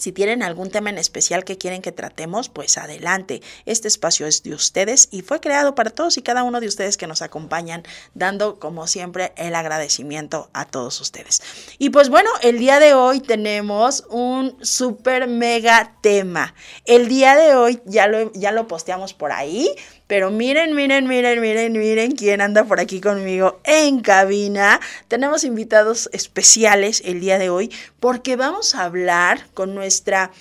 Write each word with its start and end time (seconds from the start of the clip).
Si 0.00 0.12
tienen 0.12 0.42
algún 0.42 0.70
tema 0.70 0.88
en 0.88 0.96
especial 0.96 1.44
que 1.44 1.58
quieren 1.58 1.82
que 1.82 1.92
tratemos, 1.92 2.48
pues 2.48 2.78
adelante. 2.78 3.42
Este 3.66 3.86
espacio 3.86 4.26
es 4.26 4.42
de 4.42 4.54
ustedes 4.54 5.08
y 5.10 5.20
fue 5.20 5.40
creado 5.40 5.74
para 5.74 5.90
todos 5.90 6.16
y 6.16 6.22
cada 6.22 6.42
uno 6.42 6.58
de 6.58 6.66
ustedes 6.66 6.96
que 6.96 7.06
nos 7.06 7.20
acompañan, 7.20 7.82
dando 8.14 8.58
como 8.58 8.86
siempre 8.86 9.34
el 9.36 9.54
agradecimiento 9.54 10.48
a 10.54 10.64
todos 10.64 11.02
ustedes. 11.02 11.42
Y 11.76 11.90
pues 11.90 12.08
bueno, 12.08 12.30
el 12.40 12.58
día 12.58 12.80
de 12.80 12.94
hoy 12.94 13.20
tenemos 13.20 14.06
un 14.08 14.56
super 14.64 15.28
mega 15.28 15.96
tema. 16.00 16.54
El 16.86 17.08
día 17.08 17.36
de 17.36 17.54
hoy 17.54 17.82
ya 17.84 18.06
lo, 18.06 18.32
ya 18.32 18.52
lo 18.52 18.66
posteamos 18.68 19.12
por 19.12 19.32
ahí 19.32 19.70
pero 20.10 20.32
miren, 20.32 20.74
miren, 20.74 21.06
miren, 21.06 21.40
miren, 21.40 21.72
miren 21.72 22.16
quién 22.16 22.40
anda 22.40 22.64
por 22.64 22.80
aquí 22.80 23.00
conmigo 23.00 23.60
en 23.62 24.00
cabina. 24.00 24.80
Tenemos 25.06 25.44
invitados 25.44 26.10
especiales 26.12 27.00
el 27.04 27.20
día 27.20 27.38
de 27.38 27.48
hoy 27.48 27.70
porque 28.00 28.34
vamos 28.34 28.74
a 28.74 28.82
hablar 28.82 29.46
con 29.54 29.72
nuestra 29.76 30.32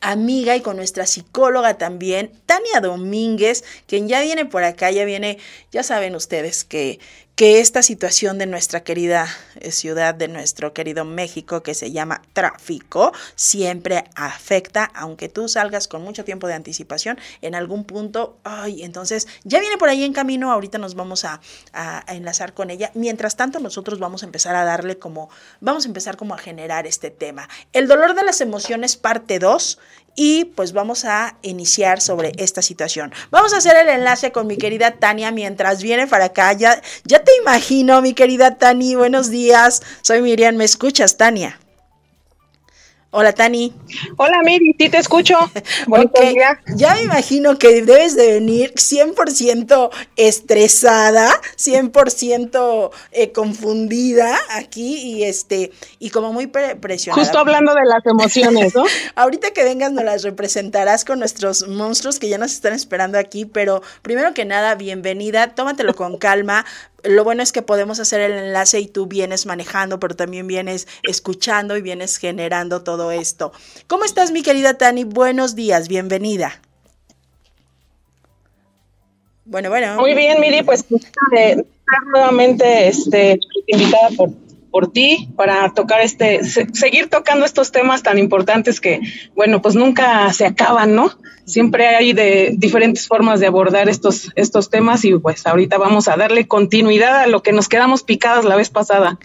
amiga 0.00 0.56
y 0.56 0.62
con 0.62 0.76
nuestra 0.76 1.04
psicóloga 1.04 1.76
también, 1.76 2.30
Tania 2.46 2.80
Domínguez, 2.80 3.64
quien 3.86 4.08
ya 4.08 4.22
viene 4.22 4.46
por 4.46 4.64
acá, 4.64 4.90
ya 4.90 5.04
viene, 5.04 5.36
ya 5.70 5.82
saben 5.82 6.16
ustedes 6.16 6.64
que 6.64 6.98
que 7.36 7.60
esta 7.60 7.82
situación 7.82 8.38
de 8.38 8.46
nuestra 8.46 8.82
querida 8.82 9.28
eh, 9.60 9.70
ciudad, 9.70 10.14
de 10.14 10.26
nuestro 10.26 10.72
querido 10.72 11.04
México, 11.04 11.62
que 11.62 11.74
se 11.74 11.92
llama 11.92 12.22
tráfico, 12.32 13.12
siempre 13.34 14.04
afecta, 14.14 14.90
aunque 14.94 15.28
tú 15.28 15.46
salgas 15.46 15.86
con 15.86 16.02
mucho 16.02 16.24
tiempo 16.24 16.46
de 16.46 16.54
anticipación, 16.54 17.18
en 17.42 17.54
algún 17.54 17.84
punto, 17.84 18.38
ay, 18.42 18.82
entonces 18.82 19.28
ya 19.44 19.60
viene 19.60 19.76
por 19.76 19.90
ahí 19.90 20.02
en 20.02 20.14
camino, 20.14 20.50
ahorita 20.50 20.78
nos 20.78 20.94
vamos 20.94 21.24
a, 21.24 21.40
enlazar 22.08 22.54
con 22.54 22.70
ella. 22.70 22.90
Mientras 22.94 23.36
tanto, 23.36 23.60
nosotros 23.60 23.98
vamos 23.98 24.22
a 24.22 24.26
empezar 24.26 24.56
a 24.56 24.64
darle 24.64 24.98
como, 24.98 25.28
vamos 25.60 25.84
a 25.84 25.88
empezar 25.88 26.16
como 26.16 26.34
a 26.34 26.38
generar 26.38 26.86
este 26.86 27.10
tema. 27.10 27.50
El 27.74 27.86
dolor 27.86 28.14
de 28.14 28.24
las 28.24 28.40
emociones, 28.40 28.96
parte 28.96 29.38
2, 29.38 29.78
y 30.16 30.46
pues 30.46 30.72
vamos 30.72 31.04
a 31.04 31.36
iniciar 31.42 32.00
sobre 32.00 32.32
esta 32.38 32.62
situación. 32.62 33.12
Vamos 33.30 33.52
a 33.52 33.58
hacer 33.58 33.76
el 33.76 33.88
enlace 33.88 34.32
con 34.32 34.46
mi 34.46 34.56
querida 34.56 34.92
Tania 34.92 35.30
mientras 35.30 35.82
viene 35.82 36.06
para 36.06 36.26
acá. 36.26 36.52
Ya, 36.54 36.80
ya 37.04 37.22
te 37.22 37.30
imagino, 37.42 38.02
mi 38.02 38.14
querida 38.14 38.56
Tani. 38.56 38.96
Buenos 38.96 39.30
días. 39.30 39.82
Soy 40.02 40.22
Miriam. 40.22 40.56
¿Me 40.56 40.64
escuchas, 40.64 41.16
Tania? 41.16 41.60
Hola, 43.18 43.32
Tani. 43.32 43.72
Hola, 44.18 44.42
Miri, 44.44 44.74
sí 44.78 44.90
te 44.90 44.98
escucho. 44.98 45.38
Ya 46.76 46.94
me 46.94 47.02
imagino 47.02 47.56
que 47.56 47.80
debes 47.80 48.14
de 48.14 48.34
venir 48.34 48.74
100% 48.74 49.90
estresada, 50.16 51.30
100% 51.56 52.90
eh, 53.12 53.32
confundida 53.32 54.36
aquí 54.50 54.96
y 54.96 55.24
este 55.24 55.72
y 55.98 56.10
como 56.10 56.34
muy 56.34 56.46
presionada. 56.48 57.22
Justo 57.22 57.38
hablando 57.38 57.72
de 57.72 57.84
las 57.86 58.04
emociones, 58.04 58.74
¿no? 58.74 58.84
Ahorita 59.14 59.52
que 59.52 59.64
vengas 59.64 59.92
nos 59.92 60.04
las 60.04 60.22
representarás 60.22 61.06
con 61.06 61.18
nuestros 61.18 61.66
monstruos 61.68 62.18
que 62.18 62.28
ya 62.28 62.36
nos 62.36 62.52
están 62.52 62.74
esperando 62.74 63.18
aquí, 63.18 63.46
pero 63.46 63.82
primero 64.02 64.34
que 64.34 64.44
nada, 64.44 64.74
bienvenida, 64.74 65.54
tómatelo 65.54 65.94
con 65.94 66.18
calma, 66.18 66.66
lo 67.08 67.24
bueno 67.24 67.42
es 67.42 67.52
que 67.52 67.62
podemos 67.62 68.00
hacer 68.00 68.20
el 68.20 68.32
enlace 68.32 68.80
y 68.80 68.86
tú 68.86 69.06
vienes 69.06 69.46
manejando, 69.46 70.00
pero 70.00 70.16
también 70.16 70.46
vienes 70.46 70.86
escuchando 71.02 71.76
y 71.76 71.82
vienes 71.82 72.16
generando 72.16 72.82
todo 72.82 73.10
esto. 73.10 73.52
¿Cómo 73.86 74.04
estás, 74.04 74.30
mi 74.30 74.42
querida 74.42 74.74
Tani? 74.74 75.04
Buenos 75.04 75.54
días, 75.54 75.88
bienvenida. 75.88 76.60
Bueno, 79.44 79.68
bueno. 79.68 79.96
Muy 79.96 80.14
bien, 80.14 80.40
Miri, 80.40 80.62
pues 80.62 80.84
estar 80.90 82.02
nuevamente 82.12 82.88
este, 82.88 83.38
invitada 83.68 84.08
por, 84.16 84.30
por 84.76 84.92
ti 84.92 85.30
para 85.36 85.72
tocar 85.72 86.02
este, 86.02 86.44
seguir 86.44 87.08
tocando 87.08 87.46
estos 87.46 87.72
temas 87.72 88.02
tan 88.02 88.18
importantes 88.18 88.78
que, 88.78 89.00
bueno, 89.34 89.62
pues 89.62 89.74
nunca 89.74 90.30
se 90.34 90.44
acaban, 90.44 90.94
¿no? 90.94 91.10
siempre 91.46 91.86
hay 91.96 92.12
de 92.12 92.52
diferentes 92.58 93.06
formas 93.06 93.40
de 93.40 93.46
abordar 93.46 93.88
estos, 93.88 94.32
estos 94.34 94.68
temas 94.68 95.02
y 95.06 95.16
pues 95.16 95.46
ahorita 95.46 95.78
vamos 95.78 96.08
a 96.08 96.16
darle 96.16 96.46
continuidad 96.46 97.20
a 97.20 97.26
lo 97.26 97.42
que 97.42 97.52
nos 97.52 97.68
quedamos 97.70 98.02
picadas 98.02 98.44
la 98.44 98.56
vez 98.56 98.68
pasada. 98.68 99.18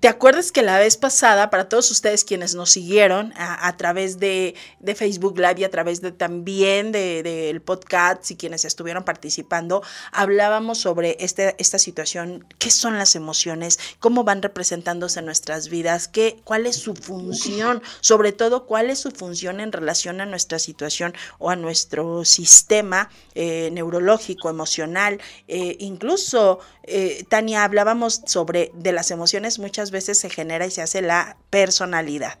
¿Te 0.00 0.08
acuerdas 0.08 0.52
que 0.52 0.62
la 0.62 0.78
vez 0.78 0.96
pasada, 0.96 1.50
para 1.50 1.68
todos 1.68 1.90
ustedes 1.90 2.24
quienes 2.24 2.54
nos 2.54 2.70
siguieron 2.70 3.34
a, 3.36 3.76
través 3.76 4.18
de, 4.18 4.54
Facebook 4.96 5.36
Live 5.36 5.56
y 5.58 5.64
a 5.64 5.70
través 5.70 6.00
de 6.00 6.12
también 6.12 6.92
del 6.92 7.22
de, 7.22 7.62
podcast 7.62 8.30
y 8.30 8.36
quienes 8.36 8.64
estuvieron 8.64 9.04
participando, 9.04 9.82
hablábamos 10.10 10.78
sobre 10.78 11.18
este, 11.20 11.54
esta 11.58 11.78
situación, 11.78 12.46
qué 12.58 12.70
son 12.70 12.96
las 12.96 13.16
emociones, 13.16 13.78
cómo 13.98 14.24
van 14.24 14.40
representándose 14.40 15.18
en 15.18 15.26
nuestras 15.26 15.68
vidas, 15.68 16.08
qué, 16.08 16.40
cuál 16.42 16.64
es 16.64 16.76
su 16.76 16.94
función, 16.94 17.82
sobre 18.00 18.32
todo 18.32 18.64
cuál 18.64 18.88
es 18.88 18.98
su 18.98 19.10
función 19.10 19.60
en 19.60 19.72
relación 19.72 20.22
a 20.22 20.26
nuestra 20.26 20.58
situación 20.58 21.12
o 21.38 21.50
a 21.50 21.56
nuestro 21.56 22.24
sistema 22.24 23.10
eh, 23.34 23.68
neurológico, 23.72 24.48
emocional, 24.48 25.20
eh, 25.48 25.76
incluso, 25.80 26.60
eh, 26.84 27.24
Tania, 27.28 27.64
hablábamos 27.64 28.22
sobre 28.26 28.70
de 28.74 28.92
las 28.92 29.10
emociones 29.10 29.58
muchas 29.58 29.90
veces 29.90 30.18
se 30.18 30.30
genera 30.30 30.66
y 30.66 30.70
se 30.70 30.82
hace 30.82 31.02
la 31.02 31.36
personalidad. 31.50 32.38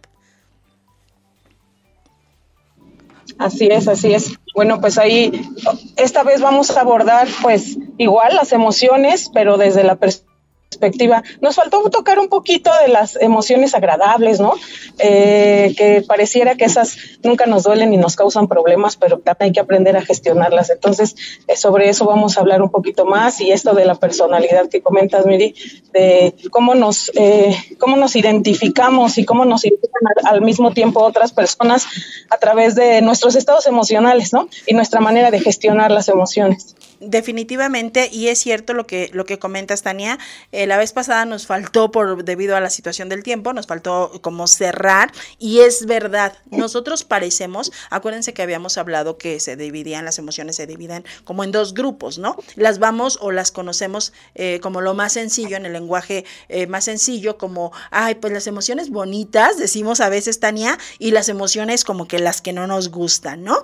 Así 3.38 3.68
es, 3.70 3.88
así 3.88 4.12
es. 4.12 4.32
Bueno, 4.54 4.80
pues 4.80 4.98
ahí 4.98 5.48
esta 5.96 6.22
vez 6.22 6.40
vamos 6.40 6.70
a 6.70 6.80
abordar 6.80 7.28
pues 7.40 7.78
igual 7.98 8.34
las 8.34 8.52
emociones, 8.52 9.30
pero 9.32 9.56
desde 9.56 9.84
la 9.84 9.96
perspectiva 9.96 10.31
perspectiva. 10.72 11.22
Nos 11.40 11.56
faltó 11.56 11.82
tocar 11.90 12.18
un 12.18 12.28
poquito 12.28 12.70
de 12.82 12.88
las 12.88 13.16
emociones 13.20 13.74
agradables, 13.74 14.40
¿no? 14.40 14.54
Eh, 14.98 15.74
que 15.76 16.02
pareciera 16.06 16.54
que 16.54 16.64
esas 16.64 16.96
nunca 17.22 17.46
nos 17.46 17.64
duelen 17.64 17.92
y 17.92 17.96
nos 17.98 18.16
causan 18.16 18.48
problemas, 18.48 18.96
pero 18.96 19.18
también 19.18 19.48
hay 19.48 19.52
que 19.52 19.60
aprender 19.60 19.96
a 19.96 20.02
gestionarlas. 20.02 20.70
Entonces, 20.70 21.14
eh, 21.46 21.56
sobre 21.56 21.88
eso 21.88 22.06
vamos 22.06 22.36
a 22.36 22.40
hablar 22.40 22.62
un 22.62 22.70
poquito 22.70 23.04
más 23.04 23.40
y 23.40 23.50
esto 23.50 23.74
de 23.74 23.84
la 23.84 23.96
personalidad 23.96 24.68
que 24.68 24.80
comentas, 24.80 25.26
Miri, 25.26 25.54
de 25.92 26.34
cómo 26.50 26.74
nos, 26.74 27.10
eh, 27.14 27.54
cómo 27.78 27.96
nos 27.96 28.16
identificamos 28.16 29.18
y 29.18 29.24
cómo 29.24 29.44
nos 29.44 29.64
identifican 29.64 30.02
al, 30.24 30.36
al 30.36 30.40
mismo 30.42 30.72
tiempo 30.72 31.02
otras 31.02 31.32
personas 31.32 31.86
a 32.30 32.38
través 32.38 32.74
de 32.74 33.02
nuestros 33.02 33.36
estados 33.36 33.66
emocionales, 33.66 34.32
¿no? 34.32 34.48
Y 34.66 34.74
nuestra 34.74 35.00
manera 35.00 35.30
de 35.30 35.40
gestionar 35.40 35.90
las 35.90 36.08
emociones. 36.08 36.74
Definitivamente, 37.04 38.08
y 38.12 38.28
es 38.28 38.38
cierto 38.38 38.74
lo 38.74 38.86
que, 38.86 39.10
lo 39.12 39.24
que 39.24 39.40
comentas, 39.40 39.82
Tania, 39.82 40.20
eh, 40.52 40.68
la 40.68 40.78
vez 40.78 40.92
pasada 40.92 41.24
nos 41.24 41.46
faltó 41.48 41.90
por 41.90 42.22
debido 42.24 42.54
a 42.54 42.60
la 42.60 42.70
situación 42.70 43.08
del 43.08 43.24
tiempo, 43.24 43.52
nos 43.52 43.66
faltó 43.66 44.12
como 44.22 44.46
cerrar, 44.46 45.10
y 45.36 45.60
es 45.60 45.86
verdad, 45.86 46.34
nosotros 46.50 47.02
parecemos, 47.02 47.72
acuérdense 47.90 48.34
que 48.34 48.42
habíamos 48.42 48.78
hablado 48.78 49.18
que 49.18 49.40
se 49.40 49.56
dividían, 49.56 50.04
las 50.04 50.20
emociones 50.20 50.54
se 50.54 50.68
dividen 50.68 51.04
como 51.24 51.42
en 51.42 51.50
dos 51.50 51.74
grupos, 51.74 52.18
¿no? 52.18 52.36
Las 52.54 52.78
vamos 52.78 53.18
o 53.20 53.32
las 53.32 53.50
conocemos 53.50 54.12
eh, 54.36 54.60
como 54.62 54.80
lo 54.80 54.94
más 54.94 55.14
sencillo, 55.14 55.56
en 55.56 55.66
el 55.66 55.72
lenguaje 55.72 56.24
eh, 56.48 56.68
más 56.68 56.84
sencillo, 56.84 57.36
como, 57.36 57.72
ay, 57.90 58.14
pues 58.14 58.32
las 58.32 58.46
emociones 58.46 58.90
bonitas, 58.90 59.58
decimos 59.58 60.00
a 60.00 60.08
veces, 60.08 60.38
Tania, 60.38 60.78
y 61.00 61.10
las 61.10 61.28
emociones 61.28 61.82
como 61.82 62.06
que 62.06 62.20
las 62.20 62.40
que 62.42 62.52
no 62.52 62.68
nos 62.68 62.90
gustan, 62.90 63.42
¿no? 63.42 63.60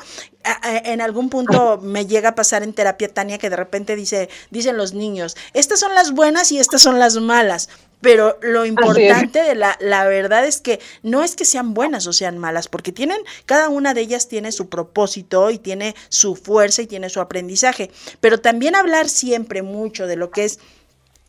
en 0.63 1.03
algún 1.03 1.29
punto 1.29 1.79
me 1.83 2.07
llega 2.07 2.31
a 2.31 2.35
pasar 2.35 2.63
en 2.63 2.73
terapia, 2.73 3.13
Tania, 3.13 3.28
que 3.37 3.51
de 3.51 3.57
repente 3.57 3.97
dice, 3.97 4.31
dicen 4.49 4.79
los 4.79 4.95
niños, 4.95 5.37
estas 5.53 5.81
son 5.81 5.95
las 5.95 6.13
buenas 6.13 6.51
y 6.51 6.59
estas 6.59 6.81
son 6.81 6.99
las 6.99 7.17
malas. 7.17 7.69
Pero 8.01 8.39
lo 8.41 8.65
importante 8.65 9.43
de 9.43 9.55
la, 9.55 9.77
la 9.81 10.07
verdad 10.07 10.47
es 10.47 10.61
que 10.61 10.81
no 11.03 11.23
es 11.23 11.35
que 11.35 11.45
sean 11.45 11.75
buenas 11.75 12.07
o 12.07 12.13
sean 12.13 12.39
malas, 12.39 12.69
porque 12.69 12.93
tienen, 12.93 13.19
cada 13.45 13.69
una 13.69 13.93
de 13.93 14.03
ellas 14.03 14.29
tiene 14.29 14.53
su 14.53 14.69
propósito 14.69 15.51
y 15.51 15.59
tiene 15.59 15.97
su 16.09 16.37
fuerza 16.37 16.83
y 16.83 16.87
tiene 16.87 17.11
su 17.11 17.21
aprendizaje. 17.21 17.91
Pero 18.21 18.41
también 18.41 18.77
hablar 18.77 19.09
siempre 19.09 19.63
mucho 19.63 20.07
de 20.07 20.17
lo 20.17 20.31
que 20.31 20.45
es 20.45 20.61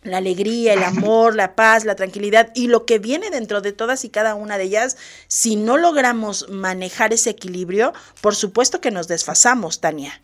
la 0.03 0.17
alegría, 0.17 0.73
el 0.73 0.83
amor, 0.83 1.35
la 1.35 1.55
paz, 1.55 1.85
la 1.85 1.95
tranquilidad 1.95 2.51
y 2.55 2.67
lo 2.67 2.85
que 2.85 2.99
viene 2.99 3.29
dentro 3.29 3.61
de 3.61 3.73
todas 3.73 4.05
y 4.05 4.09
cada 4.09 4.35
una 4.35 4.57
de 4.57 4.65
ellas, 4.65 4.97
si 5.27 5.55
no 5.55 5.77
logramos 5.77 6.49
manejar 6.49 7.13
ese 7.13 7.31
equilibrio, 7.31 7.93
por 8.21 8.35
supuesto 8.35 8.79
que 8.79 8.91
nos 8.91 9.07
desfasamos, 9.07 9.81
Tania. 9.81 10.21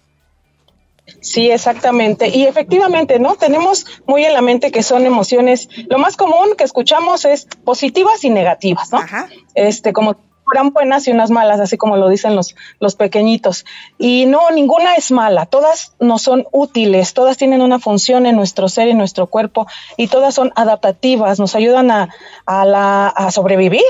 Sí, 1.21 1.51
exactamente. 1.51 2.29
Y 2.29 2.45
efectivamente, 2.45 3.19
¿no? 3.19 3.35
Tenemos 3.35 3.85
muy 4.05 4.25
en 4.25 4.33
la 4.33 4.41
mente 4.41 4.71
que 4.71 4.83
son 4.83 5.05
emociones, 5.05 5.69
lo 5.87 5.97
más 5.97 6.17
común 6.17 6.55
que 6.57 6.63
escuchamos 6.63 7.25
es 7.25 7.47
positivas 7.63 8.23
y 8.23 8.29
negativas, 8.29 8.91
¿no? 8.91 8.99
Ajá. 8.99 9.27
Este, 9.53 9.93
como 9.93 10.17
fueran 10.45 10.71
buenas 10.71 11.07
y 11.07 11.11
unas 11.11 11.31
malas, 11.31 11.59
así 11.59 11.75
como 11.75 11.97
lo 11.97 12.07
dicen 12.07 12.35
los, 12.35 12.55
los 12.79 12.95
pequeñitos. 12.95 13.65
Y 13.97 14.25
no, 14.27 14.51
ninguna 14.51 14.93
es 14.93 15.11
mala, 15.11 15.47
todas 15.47 15.95
nos 15.99 16.21
son 16.21 16.45
útiles, 16.51 17.13
todas 17.13 17.37
tienen 17.37 17.61
una 17.61 17.79
función 17.79 18.25
en 18.25 18.35
nuestro 18.35 18.69
ser 18.69 18.87
y 18.87 18.93
nuestro 18.93 19.27
cuerpo 19.27 19.67
y 19.97 20.07
todas 20.07 20.35
son 20.35 20.51
adaptativas, 20.55 21.39
nos 21.39 21.55
ayudan 21.55 21.91
a, 21.91 22.09
a, 22.45 22.65
la, 22.65 23.07
a 23.07 23.31
sobrevivir. 23.31 23.81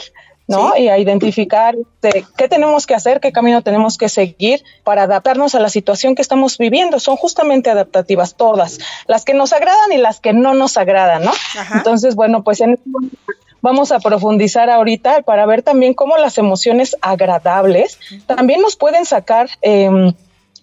¿No? 0.48 0.78
Y 0.78 0.90
a 0.90 0.98
identificar 0.98 1.76
qué 2.38 2.48
tenemos 2.48 2.86
que 2.86 2.96
hacer, 2.96 3.20
qué 3.20 3.32
camino 3.32 3.62
tenemos 3.62 3.98
que 3.98 4.10
seguir 4.10 4.64
para 4.84 5.04
adaptarnos 5.04 5.56
a 5.56 5.60
la 5.60 5.70
situación 5.70 6.16
que 6.16 6.22
estamos 6.22 6.58
viviendo. 6.58 7.00
Son 7.00 7.16
justamente 7.16 7.70
adaptativas 7.70 8.36
todas, 8.36 8.80
las 9.08 9.26
que 9.26 9.34
nos 9.34 9.54
agradan 9.54 9.92
y 9.92 9.98
las 9.98 10.20
que 10.20 10.34
no 10.34 10.54
nos 10.54 10.78
agradan, 10.78 11.24
¿no? 11.24 11.32
Entonces, 11.74 12.16
bueno, 12.16 12.44
pues 12.44 12.62
en 12.62 12.80
vamos 13.62 13.92
a 13.92 14.00
profundizar 14.00 14.70
ahorita 14.70 15.24
para 15.24 15.48
ver 15.48 15.64
también 15.64 15.96
cómo 15.96 16.18
las 16.18 16.38
emociones 16.38 16.96
agradables 17.02 17.98
también 18.28 18.62
nos 18.62 18.76
pueden 18.76 19.06
sacar 19.06 19.50
eh, 19.64 19.90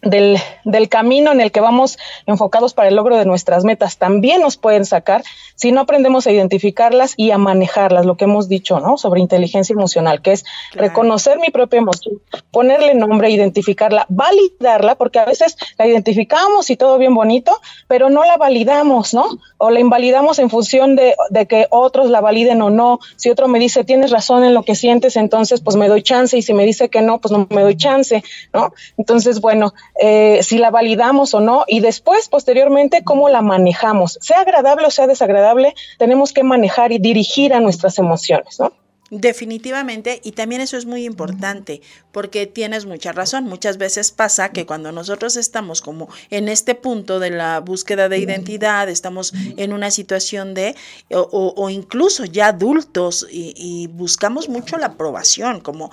del, 0.02 0.38
del, 0.64 0.88
camino 0.88 1.31
en 1.32 1.40
el 1.40 1.52
que 1.52 1.60
vamos 1.60 1.99
enfocados 2.26 2.75
para 2.75 2.88
el 2.88 2.96
logro 2.96 3.16
de 3.16 3.25
nuestras 3.25 3.64
metas 3.64 3.99
también 3.99 4.40
nos 4.40 4.56
pueden 4.56 4.84
sacar 4.84 5.22
si 5.54 5.70
no 5.70 5.82
aprendemos 5.82 6.26
a 6.26 6.32
identificarlas 6.32 7.14
y 7.16 7.31
a 7.31 7.38
manejarlas, 7.38 8.04
lo 8.04 8.16
que 8.16 8.25
hemos 8.25 8.49
dicho, 8.49 8.81
¿no? 8.81 8.96
Sobre 8.96 9.20
inteligencia 9.20 9.75
emocional, 9.75 10.20
que 10.20 10.32
es 10.32 10.44
reconocer 10.72 11.38
mi 11.38 11.50
propia 11.50 11.78
emoción, 11.78 12.20
ponerle 12.50 12.94
nombre, 12.94 13.31
identificarla, 13.31 14.06
validarla, 14.08 14.96
porque 14.96 15.20
a 15.20 15.25
veces 15.25 15.56
la 15.78 15.87
identificamos 15.87 16.69
y 16.70 16.76
todo 16.76 16.98
bien 16.98 17.14
bonito, 17.14 17.60
pero 17.87 18.10
no 18.10 18.25
la 18.25 18.37
validamos, 18.37 19.14
¿no? 19.14 19.26
O 19.58 19.70
la 19.70 19.78
invalidamos 19.78 20.40
en 20.40 20.50
función 20.50 20.96
de, 20.96 21.14
de 21.31 21.46
que 21.46 21.69
otros 21.70 22.10
la 22.10 22.20
validen 22.20 22.60
o 22.62 22.70
no. 22.70 22.98
Si 23.14 23.31
otro 23.31 23.46
me 23.46 23.60
dice, 23.60 23.84
tienes 23.84 24.10
razón 24.10 24.43
en 24.43 24.55
lo 24.55 24.64
que 24.64 24.75
sientes, 24.75 25.16
entonces 25.16 25.60
pues 25.60 25.76
me 25.76 25.88
doy 25.88 26.02
chance, 26.02 26.37
y 26.37 26.43
si 26.43 26.55
me 26.55 26.64
dice 26.64 26.88
que 26.88 27.02
no, 27.02 27.20
pues 27.20 27.31
no 27.31 27.46
me 27.50 27.62
doy 27.62 27.76
chance, 27.76 28.25
¿no? 28.52 28.72
Entonces, 28.96 29.40
bueno, 29.40 29.75
eh, 30.00 30.42
si 30.42 30.58
la 30.58 30.70
validamos 30.70 31.34
o 31.34 31.40
no 31.40 31.64
y 31.66 31.80
después, 31.80 32.28
posteriormente, 32.28 33.04
cómo 33.04 33.28
la 33.28 33.42
manejamos. 33.42 34.18
Sea 34.20 34.40
agradable 34.40 34.86
o 34.86 34.90
sea 34.90 35.06
desagradable, 35.06 35.74
tenemos 35.98 36.32
que 36.32 36.42
manejar 36.42 36.92
y 36.92 36.98
dirigir 36.98 37.54
a 37.54 37.60
nuestras 37.60 37.98
emociones, 37.98 38.58
¿no? 38.58 38.72
Definitivamente, 39.14 40.22
y 40.24 40.32
también 40.32 40.62
eso 40.62 40.78
es 40.78 40.86
muy 40.86 41.04
importante, 41.04 41.82
porque 42.12 42.46
tienes 42.46 42.86
mucha 42.86 43.12
razón. 43.12 43.44
Muchas 43.44 43.76
veces 43.76 44.10
pasa 44.10 44.52
que 44.52 44.64
cuando 44.64 44.90
nosotros 44.90 45.36
estamos 45.36 45.82
como 45.82 46.08
en 46.30 46.48
este 46.48 46.74
punto 46.74 47.20
de 47.20 47.28
la 47.28 47.60
búsqueda 47.60 48.08
de 48.08 48.16
identidad, 48.16 48.88
estamos 48.88 49.34
en 49.58 49.74
una 49.74 49.90
situación 49.90 50.54
de, 50.54 50.74
o, 51.10 51.52
o 51.54 51.68
incluso 51.68 52.24
ya 52.24 52.46
adultos, 52.46 53.26
y, 53.30 53.52
y, 53.54 53.86
buscamos 53.88 54.48
mucho 54.48 54.78
la 54.78 54.86
aprobación, 54.86 55.60
como, 55.60 55.90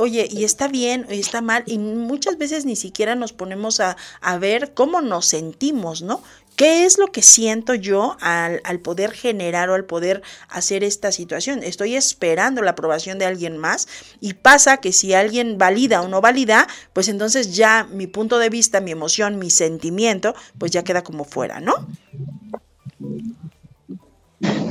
oye, 0.00 0.26
y 0.28 0.42
está 0.42 0.66
bien, 0.66 1.06
y 1.08 1.20
está 1.20 1.42
mal, 1.42 1.62
y 1.66 1.78
muchas 1.78 2.36
veces 2.36 2.64
ni 2.64 2.74
siquiera 2.74 3.14
nos 3.14 3.32
ponemos 3.32 3.78
a, 3.78 3.96
a 4.20 4.38
ver 4.38 4.74
cómo 4.74 5.00
nos 5.02 5.26
sentimos, 5.26 6.02
¿no? 6.02 6.20
¿Qué 6.56 6.86
es 6.86 6.96
lo 6.96 7.08
que 7.08 7.20
siento 7.20 7.74
yo 7.74 8.16
al, 8.20 8.62
al, 8.64 8.80
poder 8.80 9.12
generar 9.12 9.68
o 9.68 9.74
al 9.74 9.84
poder 9.84 10.22
hacer 10.48 10.84
esta 10.84 11.12
situación? 11.12 11.62
Estoy 11.62 11.96
esperando 11.96 12.62
la 12.62 12.70
aprobación 12.70 13.18
de 13.18 13.26
alguien 13.26 13.58
más 13.58 13.86
y 14.20 14.32
pasa 14.34 14.78
que 14.78 14.92
si 14.92 15.12
alguien 15.12 15.58
valida 15.58 16.00
o 16.00 16.08
no 16.08 16.22
valida, 16.22 16.66
pues 16.94 17.08
entonces 17.08 17.54
ya 17.54 17.86
mi 17.90 18.06
punto 18.06 18.38
de 18.38 18.48
vista, 18.48 18.80
mi 18.80 18.90
emoción, 18.90 19.38
mi 19.38 19.50
sentimiento, 19.50 20.34
pues 20.58 20.72
ya 20.72 20.82
queda 20.82 21.04
como 21.04 21.24
fuera, 21.24 21.60
¿no? 21.60 21.74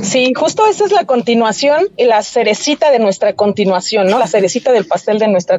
Sí, 0.02 0.34
justo 0.36 0.66
esa 0.68 0.86
es 0.86 0.92
la 0.92 1.06
continuación 1.06 1.90
y 1.98 2.06
la 2.06 2.22
cerecita 2.24 2.92
de 2.92 3.00
nuestra 3.00 3.34
continuación, 3.34 4.08
¿no? 4.08 4.20
La 4.20 4.28
cerecita 4.28 4.72
del 4.72 4.86
pastel 4.88 5.20
de 5.20 5.28
nuestra 5.28 5.58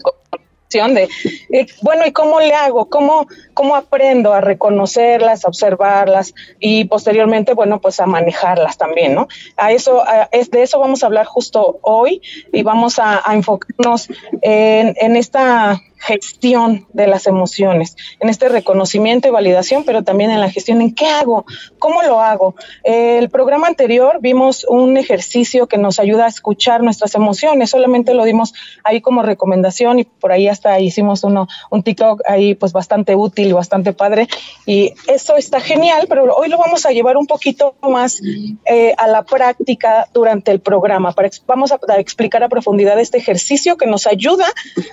de, 0.70 1.08
eh, 1.52 1.66
bueno, 1.82 2.06
¿y 2.06 2.12
cómo 2.12 2.40
le 2.40 2.52
hago? 2.52 2.90
¿Cómo, 2.90 3.26
¿Cómo 3.54 3.76
aprendo 3.76 4.34
a 4.34 4.40
reconocerlas, 4.40 5.44
a 5.44 5.48
observarlas 5.48 6.34
y 6.60 6.84
posteriormente, 6.84 7.54
bueno, 7.54 7.80
pues 7.80 8.00
a 8.00 8.06
manejarlas 8.06 8.76
también, 8.76 9.14
¿no? 9.14 9.28
A 9.56 9.72
eso, 9.72 10.02
a, 10.06 10.28
es, 10.32 10.50
de 10.50 10.62
eso 10.62 10.79
vamos 10.79 11.02
a 11.02 11.06
hablar 11.06 11.26
justo 11.26 11.79
hoy 11.82 12.20
y 12.52 12.62
vamos 12.62 12.98
a, 12.98 13.22
a 13.24 13.34
enfocarnos 13.34 14.08
en, 14.43 14.94
en 15.00 15.17
esta 15.17 15.81
gestión 15.98 16.86
de 16.93 17.06
las 17.06 17.26
emociones, 17.26 17.96
en 18.20 18.29
este 18.29 18.48
reconocimiento 18.48 19.29
y 19.29 19.31
validación, 19.31 19.84
pero 19.84 20.05
también 20.05 20.31
en 20.31 20.41
la 20.41 20.50
gestión, 20.50 20.81
en 20.81 20.94
qué 20.94 21.06
hago, 21.06 21.44
cómo 21.79 22.03
lo 22.03 22.20
hago. 22.20 22.55
El 22.84 23.29
programa 23.31 23.67
anterior 23.67 24.19
vimos 24.20 24.65
un 24.69 24.96
ejercicio 24.96 25.67
que 25.67 25.79
nos 25.79 25.98
ayuda 25.98 26.26
a 26.26 26.29
escuchar 26.29 26.82
nuestras 26.82 27.15
emociones, 27.15 27.70
solamente 27.70 28.15
lo 28.15 28.24
dimos 28.24 28.55
ahí 28.84 29.00
como 29.00 29.22
recomendación 29.22 29.98
y 29.98 30.05
por 30.05 30.32
ahí 30.32 30.48
hasta 30.48 30.79
hicimos 30.81 31.24
uno, 31.24 31.48
un 31.70 31.82
TikTok 31.82 32.22
ahí 32.26 32.55
pues 32.55 32.72
bastante 32.72 33.15
útil 33.15 33.55
bastante 33.55 33.93
padre 33.93 34.29
y 34.65 34.93
eso 35.08 35.36
está 35.36 35.60
genial, 35.60 36.06
pero 36.08 36.34
hoy 36.34 36.48
lo 36.48 36.58
vamos 36.58 36.86
a 36.86 36.91
llevar 36.91 37.17
un 37.17 37.26
poquito 37.26 37.74
más 37.82 38.20
eh, 38.65 38.94
a 38.96 39.06
la 39.08 39.24
práctica 39.24 40.08
durante 40.12 40.50
el 40.53 40.60
programa. 40.60 41.12
Para, 41.12 41.31
vamos 41.46 41.72
a 41.72 41.79
explicar 41.98 42.43
a 42.43 42.48
profundidad 42.48 42.98
este 43.00 43.19
ejercicio 43.19 43.76
que 43.76 43.86
nos 43.86 44.06
ayuda 44.06 44.46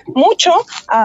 mucho 0.08 0.52
a, 0.88 1.03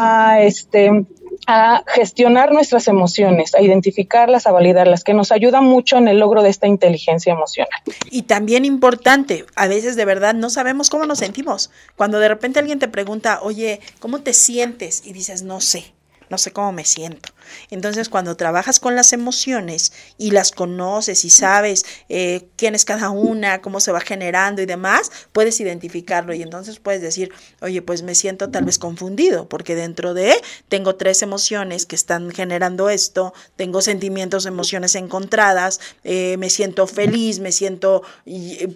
a, 0.00 0.40
este, 0.40 1.06
a 1.46 1.84
gestionar 1.86 2.52
nuestras 2.52 2.88
emociones, 2.88 3.54
a 3.54 3.60
identificarlas, 3.60 4.46
a 4.46 4.52
validarlas, 4.52 5.04
que 5.04 5.14
nos 5.14 5.30
ayuda 5.30 5.60
mucho 5.60 5.98
en 5.98 6.08
el 6.08 6.18
logro 6.18 6.42
de 6.42 6.50
esta 6.50 6.66
inteligencia 6.66 7.32
emocional. 7.32 7.70
Y 8.10 8.22
también 8.22 8.64
importante, 8.64 9.44
a 9.56 9.68
veces 9.68 9.96
de 9.96 10.04
verdad 10.04 10.34
no 10.34 10.50
sabemos 10.50 10.90
cómo 10.90 11.06
nos 11.06 11.18
sentimos. 11.18 11.70
Cuando 11.96 12.18
de 12.18 12.28
repente 12.28 12.58
alguien 12.58 12.78
te 12.78 12.88
pregunta, 12.88 13.40
oye, 13.42 13.80
¿cómo 13.98 14.20
te 14.20 14.32
sientes? 14.32 15.02
Y 15.04 15.12
dices, 15.12 15.42
no 15.42 15.60
sé 15.60 15.92
no 16.30 16.38
sé 16.38 16.52
cómo 16.52 16.72
me 16.72 16.84
siento. 16.84 17.32
Entonces, 17.70 18.08
cuando 18.08 18.36
trabajas 18.36 18.78
con 18.78 18.94
las 18.94 19.12
emociones 19.12 19.92
y 20.16 20.30
las 20.30 20.52
conoces 20.52 21.24
y 21.24 21.30
sabes 21.30 21.84
eh, 22.08 22.48
quién 22.56 22.74
es 22.76 22.84
cada 22.84 23.10
una, 23.10 23.60
cómo 23.60 23.80
se 23.80 23.90
va 23.90 24.00
generando 24.00 24.62
y 24.62 24.66
demás, 24.66 25.10
puedes 25.32 25.60
identificarlo 25.60 26.32
y 26.32 26.42
entonces 26.42 26.78
puedes 26.78 27.02
decir, 27.02 27.32
oye, 27.60 27.82
pues 27.82 28.02
me 28.02 28.14
siento 28.14 28.50
tal 28.50 28.64
vez 28.64 28.78
confundido, 28.78 29.48
porque 29.48 29.74
dentro 29.74 30.14
de 30.14 30.32
tengo 30.68 30.94
tres 30.94 31.22
emociones 31.22 31.84
que 31.84 31.96
están 31.96 32.30
generando 32.30 32.88
esto, 32.88 33.34
tengo 33.56 33.82
sentimientos, 33.82 34.46
emociones 34.46 34.94
encontradas, 34.94 35.80
eh, 36.04 36.36
me 36.38 36.48
siento 36.48 36.86
feliz, 36.86 37.40
me 37.40 37.50
siento 37.50 38.02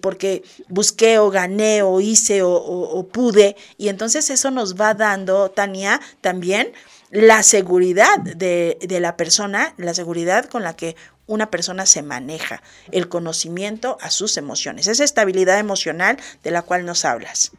porque 0.00 0.42
busqué 0.68 1.18
o 1.18 1.30
gané 1.30 1.82
o 1.82 2.00
hice 2.00 2.42
o 2.42 3.08
pude, 3.12 3.56
y 3.78 3.88
entonces 3.88 4.28
eso 4.30 4.50
nos 4.50 4.74
va 4.74 4.94
dando, 4.94 5.50
Tania, 5.50 6.00
también 6.20 6.72
la 7.14 7.44
seguridad 7.44 8.18
de, 8.18 8.76
la 9.00 9.16
persona, 9.16 9.72
la 9.76 9.94
seguridad 9.94 10.46
con 10.46 10.64
la 10.64 10.74
que 10.74 10.96
una 11.28 11.48
persona 11.48 11.86
se 11.86 12.02
maneja, 12.02 12.60
el 12.90 13.08
conocimiento 13.08 13.98
a 14.00 14.10
sus 14.10 14.36
emociones, 14.36 14.88
esa 14.88 15.04
estabilidad 15.04 15.60
emocional 15.60 16.18
de 16.42 16.50
la 16.50 16.62
cual 16.62 16.84
nos 16.84 17.04
hablas. 17.04 17.52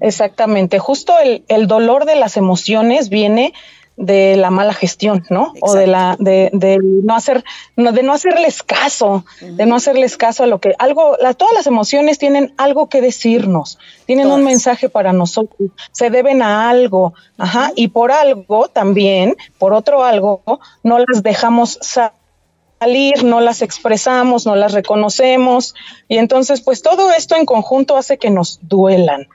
Exactamente, 0.00 0.80
justo 0.80 1.16
el, 1.20 1.44
el 1.46 1.68
dolor 1.68 2.04
de 2.04 2.16
las 2.16 2.36
emociones 2.36 3.10
viene 3.10 3.54
de 3.96 4.36
la 4.36 4.50
mala 4.50 4.74
gestión, 4.74 5.24
¿no? 5.30 5.54
O 5.60 5.74
de 5.74 5.86
la 5.86 6.16
de, 6.18 6.50
de, 6.52 6.78
no 6.82 7.16
hacer 7.16 7.44
no, 7.76 7.92
de 7.92 8.02
no 8.02 8.12
hacerles 8.12 8.62
caso, 8.62 9.24
de 9.40 9.64
no 9.64 9.76
hacerles 9.76 10.16
caso 10.18 10.44
a 10.44 10.46
lo 10.46 10.60
que 10.60 10.74
algo 10.78 11.16
la, 11.20 11.32
todas 11.32 11.54
las 11.54 11.66
emociones 11.66 12.18
tienen 12.18 12.52
algo 12.58 12.88
que 12.88 13.00
decirnos, 13.00 13.78
tienen 14.04 14.30
un 14.30 14.44
mensaje 14.44 14.90
para 14.90 15.12
nosotros, 15.12 15.70
se 15.92 16.10
deben 16.10 16.42
a 16.42 16.68
algo, 16.68 17.14
ajá, 17.38 17.72
y 17.74 17.88
por 17.88 18.12
algo 18.12 18.68
también, 18.68 19.36
por 19.58 19.72
otro 19.72 20.04
algo, 20.04 20.42
no 20.82 20.98
las 20.98 21.22
dejamos 21.22 21.78
salir, 21.80 23.24
no 23.24 23.40
las 23.40 23.62
expresamos, 23.62 24.44
no 24.44 24.56
las 24.56 24.72
reconocemos 24.72 25.74
y 26.06 26.18
entonces 26.18 26.60
pues 26.60 26.82
todo 26.82 27.10
esto 27.12 27.34
en 27.34 27.46
conjunto 27.46 27.96
hace 27.96 28.18
que 28.18 28.28
nos 28.28 28.58
duelan 28.62 29.26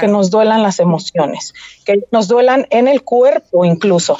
que 0.00 0.08
nos 0.08 0.30
duelan 0.30 0.62
las 0.62 0.80
emociones, 0.80 1.54
que 1.84 2.04
nos 2.10 2.28
duelan 2.28 2.66
en 2.70 2.88
el 2.88 3.02
cuerpo 3.02 3.64
incluso, 3.64 4.16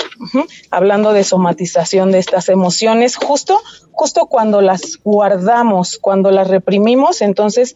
hablando 0.70 1.12
de 1.12 1.24
somatización 1.24 2.12
de 2.12 2.18
estas 2.18 2.48
emociones, 2.48 3.16
justo, 3.16 3.60
justo 3.90 4.26
cuando 4.26 4.60
las 4.60 4.98
guardamos, 5.02 5.98
cuando 5.98 6.30
las 6.30 6.48
reprimimos, 6.48 7.22
entonces 7.22 7.74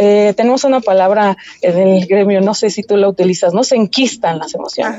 eh, 0.00 0.32
tenemos 0.36 0.64
una 0.64 0.80
palabra 0.80 1.36
en 1.60 1.78
el 1.78 2.06
gremio, 2.06 2.40
no 2.40 2.54
sé 2.54 2.70
si 2.70 2.82
tú 2.82 2.96
la 2.96 3.08
utilizas, 3.08 3.52
¿no? 3.52 3.62
Se 3.62 3.76
enquistan 3.76 4.38
las 4.38 4.54
emociones, 4.54 4.98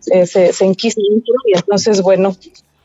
se, 0.00 0.52
se, 0.52 0.64
enquistan 0.64 1.04
y 1.46 1.56
entonces, 1.56 2.02
bueno, 2.02 2.36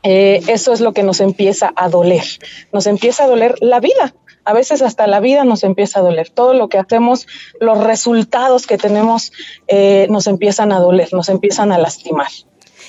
eh, 0.02 0.42
eso 0.46 0.72
es 0.72 0.80
lo 0.80 0.92
que 0.92 1.02
nos 1.02 1.20
empieza 1.20 1.72
a 1.74 1.88
doler, 1.88 2.24
nos 2.72 2.86
empieza 2.86 3.24
a 3.24 3.26
doler 3.26 3.56
la 3.60 3.80
vida, 3.80 4.14
a 4.48 4.54
veces 4.54 4.80
hasta 4.80 5.06
la 5.06 5.20
vida 5.20 5.44
nos 5.44 5.62
empieza 5.62 5.98
a 5.98 6.02
doler. 6.02 6.30
Todo 6.30 6.54
lo 6.54 6.70
que 6.70 6.78
hacemos, 6.78 7.26
los 7.60 7.84
resultados 7.84 8.66
que 8.66 8.78
tenemos 8.78 9.30
eh, 9.66 10.06
nos 10.08 10.26
empiezan 10.26 10.72
a 10.72 10.78
doler, 10.80 11.12
nos 11.12 11.28
empiezan 11.28 11.70
a 11.70 11.76
lastimar. 11.76 12.30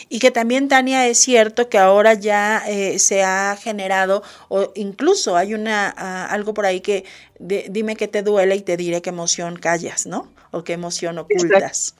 Y 0.08 0.20
que 0.20 0.32
también, 0.32 0.70
Tania, 0.70 1.06
es 1.08 1.18
cierto 1.18 1.68
que 1.68 1.78
ahora 1.78 2.14
ya 2.14 2.64
eh, 2.66 2.98
se 2.98 3.24
ha 3.24 3.58
generado, 3.62 4.24
o 4.48 4.72
incluso 4.74 5.36
hay 5.36 5.54
una 5.54 5.90
algo 6.28 6.54
por 6.54 6.66
ahí 6.66 6.80
que 6.80 7.04
dime 7.40 7.98
que 7.98 8.08
te 8.08 8.24
duele 8.24 8.56
y 8.56 8.62
te 8.62 8.78
diré 8.78 9.02
qué 9.02 9.10
emoción 9.10 9.58
callas, 9.58 10.06
¿no? 10.06 10.30
O 10.52 10.64
qué 10.64 10.72
emoción 10.72 11.18
ocultas. 11.18 11.94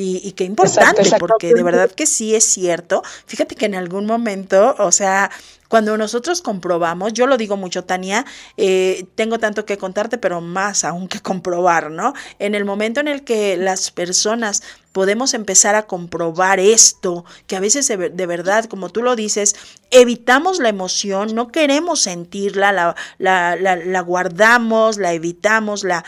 Y, 0.00 0.20
y, 0.22 0.30
qué 0.30 0.44
importante, 0.44 1.02
porque 1.18 1.52
de 1.52 1.62
verdad 1.64 1.90
que 1.90 2.06
sí 2.06 2.32
es 2.36 2.44
cierto. 2.44 3.02
Fíjate 3.26 3.56
que 3.56 3.66
en 3.66 3.74
algún 3.74 4.06
momento, 4.06 4.76
o 4.78 4.92
sea, 4.92 5.28
cuando 5.66 5.98
nosotros 5.98 6.40
comprobamos, 6.40 7.12
yo 7.14 7.26
lo 7.26 7.36
digo 7.36 7.56
mucho, 7.56 7.82
Tania, 7.82 8.24
eh, 8.56 9.06
tengo 9.16 9.40
tanto 9.40 9.66
que 9.66 9.76
contarte, 9.76 10.16
pero 10.16 10.40
más 10.40 10.84
aún 10.84 11.08
que 11.08 11.18
comprobar, 11.22 11.90
¿no? 11.90 12.14
En 12.38 12.54
el 12.54 12.64
momento 12.64 13.00
en 13.00 13.08
el 13.08 13.24
que 13.24 13.56
las 13.56 13.90
personas 13.90 14.62
podemos 14.92 15.34
empezar 15.34 15.74
a 15.74 15.86
comprobar 15.86 16.60
esto, 16.60 17.24
que 17.48 17.56
a 17.56 17.60
veces 17.60 17.88
de, 17.88 18.26
verdad, 18.26 18.66
como 18.66 18.90
tú 18.90 19.02
lo 19.02 19.16
dices, 19.16 19.56
evitamos 19.90 20.60
la 20.60 20.68
emoción, 20.68 21.34
no 21.34 21.48
queremos 21.48 22.00
sentirla, 22.00 22.70
la, 22.70 22.96
la, 23.18 23.56
la, 23.56 23.74
la 23.74 24.00
guardamos, 24.00 24.96
la 24.96 25.12
evitamos, 25.12 25.84
la 25.84 26.04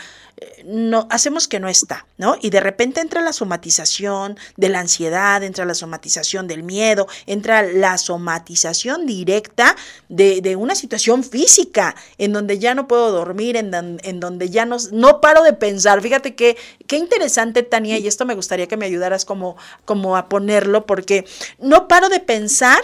no, 0.65 1.07
hacemos 1.09 1.47
que 1.47 1.59
no 1.59 1.67
está, 1.67 2.05
¿no? 2.17 2.35
Y 2.41 2.49
de 2.49 2.59
repente 2.59 3.01
entra 3.01 3.21
la 3.21 3.33
somatización 3.33 4.37
de 4.57 4.69
la 4.69 4.79
ansiedad, 4.79 5.43
entra 5.43 5.65
la 5.65 5.73
somatización 5.73 6.47
del 6.47 6.63
miedo, 6.63 7.07
entra 7.25 7.63
la 7.63 7.97
somatización 7.97 9.05
directa 9.05 9.75
de, 10.09 10.41
de 10.41 10.55
una 10.55 10.75
situación 10.75 11.23
física, 11.23 11.95
en 12.17 12.33
donde 12.33 12.59
ya 12.59 12.73
no 12.75 12.87
puedo 12.87 13.11
dormir, 13.11 13.55
en, 13.55 13.99
en 14.03 14.19
donde 14.19 14.49
ya 14.49 14.65
no, 14.65 14.77
no, 14.91 15.21
paro 15.21 15.43
de 15.43 15.53
pensar. 15.53 16.01
Fíjate 16.01 16.35
que, 16.35 16.57
qué 16.87 16.97
interesante, 16.97 17.63
Tania, 17.63 17.97
y 17.97 18.07
esto 18.07 18.25
me 18.25 18.35
gustaría 18.35 18.67
que 18.67 18.77
me 18.77 18.85
ayudaras 18.85 19.25
como, 19.25 19.57
como 19.85 20.17
a 20.17 20.29
ponerlo, 20.29 20.85
porque 20.85 21.25
no 21.59 21.87
paro 21.87 22.09
de 22.09 22.19
pensar 22.19 22.81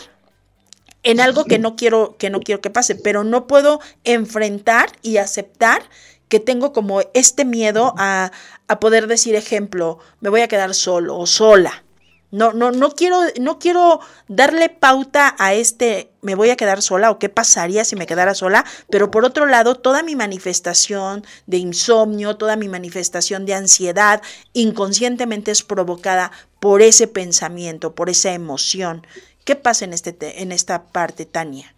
en 1.04 1.22
algo 1.22 1.46
que 1.46 1.58
no 1.58 1.76
quiero 1.76 2.18
que 2.18 2.30
no 2.30 2.42
quiero 2.42 2.60
que 2.60 2.70
pase, 2.70 2.96
pero 2.96 3.24
no 3.24 3.48
puedo 3.48 3.80
enfrentar 4.04 4.92
y 5.02 5.18
aceptar 5.18 5.84
que 6.30 6.40
tengo 6.40 6.74
como 6.74 7.02
este 7.14 7.46
miedo 7.46 7.94
a, 7.98 8.32
a, 8.68 8.80
poder 8.80 9.08
decir, 9.08 9.36
ejemplo, 9.36 10.00
me 10.20 10.30
voy 10.30 10.42
a 10.42 10.48
quedar 10.48 10.74
solo 10.74 11.18
o 11.18 11.26
sola. 11.26 11.84
No, 12.30 12.52
no, 12.52 12.72
no 12.72 12.92
quiero, 12.92 13.22
no 13.40 13.58
quiero 13.58 14.02
darle 14.28 14.68
pauta 14.68 15.34
a 15.40 15.54
este 15.54 16.12
me 16.28 16.36
voy 16.36 16.50
a 16.50 16.58
quedar 16.58 16.82
sola 16.82 17.10
o 17.10 17.20
qué 17.20 17.30
pasaría 17.30 17.86
si 17.86 17.96
me 17.96 18.06
quedara 18.06 18.36
sola, 18.36 18.66
pero 18.90 19.12
por 19.12 19.24
otro 19.24 19.46
lado, 19.46 19.76
toda 19.76 20.04
mi 20.04 20.18
manifestación 20.18 21.26
de 21.46 21.56
insomnio, 21.56 22.36
toda 22.36 22.58
mi 22.58 22.68
manifestación 22.68 23.46
de 23.46 23.54
ansiedad, 23.54 24.22
inconscientemente 24.52 25.52
es 25.52 25.64
provocada 25.64 26.34
por 26.60 26.82
ese 26.82 27.08
pensamiento, 27.08 27.96
por 27.96 28.10
esa 28.10 28.34
emoción. 28.34 29.08
¿Qué 29.46 29.56
pasa 29.56 29.86
en, 29.86 29.94
este, 29.94 30.42
en 30.42 30.52
esta 30.52 30.88
parte, 30.88 31.26
Tania? 31.26 31.77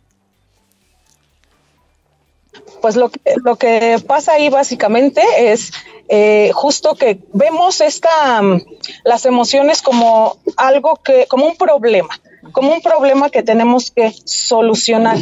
Pues 2.82 2.96
lo 2.96 3.10
que, 3.10 3.20
lo 3.44 3.56
que 3.58 3.98
pasa 4.06 4.34
ahí 4.34 4.50
básicamente 4.50 5.22
es 5.38 5.72
eh, 6.12 6.50
justo 6.56 6.96
que 6.96 7.20
vemos 7.34 7.82
esta, 7.82 8.42
las 9.04 9.26
emociones 9.26 9.84
como 9.84 10.38
algo 10.58 10.96
que, 10.96 11.28
como 11.28 11.46
un 11.46 11.56
problema, 11.56 12.20
como 12.52 12.74
un 12.74 12.82
problema 12.82 13.30
que 13.30 13.44
tenemos 13.44 13.92
que 13.92 14.12
solucionar. 14.26 15.18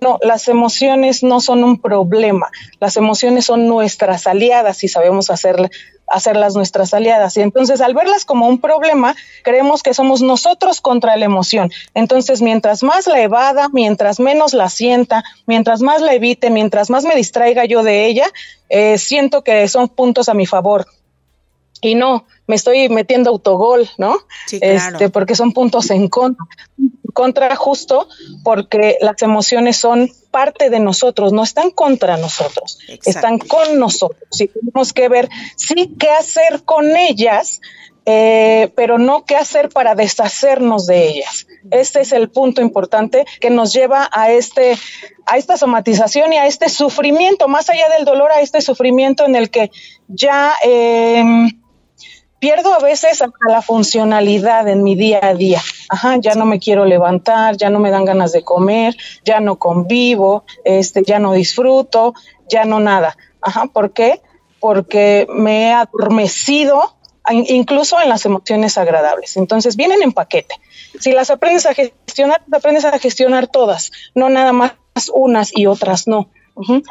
No, 0.00 0.18
las 0.22 0.48
emociones 0.48 1.22
no 1.22 1.40
son 1.40 1.62
un 1.62 1.80
problema, 1.80 2.50
las 2.80 2.96
emociones 2.96 3.44
son 3.44 3.68
nuestras 3.68 4.26
aliadas 4.26 4.82
y 4.82 4.88
sabemos 4.88 5.30
hacer, 5.30 5.70
hacerlas 6.12 6.54
nuestras 6.54 6.94
aliadas. 6.94 7.36
Y 7.36 7.40
entonces 7.40 7.80
al 7.80 7.94
verlas 7.94 8.24
como 8.24 8.46
un 8.46 8.60
problema, 8.60 9.16
creemos 9.42 9.82
que 9.82 9.94
somos 9.94 10.22
nosotros 10.22 10.80
contra 10.80 11.16
la 11.16 11.24
emoción. 11.24 11.70
Entonces, 11.94 12.42
mientras 12.42 12.82
más 12.82 13.06
la 13.06 13.20
evada, 13.20 13.68
mientras 13.72 14.20
menos 14.20 14.52
la 14.52 14.68
sienta, 14.68 15.24
mientras 15.46 15.80
más 15.80 16.02
la 16.02 16.14
evite, 16.14 16.50
mientras 16.50 16.90
más 16.90 17.04
me 17.04 17.16
distraiga 17.16 17.64
yo 17.64 17.82
de 17.82 18.06
ella, 18.06 18.26
eh, 18.68 18.98
siento 18.98 19.42
que 19.42 19.66
son 19.68 19.88
puntos 19.88 20.28
a 20.28 20.34
mi 20.34 20.46
favor. 20.46 20.86
Y 21.82 21.96
no, 21.96 22.26
me 22.46 22.54
estoy 22.54 22.88
metiendo 22.88 23.30
autogol, 23.30 23.90
¿no? 23.98 24.16
Sí, 24.46 24.60
claro. 24.60 24.96
Este, 24.96 25.10
porque 25.10 25.34
son 25.34 25.52
puntos 25.52 25.90
en 25.90 26.08
contra. 26.08 26.46
Contra 27.12 27.54
justo 27.56 28.08
porque 28.42 28.96
las 29.02 29.20
emociones 29.20 29.76
son 29.76 30.10
parte 30.30 30.70
de 30.70 30.80
nosotros, 30.80 31.34
no 31.34 31.42
están 31.42 31.70
contra 31.70 32.16
nosotros, 32.16 32.78
están 33.04 33.38
con 33.38 33.78
nosotros. 33.78 34.40
Y 34.40 34.48
tenemos 34.48 34.94
que 34.94 35.10
ver, 35.10 35.28
sí, 35.56 35.94
qué 35.98 36.08
hacer 36.08 36.62
con 36.64 36.96
ellas, 36.96 37.60
eh, 38.06 38.72
pero 38.74 38.96
no 38.96 39.24
qué 39.26 39.36
hacer 39.36 39.68
para 39.68 39.94
deshacernos 39.94 40.86
de 40.86 41.08
ellas. 41.08 41.46
Este 41.70 42.00
es 42.00 42.12
el 42.12 42.30
punto 42.30 42.62
importante 42.62 43.26
que 43.40 43.50
nos 43.50 43.74
lleva 43.74 44.08
a 44.10 44.30
este 44.30 44.78
a 45.26 45.36
esta 45.36 45.56
somatización 45.56 46.32
y 46.32 46.36
a 46.36 46.46
este 46.46 46.68
sufrimiento, 46.68 47.46
más 47.46 47.70
allá 47.70 47.88
del 47.96 48.04
dolor, 48.04 48.30
a 48.32 48.40
este 48.40 48.60
sufrimiento 48.60 49.24
en 49.24 49.36
el 49.36 49.50
que 49.50 49.70
ya 50.08 50.52
eh, 50.64 51.22
pierdo 52.42 52.74
a 52.74 52.80
veces 52.80 53.22
la 53.48 53.62
funcionalidad 53.62 54.66
en 54.66 54.82
mi 54.82 54.96
día 54.96 55.20
a 55.22 55.32
día. 55.32 55.62
Ajá, 55.88 56.16
ya 56.16 56.34
no 56.34 56.44
me 56.44 56.58
quiero 56.58 56.84
levantar, 56.84 57.56
ya 57.56 57.70
no 57.70 57.78
me 57.78 57.92
dan 57.92 58.04
ganas 58.04 58.32
de 58.32 58.42
comer, 58.42 58.96
ya 59.24 59.38
no 59.38 59.60
convivo, 59.60 60.42
este, 60.64 61.04
ya 61.04 61.20
no 61.20 61.34
disfruto, 61.34 62.14
ya 62.48 62.64
no 62.64 62.80
nada. 62.80 63.16
Ajá, 63.40 63.66
¿por 63.66 63.92
qué? 63.92 64.22
Porque 64.58 65.28
me 65.30 65.68
he 65.68 65.72
adormecido 65.72 66.96
incluso 67.30 68.00
en 68.00 68.08
las 68.08 68.26
emociones 68.26 68.76
agradables. 68.76 69.36
Entonces 69.36 69.76
vienen 69.76 70.02
en 70.02 70.10
paquete. 70.10 70.56
Si 70.98 71.12
las 71.12 71.30
aprendes 71.30 71.64
a 71.66 71.74
gestionar, 71.74 72.42
aprendes 72.50 72.84
a 72.84 72.98
gestionar 72.98 73.46
todas, 73.46 73.92
no 74.16 74.30
nada 74.30 74.52
más 74.52 74.72
unas 75.14 75.56
y 75.56 75.66
otras 75.66 76.08
no. 76.08 76.28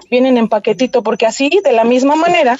Vienen 0.10 0.38
en 0.38 0.48
paquetito, 0.48 1.04
porque 1.04 1.26
así, 1.26 1.50
de 1.64 1.72
la 1.72 1.84
misma 1.84 2.16
manera, 2.16 2.58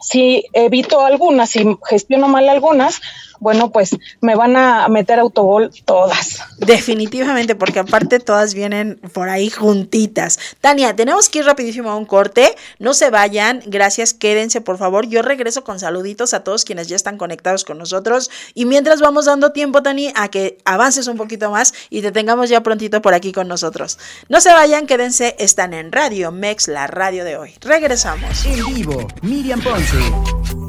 si 0.00 0.44
evito 0.52 1.04
algunas, 1.04 1.50
si 1.50 1.76
gestiono 1.88 2.28
mal 2.28 2.48
algunas, 2.48 3.00
bueno, 3.38 3.70
pues 3.70 3.96
me 4.20 4.34
van 4.34 4.56
a 4.56 4.88
meter 4.88 5.18
autogol 5.18 5.70
todas. 5.84 6.40
Definitivamente, 6.58 7.54
porque 7.54 7.80
aparte 7.80 8.18
todas 8.18 8.54
vienen 8.54 8.98
por 9.12 9.28
ahí 9.28 9.50
juntitas. 9.50 10.38
Tania, 10.60 10.96
tenemos 10.96 11.28
que 11.28 11.40
ir 11.40 11.44
rapidísimo 11.44 11.90
a 11.90 11.96
un 11.96 12.06
corte. 12.06 12.54
No 12.78 12.94
se 12.94 13.10
vayan, 13.10 13.62
gracias, 13.66 14.14
quédense 14.14 14.60
por 14.60 14.78
favor. 14.78 15.06
Yo 15.06 15.22
regreso 15.22 15.64
con 15.64 15.78
saluditos 15.78 16.34
a 16.34 16.44
todos 16.44 16.64
quienes 16.64 16.88
ya 16.88 16.96
están 16.96 17.18
conectados 17.18 17.64
con 17.64 17.78
nosotros. 17.78 18.30
Y 18.54 18.64
mientras 18.64 19.00
vamos 19.00 19.26
dando 19.26 19.52
tiempo, 19.52 19.82
Tani, 19.82 20.12
a 20.14 20.28
que 20.28 20.58
avances 20.64 21.06
un 21.06 21.16
poquito 21.16 21.50
más 21.50 21.74
y 21.90 22.02
te 22.02 22.12
tengamos 22.12 22.48
ya 22.48 22.62
prontito 22.62 23.02
por 23.02 23.14
aquí 23.14 23.32
con 23.32 23.48
nosotros. 23.48 23.98
No 24.28 24.40
se 24.40 24.52
vayan, 24.52 24.86
quédense, 24.86 25.36
están 25.38 25.74
en 25.74 25.92
Radio 25.92 26.32
Mex, 26.36 26.68
la 26.68 26.86
radio 26.86 27.24
de 27.24 27.36
hoy. 27.36 27.54
Regresamos. 27.60 28.44
En 28.46 28.64
vivo, 28.66 29.08
Miriam 29.22 29.60
Ponce. 29.60 30.65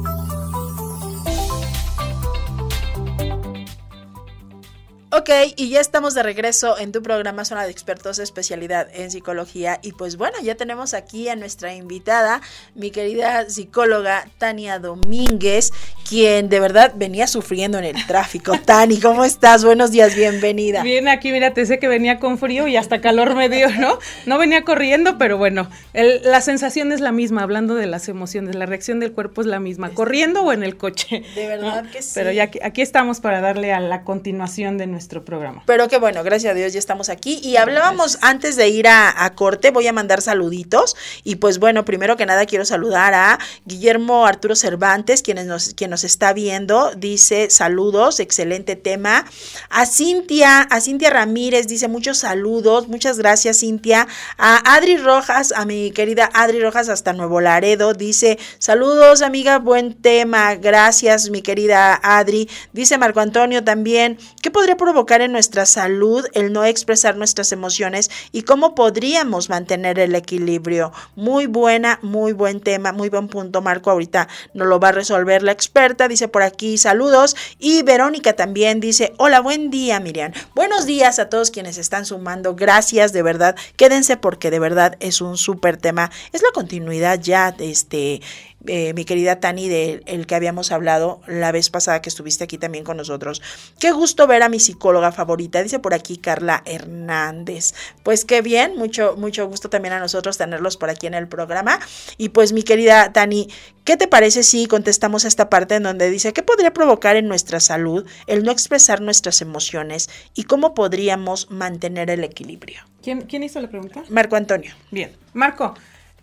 Ok, 5.10 5.30
y 5.56 5.70
ya 5.70 5.80
estamos 5.80 6.12
de 6.12 6.22
regreso 6.22 6.78
en 6.78 6.92
tu 6.92 7.00
programa 7.00 7.46
Zona 7.46 7.64
de 7.64 7.70
Expertos 7.70 8.18
especialidad 8.18 8.88
en 8.92 9.10
psicología. 9.10 9.80
Y 9.82 9.92
pues 9.92 10.18
bueno, 10.18 10.36
ya 10.42 10.54
tenemos 10.54 10.92
aquí 10.92 11.30
a 11.30 11.36
nuestra 11.36 11.74
invitada, 11.74 12.42
mi 12.74 12.90
querida 12.90 13.48
psicóloga 13.48 14.26
Tania 14.36 14.78
Domínguez, 14.78 15.72
quien 16.06 16.50
de 16.50 16.60
verdad 16.60 16.92
venía 16.94 17.26
sufriendo 17.26 17.78
en 17.78 17.84
el 17.84 18.06
tráfico. 18.06 18.52
Tani, 18.66 19.00
¿cómo 19.00 19.24
estás? 19.24 19.64
Buenos 19.64 19.92
días, 19.92 20.14
bienvenida. 20.14 20.82
Bien, 20.82 21.08
aquí 21.08 21.32
mira, 21.32 21.54
te 21.54 21.64
sé 21.64 21.78
que 21.78 21.88
venía 21.88 22.20
con 22.20 22.36
frío 22.36 22.68
y 22.68 22.76
hasta 22.76 23.00
calor 23.00 23.34
me 23.34 23.48
dio, 23.48 23.70
¿no? 23.78 23.98
No 24.26 24.36
venía 24.36 24.62
corriendo, 24.64 25.16
pero 25.16 25.38
bueno, 25.38 25.70
la 25.94 26.42
sensación 26.42 26.92
es 26.92 27.00
la 27.00 27.12
misma, 27.12 27.44
hablando 27.44 27.76
de 27.76 27.86
las 27.86 28.10
emociones, 28.10 28.56
la 28.56 28.66
reacción 28.66 29.00
del 29.00 29.12
cuerpo 29.12 29.40
es 29.40 29.46
la 29.46 29.58
misma, 29.58 29.88
corriendo 29.88 30.42
o 30.42 30.52
en 30.52 30.62
el 30.62 30.76
coche. 30.76 31.22
De 31.34 31.46
verdad 31.46 31.86
que 31.90 32.02
sí. 32.02 32.10
Pero 32.12 32.30
ya 32.30 32.42
aquí, 32.42 32.58
aquí 32.62 32.82
estamos 32.82 33.20
para 33.20 33.40
darle 33.40 33.72
a 33.72 33.80
la 33.80 34.02
continuación 34.02 34.76
de 34.76 34.86
nuestro 34.86 34.97
nuestro 34.98 35.24
programa. 35.24 35.62
Pero 35.64 35.86
que 35.86 35.96
bueno, 35.98 36.24
gracias 36.24 36.50
a 36.50 36.54
Dios 36.54 36.72
ya 36.72 36.80
estamos 36.80 37.08
aquí. 37.08 37.38
Y 37.40 37.56
hablábamos 37.56 38.18
antes 38.20 38.56
de 38.56 38.68
ir 38.68 38.88
a, 38.88 39.32
corte, 39.36 39.70
voy 39.70 39.86
a 39.86 39.92
mandar 39.92 40.22
saluditos. 40.22 40.96
Y 41.22 41.36
pues 41.36 41.60
bueno, 41.60 41.84
primero 41.84 42.16
que 42.16 42.26
nada 42.26 42.46
quiero 42.46 42.64
saludar 42.64 43.14
a 43.14 43.38
Guillermo 43.64 44.26
Arturo 44.26 44.56
Cervantes, 44.56 45.22
quien 45.22 45.46
nos, 45.46 45.74
quien 45.74 45.90
nos 45.90 46.02
está 46.02 46.32
viendo. 46.32 46.90
Dice 46.96 47.48
saludos, 47.48 48.18
excelente 48.18 48.74
tema. 48.74 49.24
A 49.70 49.86
Cintia, 49.86 50.62
a 50.62 50.80
Cintia 50.80 51.10
Ramírez, 51.10 51.68
dice 51.68 51.86
muchos 51.86 52.18
saludos. 52.18 52.88
Muchas 52.88 53.18
gracias, 53.18 53.60
Cintia. 53.60 54.08
A 54.36 54.74
Adri 54.74 54.96
Rojas, 54.96 55.52
a 55.52 55.64
mi 55.64 55.92
querida 55.92 56.28
Adri 56.34 56.60
Rojas 56.60 56.88
hasta 56.88 57.12
Nuevo 57.12 57.40
Laredo, 57.40 57.94
dice 57.94 58.36
saludos, 58.58 59.22
amiga, 59.22 59.60
buen 59.60 59.94
tema. 59.94 60.56
Gracias, 60.56 61.30
mi 61.30 61.40
querida 61.40 62.00
Adri. 62.02 62.48
Dice 62.72 62.98
Marco 62.98 63.20
Antonio 63.20 63.62
también, 63.62 64.18
¿qué 64.42 64.50
podría 64.50 64.76
provocar 64.88 65.20
en 65.20 65.32
nuestra 65.32 65.66
salud 65.66 66.24
el 66.32 66.50
no 66.50 66.64
expresar 66.64 67.14
nuestras 67.14 67.52
emociones 67.52 68.10
y 68.32 68.40
cómo 68.40 68.74
podríamos 68.74 69.50
mantener 69.50 69.98
el 69.98 70.14
equilibrio. 70.14 70.92
Muy 71.14 71.44
buena, 71.44 71.98
muy 72.00 72.32
buen 72.32 72.60
tema, 72.60 72.92
muy 72.92 73.10
buen 73.10 73.28
punto, 73.28 73.60
Marco. 73.60 73.90
Ahorita 73.90 74.28
nos 74.54 74.66
lo 74.66 74.80
va 74.80 74.88
a 74.88 74.92
resolver 74.92 75.42
la 75.42 75.52
experta. 75.52 76.08
Dice 76.08 76.26
por 76.28 76.42
aquí 76.42 76.78
saludos. 76.78 77.36
Y 77.58 77.82
Verónica 77.82 78.32
también 78.32 78.80
dice, 78.80 79.12
hola, 79.18 79.40
buen 79.40 79.68
día, 79.68 80.00
Miriam. 80.00 80.32
Buenos 80.54 80.86
días 80.86 81.18
a 81.18 81.28
todos 81.28 81.50
quienes 81.50 81.76
están 81.76 82.06
sumando. 82.06 82.54
Gracias, 82.54 83.12
de 83.12 83.22
verdad. 83.22 83.56
Quédense 83.76 84.16
porque 84.16 84.50
de 84.50 84.58
verdad 84.58 84.96
es 85.00 85.20
un 85.20 85.36
súper 85.36 85.76
tema. 85.76 86.10
Es 86.32 86.40
la 86.40 86.48
continuidad 86.54 87.20
ya 87.20 87.52
de 87.52 87.70
este 87.70 88.22
eh, 88.66 88.92
mi 88.94 89.04
querida 89.04 89.38
Tani, 89.38 89.68
del 89.68 90.02
el 90.06 90.26
que 90.26 90.34
habíamos 90.34 90.72
hablado 90.72 91.20
la 91.26 91.52
vez 91.52 91.70
pasada 91.70 92.02
que 92.02 92.08
estuviste 92.08 92.44
aquí 92.44 92.58
también 92.58 92.84
con 92.84 92.96
nosotros. 92.96 93.40
Qué 93.78 93.92
gusto 93.92 94.26
ver 94.26 94.42
a 94.42 94.48
mi 94.48 94.58
psicóloga 94.58 95.12
favorita, 95.12 95.62
dice 95.62 95.78
por 95.78 95.94
aquí 95.94 96.16
Carla 96.16 96.62
Hernández. 96.66 97.74
Pues 98.02 98.24
qué 98.24 98.42
bien, 98.42 98.76
mucho, 98.76 99.14
mucho 99.16 99.46
gusto 99.46 99.70
también 99.70 99.94
a 99.94 100.00
nosotros 100.00 100.38
tenerlos 100.38 100.76
por 100.76 100.90
aquí 100.90 101.06
en 101.06 101.14
el 101.14 101.28
programa. 101.28 101.78
Y 102.16 102.30
pues 102.30 102.52
mi 102.52 102.64
querida 102.64 103.12
Tani, 103.12 103.48
¿qué 103.84 103.96
te 103.96 104.08
parece 104.08 104.42
si 104.42 104.66
contestamos 104.66 105.24
a 105.24 105.28
esta 105.28 105.48
parte 105.48 105.76
en 105.76 105.84
donde 105.84 106.10
dice 106.10 106.32
qué 106.32 106.42
podría 106.42 106.72
provocar 106.72 107.16
en 107.16 107.28
nuestra 107.28 107.60
salud 107.60 108.06
el 108.26 108.42
no 108.42 108.50
expresar 108.50 109.00
nuestras 109.00 109.40
emociones 109.40 110.10
y 110.34 110.44
cómo 110.44 110.74
podríamos 110.74 111.48
mantener 111.50 112.10
el 112.10 112.24
equilibrio? 112.24 112.80
¿Quién, 113.02 113.22
quién 113.22 113.44
hizo 113.44 113.60
la 113.60 113.68
pregunta? 113.68 114.02
Marco 114.08 114.34
Antonio. 114.34 114.74
Bien, 114.90 115.12
Marco. 115.32 115.74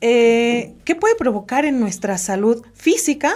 Eh, 0.01 0.73
¿Qué 0.83 0.95
puede 0.95 1.15
provocar 1.15 1.65
en 1.65 1.79
nuestra 1.79 2.17
salud 2.17 2.65
física 2.73 3.35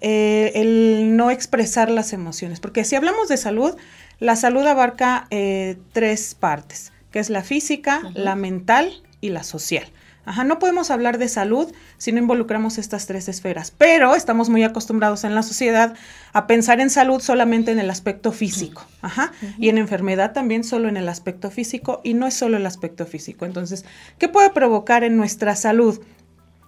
eh, 0.00 0.52
el 0.54 1.16
no 1.16 1.30
expresar 1.30 1.90
las 1.90 2.12
emociones? 2.12 2.60
Porque 2.60 2.84
si 2.84 2.96
hablamos 2.96 3.28
de 3.28 3.36
salud, 3.36 3.76
la 4.20 4.36
salud 4.36 4.66
abarca 4.66 5.26
eh, 5.30 5.76
tres 5.92 6.34
partes, 6.34 6.92
que 7.10 7.18
es 7.18 7.30
la 7.30 7.42
física, 7.42 8.02
la 8.14 8.34
mental 8.36 9.02
y 9.20 9.30
la 9.30 9.42
social. 9.42 9.86
Ajá, 10.26 10.44
no 10.44 10.58
podemos 10.58 10.90
hablar 10.90 11.18
de 11.18 11.28
salud 11.28 11.72
si 11.98 12.12
no 12.12 12.18
involucramos 12.18 12.78
estas 12.78 13.06
tres 13.06 13.28
esferas, 13.28 13.70
pero 13.70 14.14
estamos 14.14 14.48
muy 14.48 14.62
acostumbrados 14.62 15.24
en 15.24 15.34
la 15.34 15.42
sociedad 15.42 15.94
a 16.32 16.46
pensar 16.46 16.80
en 16.80 16.90
salud 16.90 17.20
solamente 17.20 17.72
en 17.72 17.78
el 17.78 17.90
aspecto 17.90 18.32
físico, 18.32 18.86
ajá, 19.02 19.32
y 19.58 19.68
en 19.68 19.78
enfermedad 19.78 20.32
también 20.32 20.64
solo 20.64 20.88
en 20.88 20.96
el 20.96 21.08
aspecto 21.08 21.50
físico 21.50 22.00
y 22.04 22.14
no 22.14 22.26
es 22.26 22.34
solo 22.34 22.56
el 22.56 22.66
aspecto 22.66 23.06
físico. 23.06 23.44
Entonces, 23.44 23.84
¿qué 24.18 24.28
puede 24.28 24.50
provocar 24.50 25.04
en 25.04 25.16
nuestra 25.16 25.56
salud? 25.56 26.00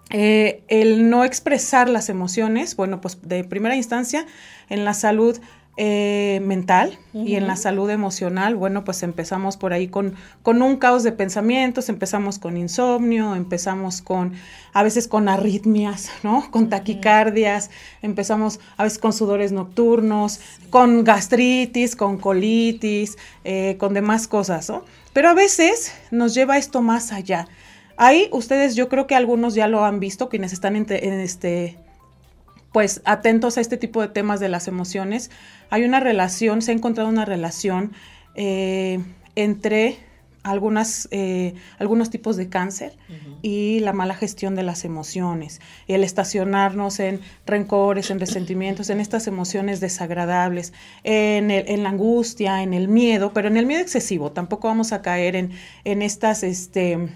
Eh, 0.09 0.63
el 0.69 1.09
no 1.09 1.25
expresar 1.25 1.89
las 1.89 2.07
emociones, 2.07 2.75
bueno, 2.77 3.01
pues 3.01 3.17
de 3.23 3.43
primera 3.43 3.75
instancia, 3.75 4.25
en 4.69 4.85
la 4.85 4.93
salud 4.93 5.37
eh, 5.79 6.41
mental 6.43 6.97
y 7.13 7.35
en 7.35 7.45
la 7.45 7.55
salud 7.55 7.87
emocional, 7.91 8.55
bueno, 8.55 8.83
pues 8.83 9.03
empezamos 9.03 9.57
por 9.57 9.73
ahí 9.73 9.87
con, 9.87 10.15
con 10.41 10.63
un 10.63 10.77
caos 10.77 11.03
de 11.03 11.11
pensamientos, 11.11 11.87
empezamos 11.89 12.39
con 12.39 12.57
insomnio, 12.57 13.35
empezamos 13.35 14.01
con, 14.01 14.33
a 14.73 14.81
veces 14.81 15.07
con 15.07 15.29
arritmias, 15.29 16.09
¿no? 16.23 16.49
Con 16.49 16.69
taquicardias, 16.69 17.69
empezamos 18.01 18.59
a 18.75 18.85
veces 18.85 18.97
con 18.97 19.13
sudores 19.13 19.51
nocturnos, 19.51 20.39
con 20.71 21.03
gastritis, 21.03 21.95
con 21.95 22.17
colitis, 22.17 23.15
eh, 23.43 23.75
con 23.77 23.93
demás 23.93 24.27
cosas, 24.27 24.69
¿no? 24.69 24.83
Pero 25.13 25.29
a 25.29 25.35
veces 25.35 25.93
nos 26.09 26.33
lleva 26.33 26.57
esto 26.57 26.81
más 26.81 27.11
allá. 27.11 27.47
Ahí 27.97 28.29
ustedes, 28.31 28.75
yo 28.75 28.89
creo 28.89 29.05
que 29.05 29.13
algunos 29.13 29.53
ya 29.53 29.67
lo 29.67 29.85
han 29.85 29.99
visto, 29.99 30.27
quienes 30.27 30.53
están 30.53 30.75
en 30.75 30.91
este 30.91 31.77
pues 32.77 33.01
atentos 33.05 33.57
a 33.57 33.61
este 33.61 33.75
tipo 33.77 34.01
de 34.01 34.07
temas 34.07 34.39
de 34.39 34.49
las 34.49 34.67
emociones. 34.67 35.31
Hay 35.71 35.83
una 35.83 35.99
relación, 35.99 36.61
se 36.61 36.69
ha 36.69 36.75
encontrado 36.75 37.09
una 37.09 37.25
relación 37.25 37.93
eh, 38.35 38.99
entre 39.33 39.97
algunas, 40.43 41.07
eh, 41.09 41.55
algunos 41.79 42.11
tipos 42.11 42.37
de 42.37 42.49
cáncer 42.49 42.95
y 43.41 43.79
la 43.79 43.93
mala 43.93 44.13
gestión 44.13 44.53
de 44.53 44.61
las 44.61 44.85
emociones, 44.85 45.59
el 45.87 46.03
estacionarnos 46.03 46.99
en 46.99 47.19
rencores, 47.47 48.11
en 48.11 48.19
resentimientos, 48.19 48.91
en 48.91 48.99
estas 48.99 49.25
emociones 49.25 49.79
desagradables, 49.79 50.71
en, 51.03 51.49
en 51.49 51.81
la 51.81 51.89
angustia, 51.89 52.61
en 52.61 52.75
el 52.75 52.89
miedo, 52.89 53.33
pero 53.33 53.47
en 53.47 53.57
el 53.57 53.65
miedo 53.65 53.81
excesivo, 53.81 54.33
tampoco 54.33 54.67
vamos 54.67 54.91
a 54.91 55.01
caer 55.01 55.35
en, 55.35 55.49
en 55.83 56.03
estas... 56.03 56.43
Este, 56.43 57.09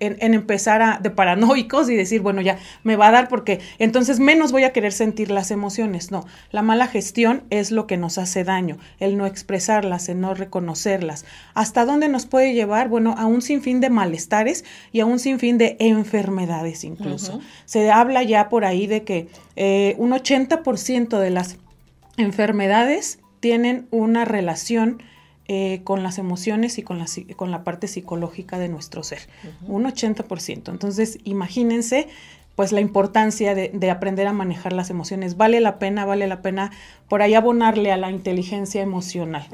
en, 0.00 0.34
empezar 0.34 0.82
a, 0.82 0.98
de 1.00 1.10
paranoicos 1.10 1.88
y 1.90 1.94
decir, 1.94 2.20
bueno, 2.20 2.40
ya 2.40 2.58
me 2.82 2.96
va 2.96 3.08
a 3.08 3.10
dar 3.12 3.28
porque 3.28 3.60
entonces 3.78 4.18
menos 4.18 4.50
voy 4.52 4.64
a 4.64 4.72
querer 4.72 4.92
sentir 4.92 5.30
las 5.30 5.50
emociones. 5.50 6.10
No, 6.10 6.26
la 6.50 6.62
mala 6.62 6.86
gestión 6.86 7.44
es 7.50 7.70
lo 7.70 7.86
que 7.86 7.96
nos 7.96 8.18
hace 8.18 8.44
daño, 8.44 8.78
el 8.98 9.16
no 9.16 9.26
expresarlas, 9.26 10.08
el 10.08 10.20
no 10.20 10.34
reconocerlas. 10.34 11.24
¿Hasta 11.54 11.84
dónde 11.84 12.08
nos 12.08 12.26
puede 12.26 12.54
llevar? 12.54 12.88
Bueno, 12.88 13.14
a 13.16 13.26
un 13.26 13.42
sinfín 13.42 13.80
de 13.80 13.90
malestares 13.90 14.64
y 14.92 15.00
a 15.00 15.06
un 15.06 15.18
sinfín 15.18 15.58
de 15.58 15.76
enfermedades 15.78 16.84
incluso. 16.84 17.40
Se 17.64 17.90
habla 17.90 18.22
ya 18.22 18.48
por 18.48 18.64
ahí 18.64 18.86
de 18.86 19.04
que 19.04 19.28
eh, 19.56 19.94
un 19.98 20.12
80% 20.12 21.18
de 21.18 21.30
las 21.30 21.58
enfermedades 22.16 23.18
tienen 23.40 23.86
una 23.90 24.24
relación 24.24 25.02
eh, 25.52 25.80
con 25.82 26.04
las 26.04 26.18
emociones 26.18 26.78
y 26.78 26.84
con 26.84 27.00
la, 27.00 27.06
con 27.34 27.50
la 27.50 27.64
parte 27.64 27.88
psicológica 27.88 28.56
de 28.60 28.68
nuestro 28.68 29.02
ser. 29.02 29.18
Un 29.66 29.82
80%. 29.82 30.70
Entonces, 30.70 31.18
imagínense 31.24 32.06
pues 32.60 32.72
la 32.72 32.82
importancia 32.82 33.54
de, 33.54 33.90
aprender 33.90 34.26
a 34.26 34.34
manejar 34.34 34.74
las 34.74 34.90
emociones. 34.90 35.38
Vale 35.38 35.60
la 35.60 35.78
pena, 35.78 36.04
vale 36.04 36.26
la 36.26 36.42
pena 36.42 36.70
por 37.08 37.22
ahí 37.22 37.32
abonarle 37.32 37.90
a 37.90 37.96
la 37.96 38.10
inteligencia 38.10 38.82
emocional. 38.82 39.48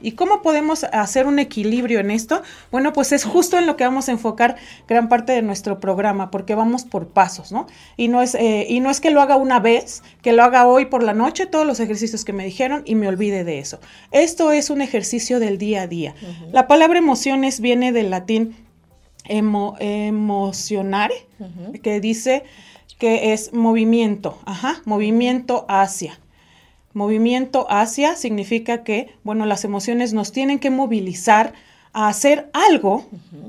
¿Y 0.00 0.12
cómo 0.12 0.42
podemos 0.42 0.84
hacer 0.84 1.26
un 1.26 1.40
equilibrio 1.40 1.98
en 1.98 2.12
esto? 2.12 2.40
Bueno, 2.70 2.92
pues 2.92 3.10
es 3.10 3.24
justo 3.24 3.58
en 3.58 3.66
lo 3.66 3.74
que 3.74 3.82
vamos 3.82 4.08
a 4.08 4.12
enfocar 4.12 4.54
gran 4.86 5.08
parte 5.08 5.32
de 5.32 5.42
nuestro 5.42 5.80
programa, 5.80 6.30
porque 6.30 6.54
vamos 6.54 6.84
por 6.84 7.08
pasos, 7.08 7.50
¿no? 7.50 7.66
Y 7.96 8.06
no 8.06 8.22
es, 8.22 8.36
eh, 8.36 8.64
y 8.68 8.78
no 8.78 8.90
es 8.90 9.00
que 9.00 9.10
lo 9.10 9.20
haga 9.20 9.34
una 9.34 9.58
vez, 9.58 10.04
que 10.22 10.32
lo 10.32 10.44
haga 10.44 10.64
hoy 10.64 10.84
por 10.84 11.02
la 11.02 11.14
noche, 11.14 11.46
todos 11.46 11.66
los 11.66 11.80
ejercicios 11.80 12.24
que 12.24 12.32
me 12.32 12.44
dijeron 12.44 12.84
y 12.86 12.94
me 12.94 13.08
olvide 13.08 13.42
de 13.42 13.58
eso. 13.58 13.80
Esto 14.12 14.52
es 14.52 14.70
un 14.70 14.82
ejercicio 14.82 15.40
del 15.40 15.58
día 15.58 15.82
a 15.82 15.86
día. 15.88 16.14
La 16.52 16.68
palabra 16.68 17.00
emociones 17.00 17.58
viene 17.58 17.90
del 17.90 18.10
latín 18.10 18.54
emocionar, 19.24 21.10
que 21.82 22.00
dice 22.00 22.44
que 22.98 23.32
es 23.32 23.52
movimiento, 23.52 24.38
ajá, 24.44 24.82
movimiento 24.84 25.66
hacia. 25.68 26.18
Movimiento 26.94 27.66
hacia 27.70 28.16
significa 28.16 28.84
que, 28.84 29.14
bueno, 29.24 29.46
las 29.46 29.64
emociones 29.64 30.12
nos 30.12 30.30
tienen 30.30 30.58
que 30.58 30.70
movilizar 30.70 31.54
a 31.92 32.08
hacer 32.08 32.50
algo 32.52 33.06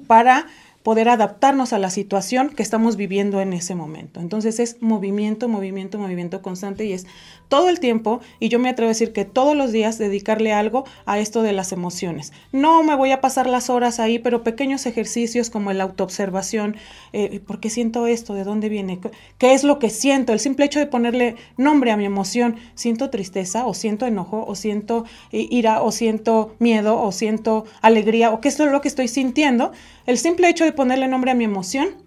para 0.07 0.47
poder 0.83 1.07
adaptarnos 1.07 1.71
a 1.71 1.79
la 1.79 1.89
situación 1.89 2.49
que 2.49 2.61
estamos 2.61 2.97
viviendo 2.97 3.39
en 3.41 3.53
ese 3.53 3.73
momento. 3.73 4.19
Entonces 4.19 4.59
es 4.59 4.81
movimiento, 4.81 5.47
movimiento, 5.47 5.97
movimiento 5.97 6.41
constante 6.41 6.85
y 6.85 6.91
es 6.91 7.07
todo 7.53 7.69
el 7.69 7.79
tiempo, 7.79 8.19
y 8.39 8.49
yo 8.49 8.57
me 8.57 8.67
atrevo 8.67 8.87
a 8.87 8.95
decir 8.95 9.13
que 9.13 9.25
todos 9.25 9.55
los 9.55 9.71
días 9.71 9.99
dedicarle 9.99 10.53
algo 10.53 10.85
a 11.05 11.19
esto 11.19 11.43
de 11.43 11.53
las 11.53 11.71
emociones. 11.71 12.33
No 12.51 12.81
me 12.81 12.95
voy 12.95 13.11
a 13.11 13.21
pasar 13.21 13.45
las 13.45 13.69
horas 13.69 13.99
ahí, 13.99 14.17
pero 14.17 14.41
pequeños 14.41 14.87
ejercicios 14.87 15.51
como 15.51 15.69
el 15.69 15.79
autoobservación, 15.79 16.77
eh, 17.11 17.41
¿por 17.45 17.59
qué 17.59 17.69
siento 17.69 18.07
esto? 18.07 18.33
¿De 18.33 18.43
dónde 18.43 18.69
viene? 18.69 18.99
¿Qué 19.37 19.53
es 19.53 19.63
lo 19.63 19.77
que 19.77 19.91
siento? 19.91 20.33
El 20.33 20.39
simple 20.39 20.65
hecho 20.65 20.79
de 20.79 20.87
ponerle 20.87 21.35
nombre 21.55 21.91
a 21.91 21.95
mi 21.95 22.05
emoción, 22.05 22.55
siento 22.73 23.11
tristeza 23.11 23.67
o 23.67 23.75
siento 23.75 24.07
enojo 24.07 24.43
o 24.47 24.55
siento 24.55 25.05
ira 25.31 25.83
o 25.83 25.91
siento 25.91 26.55
miedo 26.57 26.99
o 26.99 27.11
siento 27.11 27.65
alegría 27.81 28.31
o 28.31 28.41
qué 28.41 28.47
es 28.47 28.57
lo 28.57 28.81
que 28.81 28.87
estoy 28.87 29.07
sintiendo, 29.07 29.73
el 30.07 30.17
simple 30.17 30.49
hecho 30.49 30.65
de 30.65 30.71
ponerle 30.71 31.07
nombre 31.07 31.29
a 31.29 31.35
mi 31.35 31.43
emoción 31.43 32.02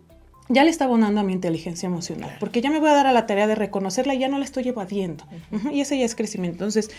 ya 0.49 0.65
le 0.65 0.71
está 0.71 0.85
abonando 0.85 1.21
a 1.21 1.25
mi 1.25 1.33
inteligencia 1.33 1.87
emocional, 1.87 2.37
porque 2.41 2.61
ya 2.61 2.71
me 2.71 2.79
voy 2.79 2.91
a 2.91 2.95
dar 2.95 3.07
a 3.07 3.13
la 3.13 3.27
tarea 3.27 3.47
de 3.47 3.55
reconocerla 3.55 4.15
y 4.15 4.19
ya 4.19 4.29
no 4.29 4.39
la 4.39 4.45
estoy 4.45 4.69
evadiendo. 4.69 5.25
y 5.73 5.81
ese 5.81 5.99
ya 5.99 6.05
es 6.05 6.15
crecimiento. 6.15 6.65
Entonces, 6.65 6.91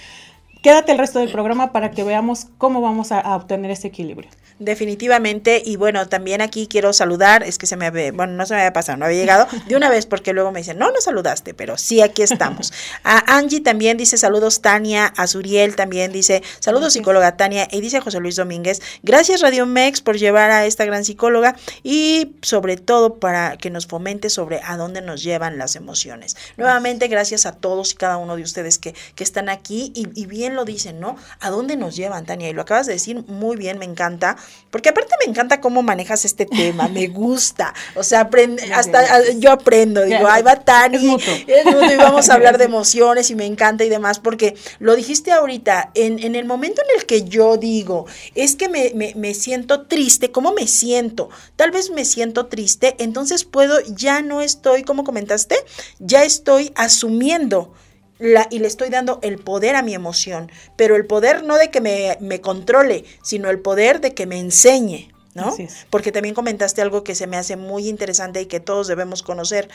quédate 0.62 0.91
el 0.91 0.97
resto 0.97 1.19
del 1.19 1.31
programa 1.31 1.71
para 1.71 1.91
que 1.91 2.03
veamos 2.03 2.47
cómo 2.57 2.81
vamos 2.81 3.12
a 3.12 3.36
obtener 3.36 3.71
ese 3.71 3.88
equilibrio. 3.88 4.29
Definitivamente, 4.60 5.62
y 5.63 5.76
bueno, 5.76 6.08
también 6.08 6.41
aquí 6.41 6.65
quiero 6.65 6.91
saludar, 6.91 7.43
es 7.43 7.60
que 7.60 7.67
se 7.67 7.78
me 7.78 7.86
había, 7.86 8.12
bueno, 8.12 8.34
no 8.34 8.43
se 8.48 8.56
me 8.56 8.62
había 8.62 8.74
pasado, 8.74 8.98
no 8.98 9.06
había 9.06 9.20
llegado 9.20 9.48
de 9.67 9.76
una 9.76 9.88
vez 9.88 10.08
porque 10.08 10.34
luego 10.34 10.52
me 10.52 10.62
dicen, 10.62 10.80
no, 10.80 10.91
no 10.91 11.00
saludaste, 11.00 11.54
pero 11.54 11.78
sí, 11.78 12.02
aquí 12.02 12.24
estamos. 12.24 12.74
A 13.04 13.38
Angie 13.38 13.62
también 13.62 13.98
dice 13.98 14.17
saludos 14.17 14.62
Tania, 14.62 15.13
a 15.15 15.28
Zuriel 15.28 15.76
también 15.76 16.12
dice 16.12 16.41
saludos 16.60 16.93
psicóloga 16.93 17.38
Tania, 17.38 17.67
y 17.72 17.82
dice 17.82 18.02
José 18.02 18.20
Luis 18.20 18.36
Domínguez, 18.36 18.82
gracias 19.04 19.41
Radio 19.41 19.67
Mex 19.67 20.02
por 20.02 20.17
llevar 20.17 20.50
a 20.50 20.65
esta 20.65 20.86
gran 20.86 21.06
psicóloga 21.06 21.56
y 21.84 22.36
sobre 22.41 22.78
todo 22.78 23.20
para 23.20 23.58
que 23.58 23.70
nos 23.70 23.86
fomente 23.86 24.32
sobre 24.32 24.62
a 24.63 24.76
dónde 24.76 25.02
nos 25.02 25.22
llevan 25.22 25.60
las 25.60 25.76
emociones. 25.76 26.36
Nuevamente, 26.58 27.08
gracias 27.10 27.46
a 27.46 27.52
todos 27.52 27.91
y 27.91 27.96
cada 27.96 28.17
uno 28.17 28.36
de 28.36 28.41
ustedes 28.41 28.80
que, 28.80 28.96
que 29.13 29.24
están 29.24 29.50
aquí 29.50 29.91
y, 29.93 30.08
y 30.20 30.26
bien 30.26 30.56
lo 30.56 30.65
dicen, 30.65 31.00
¿no? 31.00 31.15
¿A 31.41 31.52
dónde 31.52 31.78
nos 31.78 31.96
llevan, 31.96 32.26
Tania? 32.26 32.50
Y 32.50 32.54
lo 32.54 32.63
acabas 32.63 32.88
de 32.88 32.93
decir 32.93 33.24
muy 33.28 33.56
bien, 33.56 33.78
me 33.78 33.86
encanta 33.86 34.36
porque 34.69 34.89
aparte 34.89 35.13
me 35.23 35.31
encanta 35.31 35.62
cómo 35.62 35.81
manejas 35.81 36.25
este 36.25 36.45
tema, 36.45 36.88
me 36.88 37.07
gusta. 37.07 37.73
O 37.95 38.03
sea, 38.03 38.21
aprende, 38.21 38.71
hasta 38.73 39.31
yo 39.33 39.51
aprendo, 39.51 40.03
digo, 40.03 40.27
ay, 40.27 40.43
va 40.43 40.57
Tani, 40.57 41.17
y 41.17 41.95
vamos 41.97 42.29
a 42.29 42.33
hablar 42.33 42.57
de 42.57 42.65
emociones 42.65 43.29
y 43.29 43.36
me 43.36 43.45
encanta 43.45 43.83
y 43.83 43.89
demás, 43.89 44.19
porque 44.19 44.55
lo 44.79 44.95
dijiste 44.95 45.31
ahorita, 45.31 45.91
en, 45.93 46.19
en 46.19 46.36
el 46.36 46.45
momento 46.45 46.81
en 46.81 46.99
el 46.99 47.05
que 47.05 47.23
yo 47.23 47.57
digo, 47.57 48.05
es 48.36 48.55
que 48.55 48.69
me, 48.69 48.91
me, 48.93 49.13
me 49.15 49.33
siento 49.33 49.88
triste, 49.88 50.31
¿cómo 50.31 50.53
me 50.53 50.67
siento? 50.67 51.29
Tal 51.55 51.71
vez 51.71 51.89
me 51.89 52.05
siento 52.05 52.47
triste, 52.47 52.95
entonces 52.99 53.45
puedo, 53.45 53.79
ya 53.95 54.21
no 54.21 54.41
estoy, 54.41 54.83
como 54.83 55.03
comentaste, 55.03 55.55
ya 55.99 56.23
estoy 56.23 56.71
asumiendo 56.75 57.73
y 58.19 58.60
le 58.60 58.67
estoy 58.67 58.89
dando 58.89 59.19
el 59.21 59.38
poder 59.38 59.75
a 59.75 59.82
mi 59.82 59.93
emoción, 59.93 60.51
pero 60.75 60.95
el 60.95 61.06
poder 61.06 61.43
no 61.43 61.58
de 61.58 61.69
que 61.69 61.82
me, 61.82 62.17
me 62.19 62.41
controle, 62.41 63.06
sino 63.21 63.49
el 63.49 63.60
poder 63.60 64.01
de 64.01 64.13
que 64.13 64.25
me 64.25 64.39
enseñe. 64.39 65.10
¿no? 65.36 65.56
Porque 65.91 66.12
también 66.12 66.34
comentaste 66.34 66.82
algo 66.82 67.03
que 67.03 67.13
se 67.13 67.27
me 67.27 67.38
hace 67.38 67.58
muy 67.58 67.88
interesante 67.88 68.41
y 68.41 68.47
que 68.47 68.60
todos 68.60 68.88
debemos 68.88 69.21
conocer, 69.21 69.69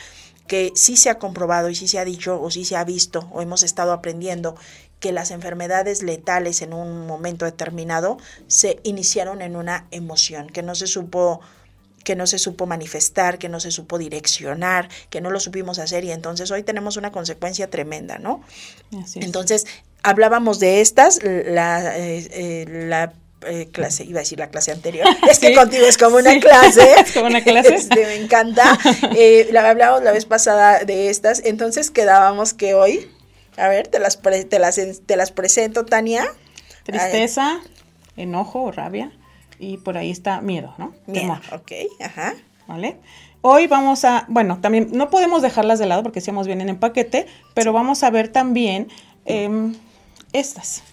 que 0.45 0.73
sí 0.75 0.97
se 0.97 1.09
ha 1.09 1.19
comprobado 1.19 1.69
y 1.69 1.75
sí 1.75 1.87
se 1.87 1.99
ha 1.99 2.05
dicho 2.05 2.41
o 2.41 2.51
sí 2.51 2.65
se 2.65 2.75
ha 2.75 2.83
visto 2.83 3.29
o 3.31 3.41
hemos 3.41 3.63
estado 3.63 3.93
aprendiendo 3.93 4.55
que 4.99 5.13
las 5.13 5.31
enfermedades 5.31 6.03
letales 6.03 6.61
en 6.61 6.73
un 6.73 7.07
momento 7.07 7.45
determinado 7.45 8.17
se 8.47 8.79
iniciaron 8.83 9.41
en 9.41 9.55
una 9.55 9.87
emoción, 9.91 10.47
que 10.47 10.63
no 10.63 10.75
se 10.75 10.87
supo 10.87 11.39
que 12.03 12.15
no 12.15 12.27
se 12.27 12.37
supo 12.37 12.65
manifestar, 12.65 13.37
que 13.37 13.49
no 13.49 13.59
se 13.59 13.71
supo 13.71 13.97
direccionar, 13.97 14.89
que 15.09 15.21
no 15.21 15.31
lo 15.31 15.39
supimos 15.39 15.79
hacer 15.79 16.03
y 16.03 16.11
entonces 16.11 16.51
hoy 16.51 16.63
tenemos 16.63 16.97
una 16.97 17.11
consecuencia 17.11 17.69
tremenda, 17.69 18.19
¿no? 18.19 18.41
Entonces, 19.15 19.65
hablábamos 20.03 20.59
de 20.59 20.81
estas, 20.81 21.21
la, 21.23 21.97
eh, 21.97 22.27
eh, 22.31 22.65
la 22.67 23.13
eh, 23.45 23.67
clase, 23.71 24.03
iba 24.05 24.19
a 24.19 24.23
decir 24.23 24.39
la 24.39 24.49
clase 24.49 24.71
anterior, 24.71 25.07
es 25.29 25.39
que 25.39 25.53
contigo 25.53 25.85
es 25.85 25.97
como 25.97 26.17
una 26.17 26.39
clase. 26.39 26.93
es 26.99 27.13
como 27.13 27.27
una 27.27 27.43
clase. 27.43 27.75
Este, 27.75 28.05
me 28.05 28.15
encanta. 28.15 28.77
la 29.51 29.69
hablamos 29.69 30.03
la 30.03 30.11
vez 30.11 30.25
pasada 30.25 30.83
de 30.83 31.09
estas, 31.09 31.41
entonces 31.43 31.89
quedábamos 31.89 32.53
que 32.53 32.73
hoy, 32.73 33.09
a 33.57 33.67
ver, 33.67 33.87
te 33.87 33.99
las, 33.99 34.21
te 34.21 34.59
las, 34.59 34.79
te 35.05 35.15
las 35.15 35.31
presento, 35.31 35.85
Tania. 35.85 36.25
Tristeza, 36.83 37.61
enojo 38.17 38.63
o 38.63 38.71
rabia 38.71 39.11
y 39.63 39.77
por 39.77 39.97
ahí 39.97 40.11
está 40.11 40.41
miedo, 40.41 40.73
¿no? 40.77 40.93
Miedo, 41.07 41.39
ok, 41.51 41.71
ajá. 42.01 42.33
¿Vale? 42.67 42.97
Hoy 43.41 43.67
vamos 43.67 44.05
a, 44.05 44.25
bueno, 44.27 44.59
también 44.59 44.89
no 44.93 45.09
podemos 45.09 45.41
dejarlas 45.41 45.79
de 45.79 45.85
lado 45.85 46.03
porque 46.03 46.19
decíamos 46.19 46.47
vienen 46.47 46.69
en 46.69 46.77
paquete, 46.77 47.27
pero 47.53 47.73
vamos 47.73 48.03
a 48.03 48.09
ver 48.09 48.29
también 48.29 48.87
em, 49.25 49.73
estas, 50.31 50.83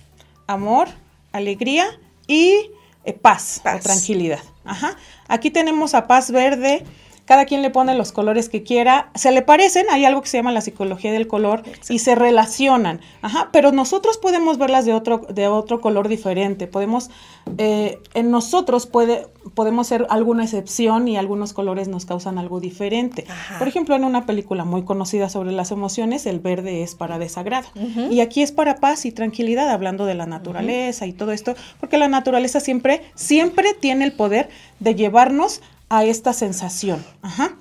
amor, 0.47 0.89
alegría 1.33 1.87
y 2.27 2.71
eh, 3.05 3.13
paz, 3.13 3.61
paz, 3.63 3.81
o 3.81 3.83
tranquilidad. 3.83 4.41
Ajá. 4.65 4.97
Aquí 5.29 5.51
tenemos 5.51 5.95
a 5.95 6.07
paz 6.07 6.31
verde, 6.31 6.85
cada 7.31 7.45
quien 7.45 7.63
le 7.63 7.71
pone 7.71 7.95
los 7.95 8.11
colores 8.11 8.49
que 8.49 8.65
quiera, 8.65 9.13
se 9.15 9.31
le 9.31 9.43
parecen, 9.43 9.87
hay 9.93 10.05
algo 10.05 10.21
que 10.21 10.27
se 10.27 10.39
llama 10.39 10.51
la 10.51 10.63
psicología 10.63 11.13
del 11.13 11.29
color 11.29 11.63
y 11.89 12.01
se 12.01 12.17
relacionan, 12.17 13.01
ajá, 13.23 13.51
pero 13.53 13.71
nosotros 13.71 14.19
podemos 14.19 14.59
verlas 14.59 14.85
de 14.85 14.95
otro, 14.95 15.19
de 15.33 15.47
otro 15.47 15.81
color 15.81 16.09
diferente, 16.09 16.67
podemos, 16.67 17.09
eh, 17.57 18.01
en 18.15 18.33
nosotros 18.33 18.87
puede, 18.89 19.29
podemos 19.55 19.87
ser 19.87 20.09
alguna 20.11 20.43
excepción 20.43 21.07
y 21.07 21.17
algunos 21.17 21.53
colores 21.53 21.87
nos 21.87 22.05
causan 22.05 22.37
algo 22.37 22.59
diferente. 22.59 23.27
Por 23.61 23.69
ejemplo, 23.69 23.95
en 23.95 24.03
una 24.03 24.27
película 24.27 24.65
muy 24.65 24.83
conocida 24.83 25.29
sobre 25.29 25.53
las 25.53 25.71
emociones, 25.71 26.27
el 26.27 26.41
verde 26.41 26.83
es 26.83 26.97
para 26.97 27.21
desagrado. 27.21 27.69
Y 28.11 28.23
aquí 28.23 28.43
es 28.43 28.51
para 28.51 28.79
paz 28.79 29.05
y 29.05 29.13
tranquilidad, 29.13 29.69
hablando 29.71 30.05
de 30.05 30.17
la 30.17 30.27
naturaleza 30.27 31.07
y 31.07 31.13
todo 31.13 31.31
esto, 31.31 31.55
porque 31.79 31.97
la 31.97 32.09
naturaleza 32.09 32.59
siempre, 32.59 33.03
siempre 33.15 33.73
tiene 33.73 34.05
el 34.05 34.13
poder 34.15 34.49
de 34.81 34.97
llevarnos 34.97 35.61
a 35.91 36.05
esta 36.05 36.33
sensación. 36.33 37.05
Ajá. 37.21 37.57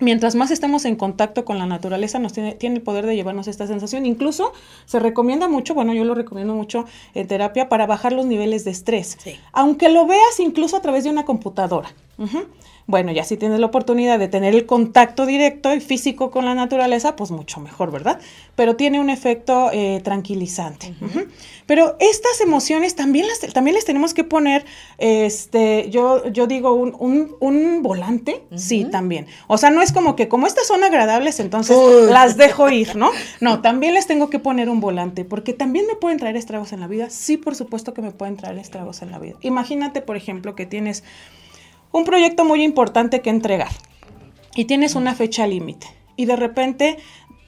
Mientras 0.00 0.34
más 0.34 0.50
estemos 0.50 0.84
en 0.84 0.96
contacto 0.96 1.44
con 1.44 1.58
la 1.58 1.66
naturaleza, 1.66 2.18
nos 2.18 2.32
tiene, 2.32 2.54
tiene 2.54 2.76
el 2.76 2.82
poder 2.82 3.06
de 3.06 3.16
llevarnos 3.16 3.48
esta 3.48 3.66
sensación. 3.66 4.06
Incluso 4.06 4.52
se 4.84 4.98
recomienda 4.98 5.48
mucho, 5.48 5.74
bueno, 5.74 5.94
yo 5.94 6.04
lo 6.04 6.14
recomiendo 6.14 6.54
mucho 6.54 6.84
en 7.14 7.26
terapia 7.26 7.68
para 7.68 7.86
bajar 7.86 8.12
los 8.12 8.26
niveles 8.26 8.64
de 8.64 8.70
estrés. 8.70 9.16
Aunque 9.52 9.88
lo 9.88 10.06
veas 10.06 10.38
incluso 10.38 10.76
a 10.76 10.82
través 10.82 11.04
de 11.04 11.10
una 11.10 11.24
computadora. 11.24 11.94
Bueno, 12.88 13.12
ya 13.12 13.22
si 13.22 13.36
tienes 13.36 13.60
la 13.60 13.66
oportunidad 13.66 14.18
de 14.18 14.28
tener 14.28 14.54
el 14.54 14.64
contacto 14.64 15.26
directo 15.26 15.74
y 15.74 15.80
físico 15.80 16.30
con 16.30 16.46
la 16.46 16.54
naturaleza, 16.54 17.16
pues 17.16 17.30
mucho 17.30 17.60
mejor, 17.60 17.90
¿verdad? 17.92 18.18
Pero 18.56 18.76
tiene 18.76 18.98
un 18.98 19.10
efecto 19.10 19.68
eh, 19.74 20.00
tranquilizante. 20.02 20.94
Pero 21.66 21.98
estas 22.00 22.40
emociones 22.40 22.94
también 22.94 23.26
las, 23.26 23.40
también 23.52 23.74
les 23.74 23.84
tenemos 23.84 24.14
que 24.14 24.24
poner, 24.24 24.64
este, 24.96 25.90
yo, 25.90 26.28
yo 26.28 26.46
digo, 26.46 26.72
un, 26.72 27.82
volante, 27.82 28.42
sí, 28.56 28.86
también. 28.86 29.26
O 29.48 29.58
sea, 29.58 29.68
no 29.68 29.82
es 29.82 29.92
como 29.92 30.16
que 30.16 30.28
como 30.28 30.46
estas 30.46 30.66
son 30.66 30.82
agradables, 30.82 31.40
entonces 31.40 31.76
las 32.08 32.38
dejo 32.38 32.70
ir, 32.70 32.96
¿no? 32.96 33.10
No, 33.40 33.60
también 33.60 33.92
les 33.92 34.06
tengo 34.06 34.30
que 34.30 34.38
poner 34.38 34.70
un 34.70 34.80
volante, 34.80 35.26
porque 35.26 35.52
también 35.52 35.86
me 35.86 35.94
pueden 35.94 36.18
traer 36.18 36.36
estragos 36.36 36.72
en 36.72 36.80
la 36.80 36.86
vida. 36.86 37.10
Sí, 37.10 37.36
por 37.36 37.54
supuesto 37.54 37.92
que 37.92 38.00
me 38.00 38.12
pueden 38.12 38.38
traer 38.38 38.56
estragos 38.56 39.02
en 39.02 39.10
la 39.10 39.18
vida. 39.18 39.36
Imagínate, 39.42 40.00
por 40.00 40.16
ejemplo, 40.16 40.54
que 40.54 40.64
tienes 40.64 41.04
un 41.92 42.04
proyecto 42.04 42.44
muy 42.44 42.62
importante 42.62 43.20
que 43.20 43.30
entregar. 43.30 43.70
Y 44.54 44.64
tienes 44.64 44.94
una 44.94 45.14
fecha 45.14 45.46
límite. 45.46 45.86
Y 46.16 46.24
de 46.24 46.36
repente 46.36 46.98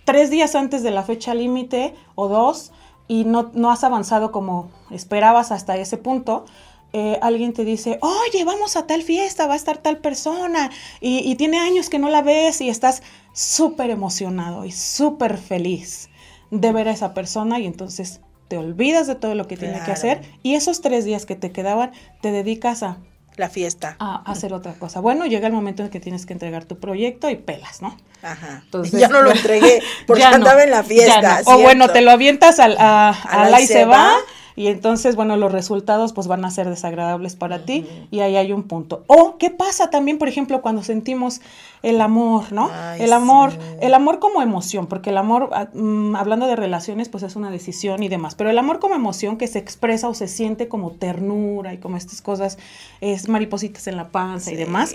tres 0.05 0.31
días 0.31 0.55
antes 0.55 0.83
de 0.83 0.91
la 0.91 1.03
fecha 1.03 1.35
límite 1.35 1.95
o 2.15 2.29
dos 2.29 2.73
y 3.07 3.25
no, 3.25 3.51
no, 3.55 3.71
has 3.71 3.85
avanzado 3.85 4.31
como 4.33 4.71
esperabas 4.91 5.51
hasta 5.51 5.77
ese 5.77 5.97
punto, 5.97 6.45
eh, 6.93 7.19
alguien 7.23 7.53
te 7.53 7.65
dice, 7.65 7.99
oye, 8.03 8.45
vamos 8.45 8.77
a 8.77 8.87
tal 8.87 9.03
fiesta, 9.03 9.47
va 9.47 9.55
a 9.55 9.57
estar 9.57 9.79
tal 9.79 9.99
persona 9.99 10.71
y, 11.01 11.19
y 11.19 11.35
tiene 11.37 11.59
años 11.59 11.89
que 11.89 11.99
no 11.99 12.09
la 12.09 12.23
ves 12.23 12.61
y 12.61 12.69
estás 12.69 13.03
súper 13.33 13.91
emocionado 13.91 14.65
y 14.65 14.73
súper 14.73 15.39
feliz 15.39 16.09
de 16.51 16.73
ver 16.73 16.89
a 16.89 16.93
esa 16.93 17.15
persona 17.15 17.61
y 17.61 17.67
entonces 17.67 18.21
te 18.49 18.59
olvidas 18.59 19.07
de 19.07 19.15
todo 19.15 19.37
lo 19.37 19.47
que 19.47 19.57
tiene 19.57 19.81
que 19.85 19.93
hacer 19.93 20.23
y 20.43 20.55
esos 20.55 20.81
tres 20.81 21.05
días 21.05 21.25
que 21.25 21.37
te 21.37 21.53
quedaban 21.53 21.93
te 22.21 22.33
dedicas 22.33 22.83
a 22.83 22.99
la 23.41 23.51
fiesta. 23.51 23.97
A 23.99 24.23
hacer 24.31 24.53
otra 24.53 24.75
cosa. 24.75 25.01
Bueno, 25.01 25.27
llega 25.27 25.49
el 25.49 25.53
momento 25.53 25.83
en 25.83 25.89
que 25.89 25.99
tienes 25.99 26.27
que 26.27 26.33
entregar 26.33 26.65
tu 26.65 26.79
proyecto 26.79 27.29
y 27.29 27.37
pelas, 27.37 27.83
¿no? 27.83 27.97
Ajá. 28.23 28.63
Entonces, 28.65 29.01
ya 29.01 29.09
no 29.09 29.23
lo 29.23 29.31
entregué 29.33 29.83
porque 30.07 30.23
andaba 30.23 30.63
en 30.63 30.71
la 30.71 30.85
fiesta. 30.85 31.43
O 31.47 31.59
bueno, 31.59 31.89
te 31.89 32.03
lo 32.03 32.13
avientas 32.13 32.61
al, 32.61 32.77
a, 32.79 33.49
la 33.51 33.61
y 33.61 33.67
se 33.67 33.85
va. 33.85 34.17
Y 34.61 34.69
entonces, 34.69 35.17
bueno, 35.17 35.39
los 35.39 35.51
resultados 35.51 36.13
pues 36.13 36.27
van 36.27 36.45
a 36.45 36.51
ser 36.51 36.69
desagradables 36.69 37.35
para 37.35 37.65
ti 37.65 37.87
y 38.11 38.21
ahí 38.21 38.37
hay 38.37 38.53
un 38.53 38.65
punto. 38.65 39.05
O, 39.07 39.39
¿qué 39.39 39.49
pasa 39.49 39.89
también, 39.89 40.19
por 40.19 40.29
ejemplo, 40.29 40.61
cuando 40.61 40.83
sentimos 40.83 41.41
el 41.83 41.99
amor, 42.03 42.53
¿no? 42.53 42.71
el 42.99 43.15
amor, 43.15 43.53
el 43.81 43.95
amor 43.95 44.19
como 44.19 44.43
emoción, 44.43 44.87
porque 44.87 45.09
el 45.09 45.17
amor, 45.17 45.49
ah, 45.55 45.69
mm, 45.73 46.15
hablando 46.15 46.47
de 46.47 46.57
relaciones, 46.57 47.09
pues 47.09 47.23
es 47.23 47.37
una 47.37 47.51
decisión 47.51 48.03
y 48.03 48.09
demás, 48.09 48.35
pero 48.35 48.51
el 48.51 48.59
amor 48.59 48.81
como 48.81 48.95
emoción 48.95 49.39
que 49.39 49.47
se 49.47 49.59
expresa 49.59 50.11
o 50.11 50.13
se 50.13 50.29
siente 50.29 50.69
como 50.69 50.91
ternura 50.91 51.73
y 51.73 51.79
como 51.79 51.97
estas 51.97 52.21
cosas, 52.21 52.59
es 53.01 53.31
maripositas 53.31 53.87
en 53.87 53.97
la 53.97 54.11
panza 54.11 54.53
y 54.53 54.57
demás. 54.57 54.95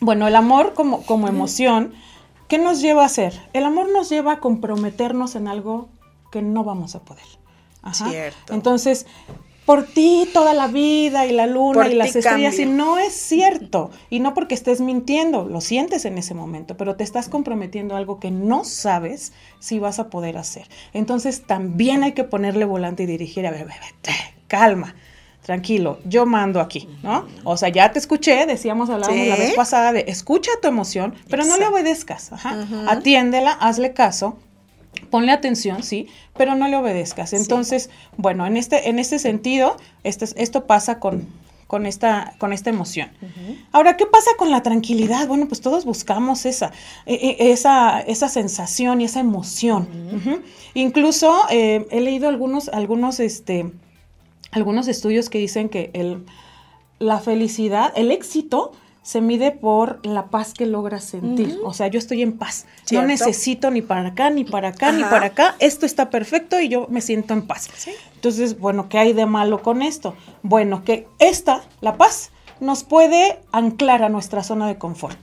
Bueno, 0.00 0.26
el 0.26 0.34
amor 0.34 0.74
como, 0.74 1.02
como 1.02 1.28
emoción, 1.28 1.92
¿qué 2.48 2.58
nos 2.58 2.80
lleva 2.80 3.04
a 3.04 3.06
hacer? 3.06 3.40
El 3.52 3.62
amor 3.66 3.88
nos 3.92 4.08
lleva 4.10 4.32
a 4.32 4.40
comprometernos 4.40 5.36
en 5.36 5.46
algo 5.46 5.90
que 6.32 6.42
no 6.42 6.64
vamos 6.64 6.96
a 6.96 7.04
poder. 7.04 7.39
Cierto. 7.92 8.52
Entonces, 8.52 9.06
por 9.70 9.84
ti 9.84 10.28
toda 10.32 10.52
la 10.52 10.66
vida 10.66 11.26
y 11.26 11.32
la 11.32 11.46
luna 11.46 11.88
y 11.88 11.94
las 11.94 12.16
estrellas 12.16 12.58
y 12.58 12.66
no 12.66 12.98
es 12.98 13.12
cierto 13.12 13.90
y 14.10 14.18
no 14.18 14.34
porque 14.34 14.54
estés 14.54 14.80
mintiendo, 14.80 15.44
lo 15.44 15.60
sientes 15.60 16.04
en 16.04 16.18
ese 16.18 16.34
momento, 16.34 16.76
pero 16.76 16.96
te 16.96 17.04
estás 17.04 17.28
comprometiendo 17.28 17.94
a 17.94 17.98
algo 17.98 18.18
que 18.18 18.32
no 18.32 18.64
sabes 18.64 19.32
si 19.60 19.78
vas 19.78 20.00
a 20.00 20.10
poder 20.10 20.38
hacer. 20.38 20.68
Entonces 20.92 21.46
también 21.46 22.02
hay 22.02 22.12
que 22.12 22.24
ponerle 22.24 22.64
volante 22.64 23.04
y 23.04 23.06
dirigir, 23.06 23.46
a 23.46 23.52
ver, 23.52 23.68
calma. 24.48 24.96
Tranquilo, 25.42 26.00
yo 26.04 26.26
mando 26.26 26.60
aquí, 26.60 26.86
¿no? 27.02 27.26
O 27.44 27.56
sea, 27.56 27.70
ya 27.70 27.92
te 27.92 27.98
escuché, 27.98 28.44
decíamos, 28.46 28.90
hablábamos 28.90 29.26
la 29.26 29.36
vez 29.36 29.54
pasada 29.54 29.92
de 29.92 30.04
escucha 30.06 30.50
tu 30.60 30.68
emoción, 30.68 31.14
pero 31.30 31.44
no 31.44 31.56
le 31.56 31.66
obedezcas, 31.66 32.30
atiéndela, 32.86 33.52
hazle 33.52 33.94
caso, 33.94 34.36
ponle 35.10 35.32
atención, 35.32 35.82
sí, 35.82 36.08
pero 36.36 36.54
no 36.54 36.68
le 36.68 36.76
obedezcas. 36.76 37.32
Entonces, 37.32 37.90
bueno, 38.16 38.46
en 38.46 38.56
este, 38.56 38.88
en 38.88 38.98
este 38.98 39.18
sentido, 39.18 39.76
esto, 40.04 40.24
esto 40.36 40.66
pasa 40.66 41.00
con, 41.00 41.26
con 41.70 41.86
esta, 41.86 42.34
con 42.38 42.52
esta 42.52 42.70
emoción. 42.70 43.10
Ahora, 43.70 43.96
¿qué 43.96 44.04
pasa 44.04 44.30
con 44.36 44.50
la 44.50 44.62
tranquilidad? 44.62 45.28
Bueno, 45.28 45.46
pues 45.46 45.60
todos 45.60 45.84
buscamos 45.84 46.44
esa, 46.44 46.72
e, 47.06 47.14
e, 47.14 47.52
esa, 47.52 48.00
esa 48.00 48.28
sensación 48.28 49.00
y 49.00 49.04
esa 49.04 49.20
emoción. 49.20 49.88
Incluso 50.74 51.44
eh, 51.48 51.86
he 51.92 52.00
leído 52.00 52.28
algunos, 52.28 52.68
algunos, 52.70 53.20
este, 53.20 53.70
algunos 54.50 54.88
estudios 54.88 55.30
que 55.30 55.38
dicen 55.38 55.68
que 55.68 55.90
el, 55.92 56.24
la 56.98 57.20
felicidad, 57.20 57.92
el 57.94 58.10
éxito, 58.10 58.72
se 59.02 59.20
mide 59.20 59.50
por 59.50 60.04
la 60.06 60.26
paz 60.26 60.52
que 60.52 60.66
logras 60.66 61.04
sentir. 61.04 61.58
O 61.64 61.72
sea, 61.72 61.88
yo 61.88 61.98
estoy 61.98 62.22
en 62.22 62.36
paz. 62.36 62.66
No 62.92 63.02
necesito 63.02 63.70
ni 63.70 63.82
para 63.82 64.08
acá, 64.08 64.30
ni 64.30 64.44
para 64.44 64.68
acá, 64.68 64.92
ni 64.92 65.02
para 65.02 65.26
acá. 65.26 65.56
Esto 65.58 65.86
está 65.86 66.10
perfecto 66.10 66.60
y 66.60 66.68
yo 66.68 66.86
me 66.90 67.00
siento 67.00 67.32
en 67.32 67.46
paz. 67.46 67.70
Entonces, 68.14 68.58
bueno, 68.58 68.88
¿qué 68.88 68.98
hay 68.98 69.12
de 69.12 69.26
malo 69.26 69.62
con 69.62 69.82
esto? 69.82 70.14
Bueno, 70.42 70.84
que 70.84 71.08
esta, 71.18 71.62
la 71.80 71.96
paz, 71.96 72.30
nos 72.60 72.84
puede 72.84 73.40
anclar 73.52 74.02
a 74.02 74.10
nuestra 74.10 74.42
zona 74.42 74.68
de 74.68 74.76
confort. 74.76 75.18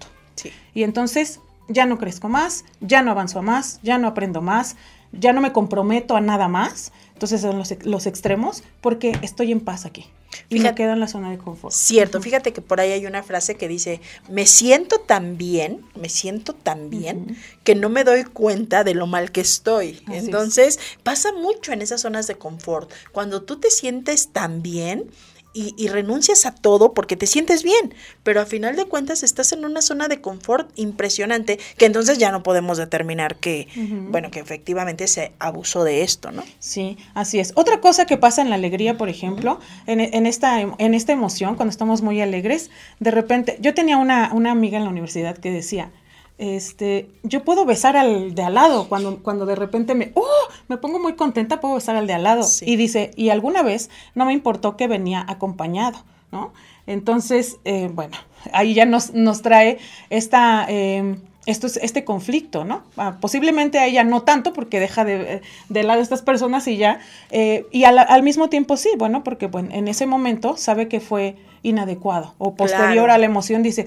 Y 0.73 0.83
entonces 0.83 1.39
ya 1.67 1.85
no 1.85 1.97
crezco 1.97 2.29
más, 2.29 2.65
ya 2.81 3.01
no 3.01 3.11
avanzo 3.11 3.41
más, 3.41 3.79
ya 3.83 3.97
no 3.97 4.07
aprendo 4.07 4.41
más, 4.41 4.75
ya 5.11 5.33
no 5.33 5.41
me 5.41 5.51
comprometo 5.51 6.15
a 6.15 6.21
nada 6.21 6.47
más. 6.47 6.91
Entonces 7.13 7.41
son 7.41 7.57
los, 7.57 7.73
los 7.85 8.05
extremos 8.05 8.63
porque 8.81 9.17
estoy 9.21 9.51
en 9.51 9.59
paz 9.59 9.85
aquí. 9.85 10.05
Y 10.50 10.60
me 10.60 10.76
quedo 10.76 10.93
en 10.93 11.00
la 11.00 11.08
zona 11.08 11.32
de 11.32 11.38
confort. 11.38 11.73
Cierto, 11.73 12.21
fíjate 12.21 12.54
que 12.54 12.62
por 12.62 12.80
ahí 12.80 12.91
hay 12.91 13.06
una 13.06 13.23
frase 13.23 13.56
que 13.56 13.67
dice, 13.67 14.02
me 14.30 14.45
siento 14.45 15.00
tan 15.00 15.38
bien, 15.38 15.86
me 15.95 16.10
siento 16.10 16.54
tan 16.54 16.89
bien, 16.89 17.38
que 17.63 17.76
no 17.76 17.89
me 17.89 18.04
doy 18.04 18.23
cuenta 18.23 18.84
de 18.84 18.93
lo 18.93 19.08
mal 19.08 19.32
que 19.32 19.41
estoy. 19.41 20.02
Entonces, 20.12 20.80
pasa 21.04 21.32
mucho 21.34 21.71
en 21.71 21.82
esas 21.82 22.02
zonas 22.02 22.28
de 22.28 22.36
confort. 22.36 22.91
Cuando 23.12 23.43
tú 23.43 23.60
te 23.60 23.71
sientes 23.71 24.30
tan 24.32 24.62
bien, 24.62 25.10
y, 25.57 25.87
renuncias 25.87 26.45
a 26.45 26.53
todo 26.53 26.93
porque 26.93 27.15
te 27.15 27.25
sientes 27.25 27.63
bien, 27.63 27.93
pero 28.23 28.41
a 28.41 28.45
final 28.45 28.75
de 28.75 28.85
cuentas 28.85 29.23
estás 29.23 29.51
en 29.53 29.65
una 29.65 29.81
zona 29.81 30.07
de 30.07 30.21
confort 30.21 30.69
impresionante 30.75 31.59
que 31.77 31.85
entonces 31.85 32.19
ya 32.19 32.31
no 32.31 32.43
podemos 32.43 32.77
determinar 32.77 33.37
que, 33.37 33.67
bueno, 34.09 34.29
que 34.29 34.39
efectivamente 34.39 35.07
se 35.07 35.31
abusó 35.39 35.83
de 35.83 36.03
esto, 36.03 36.31
¿no? 36.31 36.43
Sí, 36.59 36.97
así 37.13 37.39
es. 37.39 37.53
Otra 37.55 37.81
cosa 37.81 38.05
que 38.05 38.17
pasa 38.17 38.41
en 38.41 38.49
la 38.49 38.55
alegría, 38.55 38.97
por 38.97 39.09
ejemplo, 39.09 39.59
en, 39.87 39.99
en, 39.99 40.25
esta, 40.25 40.61
en 40.61 40.93
esta 40.93 41.13
emoción, 41.13 41.55
cuando 41.55 41.71
estamos 41.71 42.01
muy 42.01 42.21
alegres, 42.21 42.69
de 42.99 43.11
repente, 43.11 43.57
yo 43.59 43.73
tenía 43.73 43.97
una, 43.97 44.31
una 44.33 44.51
amiga 44.51 44.77
en 44.77 44.83
la 44.83 44.89
universidad 44.89 45.37
que 45.37 45.49
decía, 45.49 45.91
este, 46.38 47.10
yo 47.23 47.43
puedo 47.43 47.65
besar 47.65 47.97
al 47.97 48.36
de 48.36 48.43
al 48.43 48.54
lado 48.54 48.88
cuando, 48.88 49.23
cuando 49.23 49.45
de 49.45 49.56
repente 49.56 49.95
me, 49.95 50.12
¡oh! 50.13 50.26
me 50.67 50.78
pongo 50.78 51.00
muy 51.00 51.13
contenta, 51.13 51.60
puedo 51.60 51.76
besar 51.76 51.95
al 51.95 52.08
de 52.08 52.13
al 52.13 52.23
lado. 52.23 52.45
Y 52.62 52.76
dice, 52.76 53.12
y 53.15 53.30
alguna 53.30 53.63
vez 53.63 53.89
no 54.15 54.26
me 54.26 54.34
importó 54.34 54.78
que 54.78 54.88
venía 54.88 55.26
acompañado, 55.28 56.04
¿no? 56.32 56.54
Entonces, 56.86 57.58
eh, 57.65 57.89
bueno, 57.93 58.17
ahí 58.54 58.73
ya 58.73 58.86
nos, 58.86 59.13
nos 59.13 59.41
trae 59.41 59.80
esta, 60.10 60.65
eh, 60.69 61.17
esto 61.47 61.65
es, 61.65 61.78
este 61.78 62.04
conflicto, 62.04 62.65
¿no? 62.65 62.84
Ah, 62.97 63.17
posiblemente 63.19 63.80
a 63.80 63.88
ella 63.88 64.04
no 64.04 64.21
tanto 64.21 64.54
porque 64.54 64.80
deja 64.80 65.04
de, 65.06 65.41
de 65.69 65.84
lado 65.84 66.02
a 66.02 66.04
estas 66.04 66.21
personas 66.21 66.67
y 66.67 66.78
ya, 66.78 67.00
eh, 67.32 67.65
y 67.71 67.86
al, 67.86 68.21
mismo 68.21 68.50
tiempo 68.50 68.78
sí, 68.78 68.89
bueno, 68.97 69.23
porque 69.23 69.47
bueno, 69.47 69.69
en 69.71 69.88
ese 69.88 70.06
momento 70.06 70.56
sabe 70.56 70.88
que 70.88 71.00
fue 71.00 71.36
inadecuado 71.63 72.36
o 72.38 72.56
posterior 72.56 73.10
a 73.10 73.17
la 73.17 73.26
emoción 73.26 73.63
dice, 73.63 73.86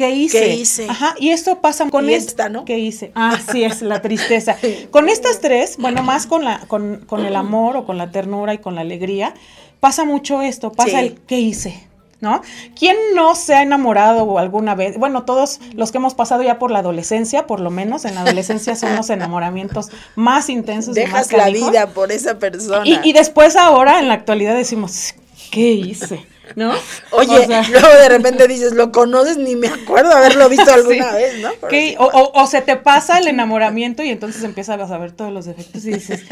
¿Qué 0.00 0.08
hice? 0.12 0.40
¿Qué 0.40 0.54
hice? 0.54 0.86
Ajá, 0.88 1.14
y 1.18 1.28
esto 1.28 1.60
pasa 1.60 1.86
con 1.90 2.08
esta, 2.08 2.48
¿no? 2.48 2.64
¿Qué 2.64 2.78
hice? 2.78 3.12
Ah, 3.14 3.38
sí, 3.52 3.64
es 3.64 3.82
la 3.82 4.00
tristeza. 4.02 4.56
con 4.90 5.10
estas 5.10 5.40
tres, 5.40 5.76
bueno, 5.76 6.02
más 6.02 6.26
con, 6.26 6.42
la, 6.42 6.60
con, 6.68 7.04
con, 7.06 7.26
el 7.26 7.36
amor 7.36 7.76
o 7.76 7.84
con 7.84 7.98
la 7.98 8.10
ternura 8.10 8.54
y 8.54 8.58
con 8.58 8.76
la 8.76 8.80
alegría, 8.80 9.34
pasa 9.78 10.06
mucho 10.06 10.40
esto, 10.40 10.72
pasa 10.72 11.00
el 11.00 11.20
¿qué 11.26 11.38
hice? 11.38 11.86
¿No? 12.22 12.40
¿Quién 12.78 12.96
no 13.14 13.34
se 13.34 13.54
ha 13.54 13.60
enamorado 13.60 14.38
alguna 14.38 14.74
vez? 14.74 14.96
Bueno, 14.96 15.24
todos 15.24 15.60
los 15.74 15.92
que 15.92 15.98
hemos 15.98 16.14
pasado 16.14 16.42
ya 16.42 16.58
por 16.58 16.70
la 16.70 16.78
adolescencia, 16.78 17.46
por 17.46 17.60
lo 17.60 17.70
menos, 17.70 18.06
en 18.06 18.14
la 18.14 18.22
adolescencia 18.22 18.76
son 18.76 18.96
los 18.96 19.10
enamoramios 19.10 19.90
más 20.16 20.48
intensos. 20.48 20.94
Dejas 20.94 21.30
la 21.30 21.50
vida 21.50 21.88
por 21.88 22.10
esa 22.10 22.38
persona. 22.38 22.86
Y, 22.86 22.98
y 23.04 23.12
después 23.12 23.54
ahora, 23.54 24.00
en 24.00 24.08
la 24.08 24.14
actualidad, 24.14 24.54
decimos, 24.54 25.14
¿qué 25.50 25.72
hice? 25.72 26.24
¿No? 26.56 26.72
Oye, 27.12 27.46
luego 27.70 27.88
de 27.88 28.08
repente 28.08 28.48
dices, 28.48 28.72
lo 28.72 28.92
conoces, 28.92 29.36
ni 29.36 29.56
me 29.56 29.68
acuerdo 29.68 30.12
haberlo 30.12 30.48
visto 30.48 30.70
alguna 30.72 31.12
vez, 31.12 31.40
¿no? 31.40 31.50
O, 31.98 32.46
se 32.46 32.62
te 32.62 32.76
pasa 32.76 33.18
el 33.18 33.28
enamoramiento 33.28 34.02
y 34.02 34.10
entonces 34.10 34.42
empiezas 34.42 34.80
a 34.80 34.88
saber 34.88 35.12
todos 35.12 35.32
los 35.32 35.44
defectos 35.44 35.84
y 35.84 35.92
dices, 35.92 36.24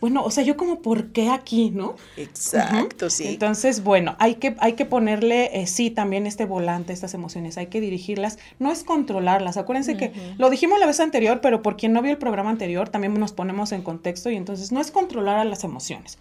bueno, 0.00 0.22
o 0.24 0.30
sea, 0.30 0.44
yo 0.44 0.56
como, 0.56 0.80
¿por 0.80 1.08
qué 1.08 1.30
aquí, 1.30 1.70
no? 1.70 1.96
Exacto, 2.16 3.10
sí. 3.10 3.28
Entonces, 3.28 3.82
bueno, 3.82 4.16
hay 4.18 4.36
que, 4.36 4.56
hay 4.60 4.74
que 4.74 4.84
ponerle, 4.84 5.60
eh, 5.60 5.66
sí, 5.66 5.90
también 5.90 6.26
este 6.26 6.44
volante, 6.44 6.92
estas 6.92 7.14
emociones, 7.14 7.58
hay 7.58 7.66
que 7.66 7.80
dirigirlas, 7.80 8.38
no 8.58 8.70
es 8.70 8.84
controlarlas. 8.84 9.56
Acuérdense 9.56 9.96
que 9.96 10.12
lo 10.38 10.50
dijimos 10.50 10.78
la 10.78 10.86
vez 10.86 11.00
anterior, 11.00 11.40
pero 11.40 11.62
por 11.62 11.76
quien 11.76 11.92
no 11.92 12.02
vio 12.02 12.12
el 12.12 12.18
programa 12.18 12.50
anterior, 12.50 12.88
también 12.88 13.14
nos 13.14 13.32
ponemos 13.32 13.72
en 13.72 13.82
contexto 13.82 14.30
y 14.30 14.36
entonces 14.36 14.72
no 14.72 14.80
es 14.80 14.90
controlar 14.90 15.38
a 15.38 15.44
las 15.44 15.64
emociones 15.64 16.18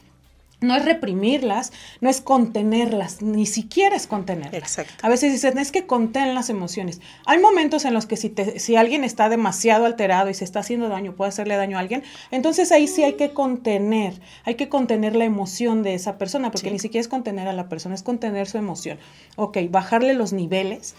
no 0.65 0.75
es 0.75 0.85
reprimirlas, 0.85 1.71
no 2.01 2.09
es 2.09 2.21
contenerlas, 2.21 3.21
ni 3.21 3.45
siquiera 3.45 3.95
es 3.95 4.07
contenerlas. 4.07 4.53
Exacto. 4.53 4.93
A 5.01 5.09
veces 5.09 5.31
dicen, 5.31 5.57
es 5.57 5.71
que 5.71 5.87
conten 5.87 6.35
las 6.35 6.49
emociones. 6.49 7.01
Hay 7.25 7.39
momentos 7.39 7.85
en 7.85 7.93
los 7.93 8.05
que 8.05 8.17
si, 8.17 8.33
si 8.57 8.75
alguien 8.75 9.03
está 9.03 9.29
demasiado 9.29 9.85
alterado 9.85 10.29
y 10.29 10.33
se 10.33 10.43
está 10.43 10.59
haciendo 10.59 10.89
daño, 10.89 11.15
puede 11.15 11.29
hacerle 11.29 11.55
daño 11.55 11.77
a 11.77 11.81
alguien, 11.81 12.03
entonces 12.31 12.71
ahí 12.71 12.87
sí 12.87 13.03
hay 13.03 13.13
que 13.13 13.33
contener, 13.33 14.19
hay 14.43 14.55
que 14.55 14.69
contener 14.69 15.15
la 15.15 15.25
emoción 15.25 15.83
de 15.83 15.93
esa 15.93 16.17
persona, 16.17 16.51
porque 16.51 16.71
ni 16.71 16.79
siquiera 16.79 17.01
es 17.01 17.07
contener 17.07 17.47
a 17.47 17.53
la 17.53 17.69
persona, 17.69 17.95
es 17.95 18.03
contener 18.03 18.47
su 18.47 18.57
emoción. 18.57 18.97
Ok, 19.35 19.57
bajarle 19.69 20.13
los 20.13 20.33
niveles 20.33 20.95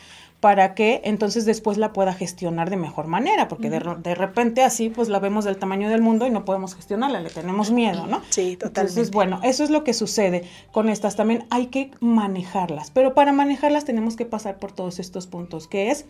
para 0.46 0.76
que 0.76 1.00
entonces 1.02 1.44
después 1.44 1.76
la 1.76 1.92
pueda 1.92 2.12
gestionar 2.12 2.70
de 2.70 2.76
mejor 2.76 3.08
manera, 3.08 3.48
porque 3.48 3.68
de, 3.68 3.80
de, 3.80 4.14
repente 4.14 4.62
así 4.62 4.90
pues 4.90 5.08
la 5.08 5.18
vemos 5.18 5.44
del 5.44 5.56
tamaño 5.56 5.90
del 5.90 6.02
mundo 6.02 6.24
y 6.24 6.30
no 6.30 6.44
podemos 6.44 6.76
gestionarla, 6.76 7.20
le 7.20 7.30
tenemos 7.30 7.72
miedo, 7.72 8.06
¿no? 8.06 8.22
Sí, 8.30 8.56
totalmente. 8.56 8.80
Entonces, 8.80 9.10
bueno, 9.10 9.40
eso 9.42 9.64
es 9.64 9.70
lo 9.70 9.82
que 9.82 9.92
sucede 9.92 10.44
con 10.70 10.88
estas, 10.88 11.16
también 11.16 11.46
hay 11.50 11.66
que 11.66 11.90
manejarlas, 11.98 12.92
pero 12.92 13.12
para 13.12 13.32
manejarlas 13.32 13.84
tenemos 13.84 14.14
que 14.14 14.24
pasar 14.24 14.60
por 14.60 14.70
todos 14.70 15.00
estos 15.00 15.26
puntos, 15.26 15.66
que 15.66 15.90
es 15.90 16.06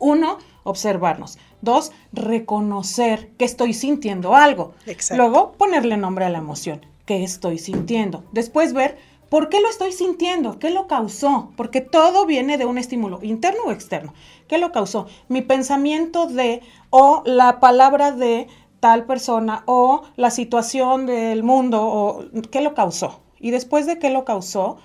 uno, 0.00 0.38
observarnos. 0.64 1.38
Dos, 1.60 1.92
reconocer 2.12 3.28
que 3.38 3.44
estoy 3.44 3.72
sintiendo 3.72 4.34
algo. 4.34 4.74
Exacto. 4.86 5.22
Luego, 5.22 5.52
ponerle 5.52 5.96
nombre 5.96 6.24
a 6.24 6.30
la 6.30 6.38
emoción, 6.38 6.84
que 7.06 7.22
estoy 7.22 7.58
sintiendo. 7.58 8.24
Después 8.32 8.72
ver 8.72 8.98
¿Por 9.30 9.48
qué 9.48 9.60
lo 9.60 9.68
estoy 9.68 9.92
sintiendo? 9.92 10.58
¿Qué 10.58 10.70
lo 10.70 10.88
causó? 10.88 11.52
Porque 11.56 11.80
todo 11.80 12.26
viene 12.26 12.58
de 12.58 12.66
un 12.66 12.78
estímulo, 12.78 13.20
interno 13.22 13.62
o 13.66 13.70
externo. 13.70 14.12
¿Qué 14.48 14.58
lo 14.58 14.72
causó? 14.72 15.06
Mi 15.28 15.40
pensamiento 15.40 16.26
de 16.26 16.62
o 16.90 17.22
la 17.24 17.60
palabra 17.60 18.10
de 18.10 18.48
tal 18.80 19.06
persona 19.06 19.62
o 19.66 20.02
la 20.16 20.32
situación 20.32 21.06
del 21.06 21.44
mundo 21.44 21.80
o 21.80 22.24
qué 22.50 22.60
lo 22.60 22.74
causó. 22.74 23.20
Y 23.38 23.52
después 23.52 23.86
de 23.86 24.00
qué 24.00 24.10
lo 24.10 24.24
causó, 24.24 24.78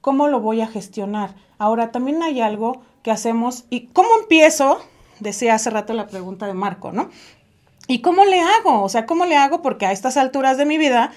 ¿cómo 0.00 0.28
lo 0.28 0.40
voy 0.40 0.62
a 0.62 0.68
gestionar? 0.68 1.34
Ahora, 1.58 1.92
también 1.92 2.22
hay 2.22 2.40
algo 2.40 2.80
que 3.02 3.10
hacemos 3.10 3.66
y 3.68 3.88
¿cómo 3.88 4.08
empiezo? 4.22 4.78
Decía 5.20 5.54
hace 5.54 5.68
rato 5.68 5.92
la 5.92 6.06
pregunta 6.06 6.46
de 6.46 6.54
Marco, 6.54 6.92
¿no? 6.92 7.10
¿Y 7.88 8.00
cómo 8.00 8.24
le 8.24 8.40
hago? 8.40 8.82
O 8.82 8.88
sea, 8.88 9.04
¿cómo 9.04 9.26
le 9.26 9.36
hago? 9.36 9.60
Porque 9.60 9.84
a 9.84 9.92
estas 9.92 10.16
alturas 10.16 10.56
de 10.56 10.64
mi 10.64 10.78
vida 10.78 11.12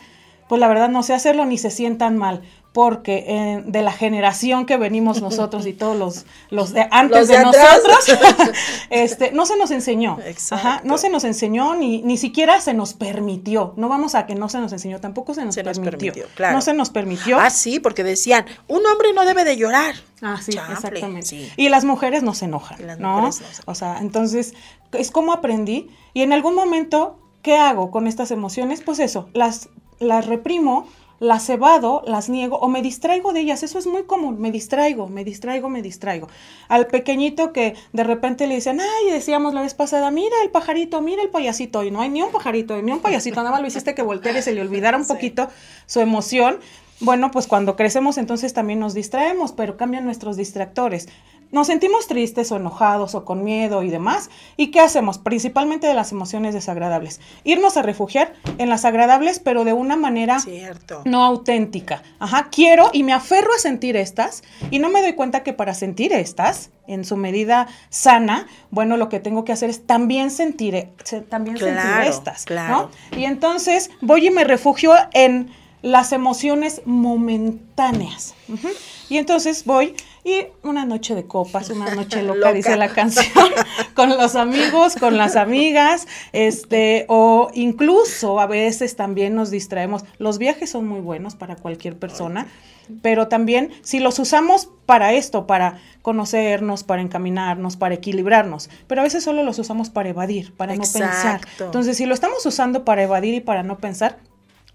pues 0.49 0.59
la 0.59 0.67
verdad 0.67 0.89
no 0.89 1.03
sé 1.03 1.13
hacerlo 1.13 1.45
ni 1.45 1.57
se 1.57 1.71
sientan 1.71 2.17
mal 2.17 2.41
porque 2.73 3.25
eh, 3.27 3.63
de 3.65 3.81
la 3.81 3.91
generación 3.91 4.65
que 4.65 4.77
venimos 4.77 5.21
nosotros 5.23 5.65
y 5.65 5.73
todos 5.73 5.97
los, 5.97 6.25
los 6.49 6.73
de 6.73 6.87
antes 6.91 7.27
de, 7.27 7.39
nosotros, 7.39 8.09
este, 8.89 9.31
no 9.31 9.45
se 9.45 9.57
nos 9.57 9.71
enseñó. 9.71 10.17
Ajá, 10.51 10.81
no 10.83 10.97
se 10.97 11.09
nos 11.09 11.23
enseñó 11.23 11.75
ni, 11.75 12.01
ni 12.01 12.17
siquiera 12.17 12.61
se 12.61 12.73
nos 12.73 12.93
permitió. 12.93 13.73
No 13.77 13.89
vamos 13.89 14.15
a 14.15 14.25
que 14.25 14.35
no 14.35 14.49
se 14.49 14.59
nos 14.59 14.71
enseñó, 14.71 14.99
tampoco 14.99 15.33
se 15.33 15.45
nos 15.45 15.55
permitió. 15.55 16.25
No 16.51 16.61
se 16.61 16.73
nos 16.73 16.89
permitió. 16.89 17.39
Ah, 17.39 17.49
sí, 17.49 17.79
porque 17.79 18.03
decían, 18.03 18.45
un 18.67 18.85
hombre 18.85 19.13
no 19.13 19.25
debe 19.25 19.43
de 19.43 19.57
llorar. 19.57 19.95
Ah, 20.21 20.39
sí, 20.41 20.51
exactamente. 20.51 21.51
Y 21.55 21.69
las 21.69 21.85
mujeres 21.85 22.23
no 22.23 22.33
se 22.33 22.45
enojan, 22.45 22.79
¿no? 22.99 23.29
O 23.65 23.75
sea, 23.75 23.99
entonces, 23.99 24.53
es 24.93 25.11
como 25.11 25.33
aprendí 25.33 25.89
y 26.13 26.21
en 26.21 26.33
algún 26.33 26.55
momento, 26.55 27.19
¿qué 27.41 27.57
hago 27.57 27.91
con 27.91 28.07
estas 28.07 28.31
emociones? 28.31 28.81
Pues 28.81 28.99
eso, 28.99 29.29
las, 29.33 29.69
las 29.99 30.25
reprimo 30.25 30.87
las 31.19 31.49
evado, 31.49 32.01
las 32.05 32.29
niego 32.29 32.57
o 32.57 32.67
me 32.67 32.81
distraigo 32.81 33.33
de 33.33 33.41
ellas. 33.41 33.63
Eso 33.63 33.77
es 33.77 33.87
muy 33.87 34.03
común, 34.03 34.39
me 34.39 34.51
distraigo, 34.51 35.07
me 35.07 35.23
distraigo, 35.23 35.69
me 35.69 35.81
distraigo. 35.81 36.27
Al 36.67 36.87
pequeñito 36.87 37.51
que 37.53 37.75
de 37.93 38.03
repente 38.03 38.47
le 38.47 38.55
dicen, 38.55 38.79
ay, 38.79 39.11
decíamos 39.11 39.53
la 39.53 39.61
vez 39.61 39.73
pasada, 39.73 40.11
mira 40.11 40.35
el 40.43 40.49
pajarito, 40.49 41.01
mira 41.01 41.21
el 41.21 41.29
payasito, 41.29 41.83
y 41.83 41.91
no 41.91 42.01
hay 42.01 42.09
ni 42.09 42.21
un 42.21 42.31
pajarito, 42.31 42.81
ni 42.81 42.91
un 42.91 42.99
payasito, 42.99 43.37
nada 43.37 43.51
más 43.51 43.61
lo 43.61 43.67
hiciste 43.67 43.95
que 43.95 44.01
volteara 44.01 44.39
y 44.39 44.41
se 44.41 44.53
le 44.53 44.61
olvidara 44.61 44.97
un 44.97 45.07
poquito 45.07 45.49
su 45.85 45.99
emoción. 45.99 46.59
Bueno, 47.01 47.31
pues 47.31 47.47
cuando 47.47 47.77
crecemos 47.77 48.17
entonces 48.17 48.53
también 48.53 48.79
nos 48.79 48.93
distraemos, 48.93 49.53
pero 49.53 49.77
cambian 49.77 50.03
nuestros 50.03 50.35
distractores 50.35 51.07
nos 51.51 51.67
sentimos 51.67 52.07
tristes 52.07 52.51
o 52.51 52.57
enojados 52.57 53.15
o 53.15 53.25
con 53.25 53.43
miedo 53.43 53.83
y 53.83 53.89
demás. 53.89 54.29
¿Y 54.55 54.67
qué 54.67 54.79
hacemos? 54.79 55.17
Principalmente 55.17 55.87
de 55.87 55.93
las 55.93 56.11
emociones 56.11 56.53
desagradables. 56.53 57.19
Irnos 57.43 57.77
a 57.77 57.81
refugiar 57.81 58.33
en 58.57 58.69
las 58.69 58.85
agradables, 58.85 59.39
pero 59.39 59.63
de 59.63 59.73
una 59.73 59.95
manera 59.95 60.37
no 61.05 61.23
auténtica. 61.23 62.03
Ajá, 62.19 62.49
quiero 62.51 62.89
y 62.93 63.03
me 63.03 63.13
aferro 63.13 63.53
a 63.53 63.59
sentir 63.59 63.97
estas 63.97 64.43
y 64.69 64.79
no 64.79 64.89
me 64.89 65.01
doy 65.01 65.13
cuenta 65.13 65.43
que 65.43 65.53
para 65.53 65.73
sentir 65.73 66.13
estas, 66.13 66.69
en 66.87 67.05
su 67.05 67.17
medida 67.17 67.67
sana, 67.89 68.47
bueno, 68.71 68.97
lo 68.97 69.09
que 69.09 69.19
tengo 69.19 69.43
que 69.43 69.51
hacer 69.51 69.69
es 69.69 69.85
también 69.85 70.31
sentir, 70.31 70.75
e, 70.75 70.89
también 71.29 71.57
sentir 71.57 72.07
estas. 72.07 72.45
Claro. 72.45 72.89
Y 73.15 73.25
entonces 73.25 73.89
voy 74.01 74.27
y 74.27 74.31
me 74.31 74.43
refugio 74.43 74.93
en 75.13 75.51
las 75.81 76.11
emociones 76.11 76.81
momentáneas. 76.85 78.35
Y 79.09 79.17
entonces 79.17 79.65
voy 79.65 79.95
y 80.23 80.47
una 80.63 80.85
noche 80.85 81.15
de 81.15 81.25
copas, 81.25 81.69
una 81.69 81.93
noche 81.95 82.21
loca, 82.23 82.53
dice 82.53 82.75
la 82.75 82.89
canción, 82.89 83.49
con 83.95 84.09
los 84.09 84.35
amigos, 84.35 84.95
con 84.95 85.17
las 85.17 85.35
amigas, 85.35 86.07
este, 86.33 87.05
o 87.07 87.49
incluso 87.53 88.39
a 88.39 88.47
veces 88.47 88.95
también 88.95 89.35
nos 89.35 89.51
distraemos. 89.51 90.03
Los 90.17 90.37
viajes 90.37 90.69
son 90.69 90.87
muy 90.87 90.99
buenos 90.99 91.35
para 91.35 91.55
cualquier 91.55 91.97
persona, 91.97 92.47
pero 93.01 93.27
también 93.27 93.71
si 93.81 93.99
los 93.99 94.19
usamos 94.19 94.69
para 94.85 95.13
esto, 95.13 95.45
para 95.47 95.79
conocernos, 96.01 96.83
para 96.83 97.01
encaminarnos, 97.01 97.77
para 97.77 97.95
equilibrarnos, 97.95 98.69
pero 98.87 99.01
a 99.01 99.03
veces 99.03 99.23
solo 99.23 99.43
los 99.43 99.59
usamos 99.59 99.89
para 99.89 100.09
evadir, 100.09 100.53
para 100.53 100.75
no 100.75 100.81
pensar. 100.81 101.41
Entonces, 101.59 101.97
si 101.97 102.05
lo 102.05 102.13
estamos 102.13 102.45
usando 102.45 102.83
para 102.83 103.03
evadir 103.03 103.35
y 103.35 103.41
para 103.41 103.63
no 103.63 103.77
pensar, 103.77 104.17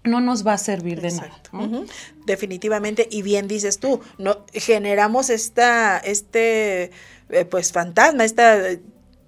no 0.05 0.21
nos 0.21 0.45
va 0.45 0.53
a 0.53 0.57
servir 0.57 1.01
de 1.01 1.11
nada. 1.11 1.31
Definitivamente, 2.25 3.07
y 3.09 3.21
bien 3.21 3.47
dices 3.47 3.79
tú, 3.79 4.01
no 4.17 4.45
generamos 4.53 5.29
esta, 5.29 5.97
este, 5.97 6.91
eh, 7.29 7.45
pues 7.45 7.71
fantasma, 7.71 8.23
esta 8.23 8.71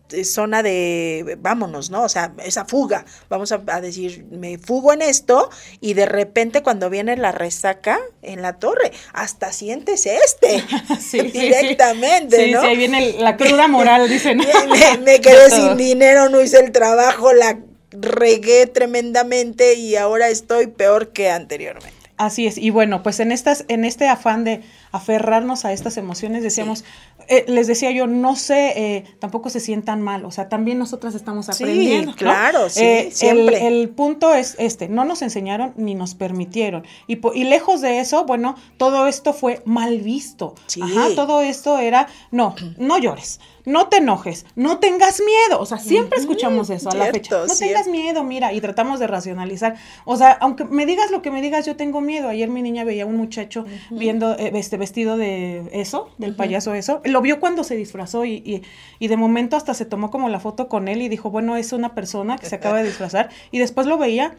eh, 0.09 0.23
zona 0.23 0.63
de 0.63 1.37
vámonos, 1.39 1.89
¿no? 1.89 2.03
O 2.03 2.09
sea, 2.09 2.33
esa 2.43 2.65
fuga, 2.65 3.05
vamos 3.29 3.51
a, 3.51 3.57
decir, 3.81 4.25
me 4.31 4.57
fugo 4.57 4.93
en 4.93 5.01
esto 5.01 5.49
y 5.81 5.93
de 5.93 6.05
repente 6.05 6.63
cuando 6.63 6.89
viene 6.89 7.17
la 7.17 7.31
resaca 7.31 7.99
en 8.21 8.41
la 8.41 8.53
torre, 8.53 8.91
hasta 9.13 9.51
sientes 9.51 10.05
este 10.05 10.63
directamente, 11.33 12.45
sí, 12.45 12.51
¿no? 12.51 12.61
Sí, 12.61 12.67
ahí 12.67 12.77
viene 12.77 13.15
la 13.19 13.35
cruda 13.35 13.67
moral, 13.67 14.09
dicen. 14.09 14.37
me, 14.69 14.97
me 14.99 15.21
quedé 15.21 15.49
sin 15.51 15.75
dinero, 15.77 16.29
no 16.29 16.41
hice 16.41 16.59
el 16.59 16.71
trabajo, 16.71 17.33
la 17.33 17.59
regué 17.91 18.67
tremendamente 18.67 19.76
y 19.76 19.95
ahora 19.95 20.30
estoy 20.30 20.67
peor 20.67 21.10
que 21.10 21.30
anteriormente. 21.30 21.97
Así 22.17 22.47
es, 22.47 22.58
y 22.58 22.71
bueno, 22.71 23.04
pues 23.04 23.19
en 23.19 23.32
estas, 23.32 23.63
en 23.67 23.86
este 23.86 24.08
afán 24.08 24.43
de 24.43 24.62
aferrarnos 24.91 25.65
a 25.65 25.71
estas 25.71 25.97
emociones, 25.97 26.41
decíamos, 26.41 26.84
eh, 27.28 27.45
les 27.47 27.67
decía 27.67 27.91
yo, 27.91 28.08
no 28.08 28.36
sé, 28.36 28.73
eh, 28.76 29.04
tampoco 29.19 29.52
se 29.52 29.60
sientan 29.60 30.02
mal, 30.02 30.26
o 30.26 30.32
sea, 30.32 30.50
también 30.50 30.80
nosotras 30.80 31.13
estamos 31.13 31.47
aprendiendo. 31.47 32.13
Sí, 32.13 32.17
claro, 32.17 32.69
sí, 32.69 32.84
eh, 32.84 33.10
siempre. 33.12 33.67
El, 33.67 33.89
punto 33.89 34.34
es 34.34 34.56
este, 34.58 34.89
no 34.89 35.06
nos 35.06 35.21
enseñaron 35.21 35.73
ni 35.78 35.93
nos 35.93 36.15
permitieron. 36.15 36.86
Y, 37.06 37.19
y 37.36 37.43
lejos 37.43 37.82
de 37.82 38.00
eso, 38.00 38.26
bueno, 38.26 38.56
todo 38.78 39.06
esto 39.06 39.34
fue 39.34 39.62
mal 39.65 40.00
visto. 40.00 40.56
Ajá, 40.82 41.10
todo 41.15 41.43
esto 41.43 41.78
era, 41.78 42.08
no, 42.32 42.56
no 42.78 42.97
llores 42.97 43.39
no 43.67 43.89
te 43.89 43.97
enojes, 43.97 44.45
no 44.56 44.80
tengas 44.80 45.19
miedo. 45.19 45.60
O 45.60 45.65
sea, 45.65 45.77
siempre 45.77 46.17
escuchamos 46.17 46.69
eso 46.69 46.89
a 46.89 46.95
la 46.95 47.12
fecha. 47.12 47.45
No 47.45 47.53
tengas 47.53 47.88
miedo, 47.88 48.23
mira, 48.23 48.53
y 48.53 48.62
tratamos 48.62 48.97
de 49.01 49.08
racionalizar. 49.08 49.75
O 50.06 50.15
sea, 50.15 50.32
aunque 50.32 50.63
me 50.63 50.86
digas 50.86 51.12
lo 51.12 51.21
que 51.21 51.32
me 51.32 51.41
digas, 51.41 51.65
yo 51.65 51.75
tengo 51.75 51.99
miedo. 51.99 52.30
Ayer 52.30 52.49
mi 52.49 52.62
niña 52.62 52.86
veía 52.86 53.03
a 53.03 53.06
un 53.06 53.17
muchacho 53.17 53.65
viendo 53.89 54.38
eh, 54.39 54.51
este 54.56 54.77
vestido 54.77 55.17
de 55.17 55.67
eso, 55.73 56.10
del 56.17 56.34
payaso 56.34 56.73
eso. 56.73 57.01
Lo 57.03 57.21
vio 57.21 57.41
cuando 57.41 57.65
se 57.65 57.75
disfrazó 57.75 58.23
y, 58.23 58.63
y, 58.99 59.08
de 59.08 59.17
momento 59.17 59.58
hasta 59.58 59.73
se 59.73 59.84
tomó 59.84 60.12
como 60.12 60.30
la 60.30 60.39
foto 60.39 60.69
con 60.69 60.88
él 60.88 61.01
y 61.01 61.10
dijo, 61.10 61.30
bueno, 61.30 61.58
es 61.58 61.73
una 61.73 61.93
persona 61.93 62.38
que 62.38 62.45
se 62.45 62.56
acaba 62.56 62.77
de 62.77 62.86
disfrazar. 62.86 63.30
Y 63.51 63.60
después 63.60 63.86
lo 63.86 63.97
veía 63.97 64.38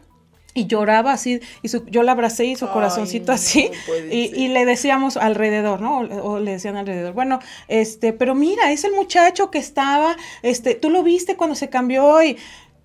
y 0.59 0.67
lloraba 0.67 1.13
así, 1.13 1.39
y 1.63 1.69
yo 1.89 2.03
la 2.03 2.11
abracé 2.11 2.45
y 2.45 2.55
su 2.55 2.67
corazoncito 2.69 3.31
así, 3.31 3.71
y, 4.11 4.47
le 4.49 4.65
decíamos 4.65 5.17
alrededor, 5.17 5.81
¿no? 5.81 5.99
O, 5.99 6.39
le 6.39 6.51
decían 6.51 6.75
alrededor, 6.75 7.13
bueno, 7.13 7.39
este, 7.67 8.13
pero 8.13 8.35
mira, 8.35 8.71
es 8.71 8.83
el 8.83 8.93
muchacho 8.93 9.49
que 9.51 9.57
estaba, 9.57 10.17
este, 10.41 10.75
tú 10.75 10.89
lo 10.89 11.03
viste 11.03 11.35
cuando 11.35 11.55
se 11.55 11.69
cambió 11.69 12.21
y 12.23 12.37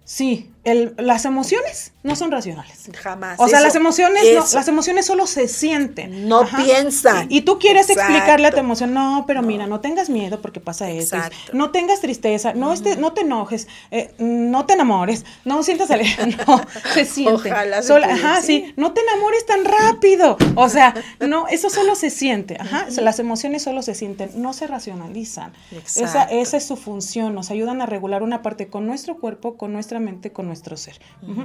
sí, 0.04 0.50
el, 0.64 0.94
las 0.98 1.24
emociones 1.24 1.92
no 2.03 2.16
son 2.16 2.31
racionales. 2.31 2.90
Jamás. 3.03 3.40
O 3.40 3.48
sea, 3.48 3.61
las 3.61 3.74
emociones, 3.74 4.24
las 4.53 4.68
emociones 4.68 5.07
solo 5.07 5.27
se 5.27 5.48
sienten. 5.48 6.29
No 6.29 6.46
piensan. 6.46 7.27
Y, 7.31 7.42
tú 7.42 7.59
quieres 7.59 7.88
explicarle 7.88 8.48
a 8.48 8.50
tu 8.50 8.59
emoción, 8.59 8.92
no, 8.92 9.24
pero 9.27 9.42
mira, 9.42 9.66
no 9.66 9.81
tengas 9.81 10.11
miedo 10.11 10.42
porque 10.42 10.61
pasa 10.61 10.90
esto. 10.90 11.16
No 11.53 11.70
tengas 11.70 12.00
tristeza, 12.00 12.53
no, 12.53 12.72
este, 12.72 12.96
no 12.96 13.12
te 13.12 13.22
enojes, 13.22 13.68
eh, 13.90 14.12
no 14.18 14.66
te 14.66 14.74
enamores, 14.74 15.24
no 15.44 15.62
sientas 15.62 15.90
alegría. 15.90 16.14
No, 16.46 16.61
se 16.92 17.05
siente. 17.05 17.50
Ojalá 17.50 17.79
ajá, 17.79 18.42
¿sí? 18.42 18.72
no 18.77 18.92
te 18.92 19.00
enamores 19.00 19.46
tan 19.46 19.64
rápido. 19.64 20.37
O 20.57 20.68
sea, 20.68 20.94
no, 21.20 21.46
eso 21.48 21.70
solo 21.70 21.94
se 21.94 22.11
siente. 22.11 22.57
Ajá, 22.61 22.87
las 23.00 23.18
emociones 23.18 23.62
solo 23.62 23.83
se 23.83 23.94
sienten, 23.94 24.31
no 24.35 24.53
se 24.53 24.66
racionalizan. 24.66 25.53
Esa, 25.72 26.24
esa 26.24 26.57
es 26.57 26.66
su 26.66 26.77
función, 26.77 27.35
nos 27.35 27.50
ayudan 27.50 27.83
a 27.83 27.87
regular 27.87 28.22
una 28.22 28.42
parte 28.42 28.68
con 28.68 28.87
nuestro 28.87 29.18
cuerpo, 29.18 29.57
con 29.57 29.72
nuestra 29.72 30.00
mente, 30.00 30.33
con 30.33 30.46
nuestro 30.54 30.76
ser. 30.76 31.00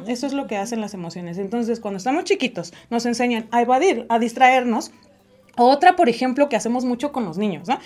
Eso 0.08 0.28
es 0.28 0.34
lo 0.34 0.46
que 0.46 0.56
hacen 0.56 0.82
las 0.82 0.94
emociones. 0.94 1.40
Entonces, 1.40 1.80
cuando 1.80 1.98
estamos 1.98 2.26
chiquitos, 2.26 2.74
nos 2.92 3.08
enseñan 3.08 3.48
a 3.50 3.64
evadir, 3.64 4.06
a 4.08 4.20
distraernos. 4.20 4.92
Otra, 5.58 5.96
por 5.96 6.10
ejemplo, 6.10 6.48
que 6.48 6.56
hacemos 6.56 6.86
mucho 6.86 7.12
con 7.12 7.26
los 7.26 7.40
niños, 7.40 7.68
¿no? 7.68 7.80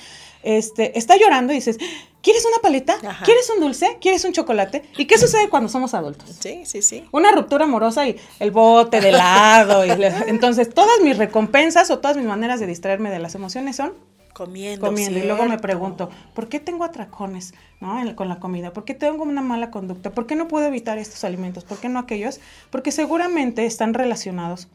Este, 0.43 0.97
está 0.99 1.15
llorando 1.15 1.53
y 1.53 1.55
dices, 1.55 1.77
¿quieres 2.21 2.45
una 2.45 2.57
paleta? 2.62 2.97
¿Quieres 3.23 3.49
un 3.49 3.62
dulce? 3.62 3.97
¿Quieres 4.01 4.25
un 4.25 4.33
chocolate? 4.33 4.83
¿Y 4.97 5.05
qué 5.05 5.17
sucede 5.17 5.47
cuando 5.49 5.69
somos 5.69 5.93
adultos? 5.93 6.29
Sí, 6.38 6.63
sí, 6.65 6.81
sí. 6.81 7.05
Una 7.13 7.31
ruptura 7.31 7.63
amorosa 7.63 8.05
y 8.05 8.17
el 8.39 8.51
bote 8.51 8.99
de 8.99 9.09
helado. 9.09 9.86
y 9.86 9.91
entonces, 10.27 10.73
todas 10.73 10.99
mis 11.01 11.17
recompensas 11.17 11.89
o 11.89 11.99
todas 11.99 12.17
mis 12.17 12.25
maneras 12.25 12.59
de 12.59 12.67
distraerme 12.67 13.09
de 13.09 13.19
las 13.19 13.33
emociones 13.36 13.77
son 13.77 13.93
comiendo. 14.34 14.86
Comiendo. 14.86 15.19
Y 15.19 15.24
luego 15.24 15.46
me 15.46 15.58
pregunto, 15.58 16.10
¿por 16.34 16.50
qué 16.50 16.60
tengo 16.60 16.84
atracones 16.84 17.54
¿no? 17.80 18.15
con 18.15 18.30
la 18.30 18.39
comida? 18.39 18.74
¿Por 18.74 18.86
qué 18.86 18.93
tengo 18.93 19.24
una 19.24 19.41
mala 19.41 19.72
conducta? 19.72 20.12
¿Por 20.12 20.28
qué 20.28 20.36
no 20.36 20.48
puedo 20.48 20.67
evitar 20.67 20.98
estos 20.98 21.24
alimentos? 21.24 21.63
¿Por 21.63 21.78
qué 21.78 21.89
no 21.89 22.00
aquellos? 22.00 22.39
Porque 22.69 22.91
seguramente 22.91 23.65
están 23.65 23.93
relacionados 23.93 24.67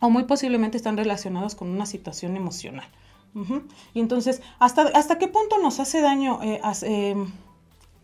o 0.00 0.10
muy 0.10 0.24
posiblemente 0.24 0.76
están 0.76 0.96
relacionados 0.96 1.54
con 1.54 1.68
una 1.68 1.86
situación 1.86 2.36
emocional. 2.36 2.88
Y 3.92 4.00
entonces, 4.00 4.40
¿hasta, 4.58 4.82
¿hasta 4.94 5.18
qué 5.18 5.28
punto 5.28 5.58
nos 5.58 5.78
hace 5.78 6.00
daño 6.00 6.40
eh, 6.42 6.58
em, 6.84 7.30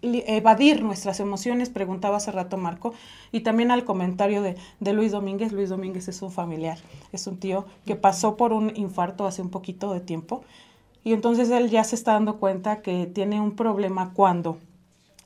evadir 0.03 0.83
nuestras 0.83 1.21
emociones? 1.21 1.71
Preguntaba 1.71 2.19
hace 2.19 2.31
rato 2.33 2.59
Marco. 2.59 2.93
Y 3.31 3.41
también 3.41 3.71
al 3.71 3.85
comentario 3.85 4.43
de, 4.43 4.57
de, 4.81 4.93
Luis 4.93 5.11
Domínguez. 5.11 5.53
Luis 5.53 5.71
Domínguez 5.71 6.07
es 6.09 6.21
un 6.21 6.31
familiar, 6.31 6.79
es 7.13 7.27
un 7.27 7.39
tío 7.39 7.65
que 7.87 7.97
pasó 7.97 8.37
por 8.37 8.53
un 8.53 8.77
infarto 8.77 9.27
hace 9.27 9.41
un 9.41 9.49
poquito 9.49 9.95
de 9.95 10.01
tiempo 10.01 10.45
y 11.05 11.13
entonces 11.13 11.51
él 11.51 11.71
ya 11.71 11.85
se 11.85 11.97
está 11.97 12.13
dando 12.13 12.39
cuenta 12.39 12.83
que 12.83 13.07
tiene 13.07 13.41
un 13.41 13.57
problema 13.57 14.13
cuando 14.15 14.59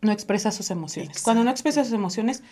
no 0.00 0.12
expresa 0.12 0.50
sus 0.52 0.70
emociones. 0.70 1.22
Cuando 1.22 1.44
no 1.44 1.50
expresa 1.50 1.84
sus 1.84 1.92
emociones, 1.92 2.42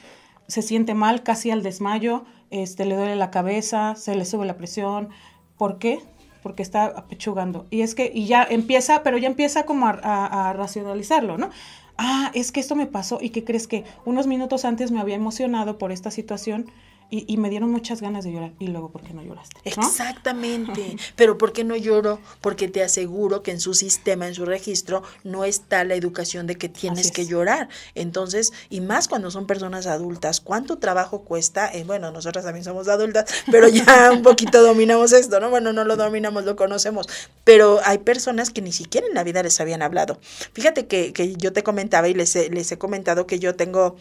se 0.46 0.62
siente 0.62 0.94
mal, 0.94 1.22
casi 1.22 1.50
al 1.50 1.62
desmayo, 1.62 2.24
este, 2.50 2.84
le 2.84 2.96
duele 2.96 3.16
la 3.16 3.30
cabeza, 3.30 3.94
se 3.96 4.14
le 4.14 4.24
sube 4.24 4.46
la 4.46 4.56
presión. 4.56 5.08
¿Por 5.56 5.78
qué? 5.78 6.00
Porque 6.42 6.62
está 6.62 6.84
apechugando. 6.84 7.66
Y 7.70 7.80
es 7.80 7.94
que, 7.94 8.10
y 8.12 8.26
ya 8.26 8.42
empieza, 8.42 9.02
pero 9.02 9.16
ya 9.16 9.28
empieza 9.28 9.64
como 9.64 9.86
a, 9.86 9.92
a 9.92 10.52
racionalizarlo, 10.52 11.38
¿no? 11.38 11.50
Ah, 11.96 12.30
es 12.34 12.52
que 12.52 12.60
esto 12.60 12.74
me 12.74 12.86
pasó 12.86 13.18
y 13.20 13.30
que 13.30 13.44
crees 13.44 13.68
que 13.68 13.84
unos 14.04 14.26
minutos 14.26 14.64
antes 14.64 14.90
me 14.90 15.00
había 15.00 15.14
emocionado 15.14 15.78
por 15.78 15.92
esta 15.92 16.10
situación 16.10 16.66
y, 17.10 17.36
me 17.36 17.50
dieron 17.50 17.70
muchas 17.70 18.00
ganas 18.00 18.24
de 18.24 18.32
llorar. 18.32 18.52
Y 18.58 18.68
luego, 18.68 18.90
¿por 18.90 19.02
qué 19.02 19.14
no 19.14 19.22
lloraste? 19.22 19.60
Exactamente. 19.64 20.96
Pero 21.16 21.38
¿por 21.38 21.52
qué 21.52 21.64
no 21.64 21.76
lloro? 21.76 22.20
Porque 22.40 22.68
te 22.68 22.82
aseguro 22.82 23.42
que 23.42 23.52
en 23.52 23.60
su 23.60 23.74
sistema, 23.74 24.26
en 24.26 24.34
su 24.34 24.44
registro, 24.44 25.02
no 25.22 25.44
está 25.44 25.84
la 25.84 25.94
educación 25.94 26.46
de 26.46 26.56
que 26.56 26.68
tienes 26.68 27.12
que 27.12 27.26
llorar. 27.26 27.68
Entonces, 27.94 28.52
y 28.68 28.80
más 28.80 29.08
cuando 29.08 29.30
son 29.30 29.46
personas 29.46 29.86
adultas, 29.86 30.40
¿cuánto 30.40 30.78
trabajo 30.78 31.22
cuesta? 31.22 31.72
Eh, 31.72 31.84
bueno, 31.84 32.10
nosotras 32.10 32.44
también 32.44 32.64
somos 32.64 32.88
adultas, 32.88 33.26
pero 33.50 33.68
ya 33.68 34.10
un 34.12 34.22
poquito 34.22 34.62
dominamos 34.62 35.12
esto, 35.12 35.40
¿no? 35.40 35.50
Bueno, 35.50 35.72
no 35.72 35.84
lo 35.84 35.96
dominamos, 35.96 36.44
lo 36.44 36.56
conocemos. 36.56 37.08
Pero 37.44 37.80
hay 37.84 37.98
personas 37.98 38.50
que 38.50 38.62
ni 38.62 38.72
siquiera 38.72 39.06
en 39.06 39.14
la 39.14 39.24
vida 39.24 39.42
les 39.42 39.60
habían 39.60 39.82
hablado. 39.82 40.18
Fíjate 40.52 40.86
que, 40.86 41.12
que 41.12 41.34
yo 41.36 41.52
te 41.52 41.62
comentaba 41.62 42.08
y 42.08 42.14
les 42.14 42.34
les 42.34 42.72
he 42.72 42.78
comentado 42.78 43.26
que 43.26 43.38
yo 43.38 43.54
tengo 43.54 43.96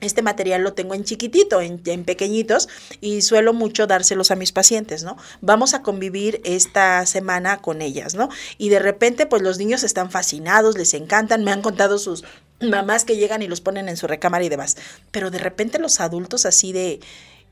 este 0.00 0.20
material 0.20 0.62
lo 0.62 0.74
tengo 0.74 0.94
en 0.94 1.04
chiquitito, 1.04 1.60
en, 1.60 2.04
pequeñitos, 2.04 2.68
y 3.00 3.22
suelo 3.22 3.54
mucho 3.54 3.86
dárselos 3.86 4.30
a 4.30 4.36
mis 4.36 4.52
pacientes, 4.52 5.04
¿no? 5.04 5.16
Vamos 5.40 5.72
a 5.72 5.82
convivir 5.82 6.40
esta 6.44 7.06
semana 7.06 7.62
con 7.62 7.80
ellas, 7.80 8.14
¿no? 8.14 8.28
Y 8.58 8.68
de 8.68 8.78
repente, 8.78 9.26
pues 9.26 9.42
los 9.42 9.58
niños 9.58 9.84
están 9.84 10.10
fascinados, 10.10 10.76
les 10.76 10.92
encantan, 10.92 11.44
me 11.44 11.52
han 11.52 11.62
contado 11.62 11.98
sus 11.98 12.24
mamás 12.60 13.04
que 13.04 13.16
llegan 13.16 13.42
y 13.42 13.48
los 13.48 13.60
ponen 13.60 13.88
en 13.88 13.96
su 13.96 14.06
recámara 14.06 14.44
y 14.44 14.48
demás. 14.48 14.76
Pero 15.10 15.30
de 15.30 15.38
repente 15.38 15.78
los 15.78 16.00
adultos 16.00 16.44
así 16.46 16.72
de 16.72 17.00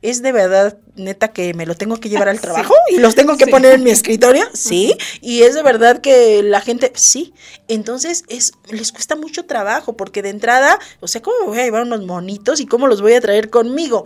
es 0.04 0.20
de 0.20 0.32
verdad 0.32 0.76
neta 0.96 1.28
que 1.28 1.54
me 1.54 1.64
lo 1.64 1.74
tengo 1.74 1.96
que 1.96 2.10
llevar 2.10 2.28
al 2.28 2.40
trabajo 2.42 2.74
y 2.90 2.98
los 2.98 3.14
tengo 3.14 3.38
que 3.38 3.46
poner 3.46 3.72
en 3.72 3.82
mi 3.82 3.90
escritorio, 3.90 4.44
sí, 4.52 4.96
y 5.22 5.42
es 5.42 5.54
de 5.54 5.62
verdad 5.62 6.02
que 6.02 6.42
la 6.42 6.60
gente, 6.60 6.92
sí, 6.94 7.32
entonces 7.68 8.24
es, 8.28 8.52
les 8.68 8.92
cuesta 8.92 9.16
mucho 9.16 9.46
trabajo 9.46 9.96
porque 9.96 10.20
de 10.20 10.28
entrada, 10.28 10.78
o 11.00 11.08
sea, 11.08 11.22
¿cómo 11.22 11.46
voy 11.46 11.58
a 11.58 11.64
llevar 11.64 11.82
unos 11.82 12.04
monitos 12.04 12.60
y 12.60 12.66
cómo 12.66 12.86
los 12.86 13.00
voy 13.00 13.14
a 13.14 13.20
traer 13.22 13.48
conmigo? 13.48 14.04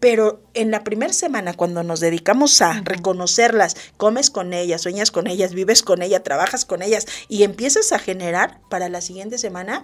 Pero 0.00 0.42
en 0.52 0.70
la 0.70 0.84
primera 0.84 1.12
semana, 1.12 1.54
cuando 1.54 1.82
nos 1.82 2.00
dedicamos 2.00 2.60
a 2.60 2.82
reconocerlas, 2.84 3.76
comes 3.96 4.30
con 4.30 4.52
ellas, 4.52 4.82
sueñas 4.82 5.10
con 5.10 5.26
ellas, 5.26 5.54
vives 5.54 5.82
con 5.82 6.02
ellas, 6.02 6.22
trabajas 6.22 6.66
con 6.66 6.82
ellas 6.82 7.06
y 7.28 7.44
empiezas 7.44 7.92
a 7.92 7.98
generar 7.98 8.60
para 8.68 8.90
la 8.90 9.00
siguiente 9.00 9.38
semana, 9.38 9.82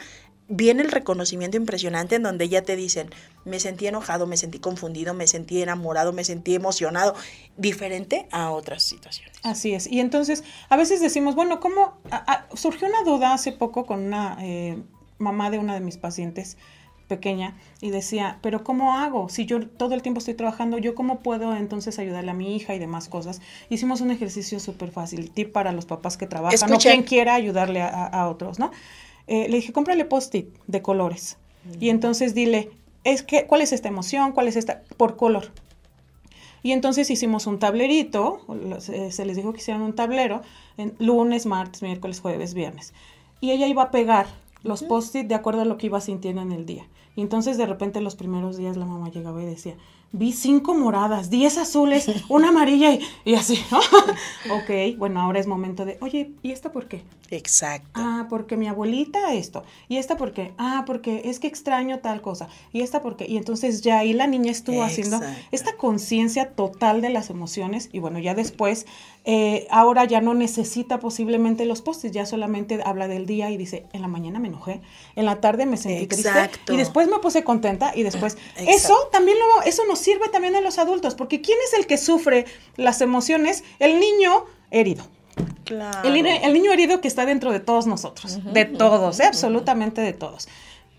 viene 0.55 0.83
el 0.83 0.91
reconocimiento 0.91 1.57
impresionante 1.57 2.17
en 2.17 2.23
donde 2.23 2.47
ya 2.49 2.61
te 2.61 2.77
dicen, 2.77 3.09
me 3.47 3.59
sentí 3.59 3.87
enojado, 3.87 4.27
me 4.27 4.37
sentí 4.37 4.59
confundido, 4.59 5.15
me 5.15 5.27
sentí 5.27 5.63
enamorado, 5.63 6.13
me 6.13 6.25
sentí 6.25 6.55
emocionado, 6.55 7.15
diferente 7.57 8.27
a 8.31 8.51
otras 8.51 8.83
situaciones. 8.83 9.39
Así 9.43 9.73
es. 9.73 9.87
Y 9.91 10.01
entonces, 10.01 10.45
a 10.69 10.77
veces 10.77 11.01
decimos, 11.01 11.35
bueno, 11.35 11.59
¿cómo? 11.59 11.95
surgió 12.55 12.87
una 12.87 13.03
duda 13.03 13.33
hace 13.33 13.53
poco 13.53 13.87
con 13.87 14.01
una 14.01 14.37
eh, 14.41 14.83
mamá 15.17 15.51
de 15.51 15.59
una 15.59 15.73
de 15.73 15.81
mis 15.81 15.97
pacientes 15.97 16.59
pequeña 17.09 17.57
y 17.81 17.91
decía, 17.91 18.39
pero 18.43 18.63
¿cómo 18.63 18.99
hago? 18.99 19.31
Si 19.31 19.47
yo 19.47 19.67
todo 19.67 19.95
el 19.95 20.03
tiempo 20.03 20.19
estoy 20.19 20.35
trabajando, 20.35 20.77
¿yo 20.77 20.95
cómo 20.95 21.21
puedo 21.21 21.57
entonces 21.57 21.99
ayudarle 21.99 22.31
a 22.31 22.35
mi 22.35 22.55
hija 22.57 22.75
y 22.75 22.79
demás 22.79 23.09
cosas? 23.09 23.41
Hicimos 23.71 24.03
un 24.03 24.11
ejercicio 24.11 24.61
súper 24.61 24.91
fácil, 24.91 25.31
tip 25.31 25.51
para 25.53 25.73
los 25.73 25.87
papás 25.87 26.19
que 26.19 26.27
trabajan 26.27 26.73
o 26.73 26.79
quien 26.79 27.03
quiera 27.05 27.35
ayudarle 27.35 27.81
a, 27.81 28.05
a 28.07 28.29
otros, 28.29 28.59
¿no? 28.59 28.71
Eh, 29.33 29.49
le 29.49 29.57
dije, 29.57 29.73
cómprale 29.73 30.05
post-it 30.05 30.55
de 30.67 30.83
colores. 30.83 31.39
Y 31.81 31.89
entonces 31.89 32.35
dile, 32.35 32.69
es 33.03 33.23
que, 33.23 33.47
¿cuál 33.47 33.63
es 33.63 33.73
esta 33.73 33.89
emoción? 33.89 34.33
¿Cuál 34.33 34.47
es 34.47 34.57
esta? 34.57 34.83
Por 34.99 35.17
color. 35.17 35.53
Y 36.63 36.73
entonces 36.73 37.09
hicimos 37.09 37.47
un 37.47 37.59
tablerito, 37.59 38.41
se 38.79 39.25
les 39.25 39.37
dijo 39.37 39.55
que 39.55 39.61
hicieran 39.61 39.81
un 39.81 39.95
tablero, 39.95 40.43
en 40.77 40.95
lunes, 40.99 41.47
martes, 41.47 41.81
miércoles, 41.81 42.21
jueves, 42.21 42.53
viernes. 42.53 42.93
Y 43.41 43.53
ella 43.53 43.67
iba 43.69 43.85
a 43.85 43.91
pegar 43.91 44.27
los 44.65 44.83
post-it 44.83 45.27
de 45.27 45.35
acuerdo 45.35 45.63
a 45.63 45.65
lo 45.65 45.79
que 45.79 45.87
iba 45.87 46.03
sintiendo 46.03 46.43
en 46.43 46.53
el 46.53 46.67
día. 46.67 46.87
Y 47.17 47.23
entonces 47.23 47.57
de 47.57 47.65
repente 47.65 48.03
los 48.03 48.17
primeros 48.17 48.59
días 48.59 48.77
la 48.77 48.85
mamá 48.85 49.11
llegaba 49.11 49.43
y 49.43 49.47
decía, 49.47 49.77
vi 50.13 50.33
cinco 50.33 50.75
moradas, 50.75 51.31
diez 51.31 51.59
azules, 51.59 52.07
una 52.29 52.49
amarilla 52.49 52.99
y, 53.25 53.35
así. 53.35 53.59
ok, 54.51 54.99
bueno, 54.99 55.21
ahora 55.21 55.41
es 55.41 55.47
momento 55.47 55.85
de, 55.85 55.99
oye, 56.01 56.33
¿y 56.43 56.53
esta 56.53 56.71
por 56.71 56.87
qué? 56.87 57.03
Exacto. 57.31 57.89
Ah, 57.95 58.27
porque 58.29 58.59
mi 58.59 58.69
abuelita 58.69 59.33
esto. 59.33 59.65
¿Y 59.89 59.97
esta 59.97 60.19
por 60.19 60.33
qué? 60.33 60.53
Ah, 60.59 60.85
porque 60.87 61.23
es 61.25 61.41
que 61.41 61.47
extraño 61.47 62.01
tal 62.01 62.21
cosa. 62.21 62.49
¿Y 62.73 62.83
esta 62.83 63.01
por 63.01 63.17
qué? 63.17 63.27
Y 63.27 63.39
entonces 63.39 63.81
ya 63.81 64.01
ahí 64.01 64.13
la 64.13 64.27
niña 64.27 64.51
estuvo 64.51 64.83
haciendo 64.83 65.19
esta 65.51 65.77
conciencia 65.77 66.51
total 66.51 67.01
de 67.01 67.09
las 67.09 67.31
emociones 67.31 67.89
y 67.91 68.01
bueno, 68.01 68.19
ya 68.19 68.35
después, 68.35 68.87
eh, 69.25 69.67
ahora 69.71 70.05
ya 70.05 70.21
no 70.21 70.35
necesita 70.35 70.99
posiblemente 70.99 71.65
los 71.65 71.81
postes, 71.81 72.13
ya 72.13 72.27
solamente 72.27 72.81
habla 72.85 73.09
del 73.09 73.25
día 73.25 73.51
y 73.51 73.57
dice, 73.57 73.87
en 73.95 74.03
la 74.03 74.09
mañana 74.09 74.39
me 74.39 74.49
enojé, 74.49 74.83
en 75.17 75.25
la 75.25 75.41
tarde 75.41 75.65
me 75.65 75.79
sentí 75.79 76.07
triste 76.07 76.51
y 76.69 76.77
después 76.77 77.09
me 77.09 77.19
puse 77.19 77.45
contenta 77.45 77.93
y 77.95 78.03
después, 78.03 78.37
eso 78.57 79.09
también 79.11 79.39
lo, 79.39 79.63
eso 79.63 79.85
nos 79.87 80.02
sirve 80.03 80.29
también 80.29 80.55
a 80.57 80.61
los 80.61 80.79
adultos, 80.79 81.15
porque 81.15 81.41
¿quién 81.41 81.59
es 81.65 81.79
el 81.79 81.87
que 81.87 81.97
sufre 81.97 82.45
las 82.77 83.01
emociones? 83.01 83.65
El 83.79 83.99
niño 84.01 84.45
herido. 84.71 85.05
Claro. 85.65 86.07
El, 86.07 86.53
niño 86.53 86.73
herido 86.73 87.01
que 87.01 87.09
está 87.09 87.25
dentro 87.25 87.53
de 87.53 87.61
todos 87.61 87.87
nosotros, 87.87 88.39
de 88.53 88.65
todos, 88.67 89.21
¿eh? 89.21 89.25
absolutamente 89.25 90.01
de 90.03 90.13
todos. 90.13 90.49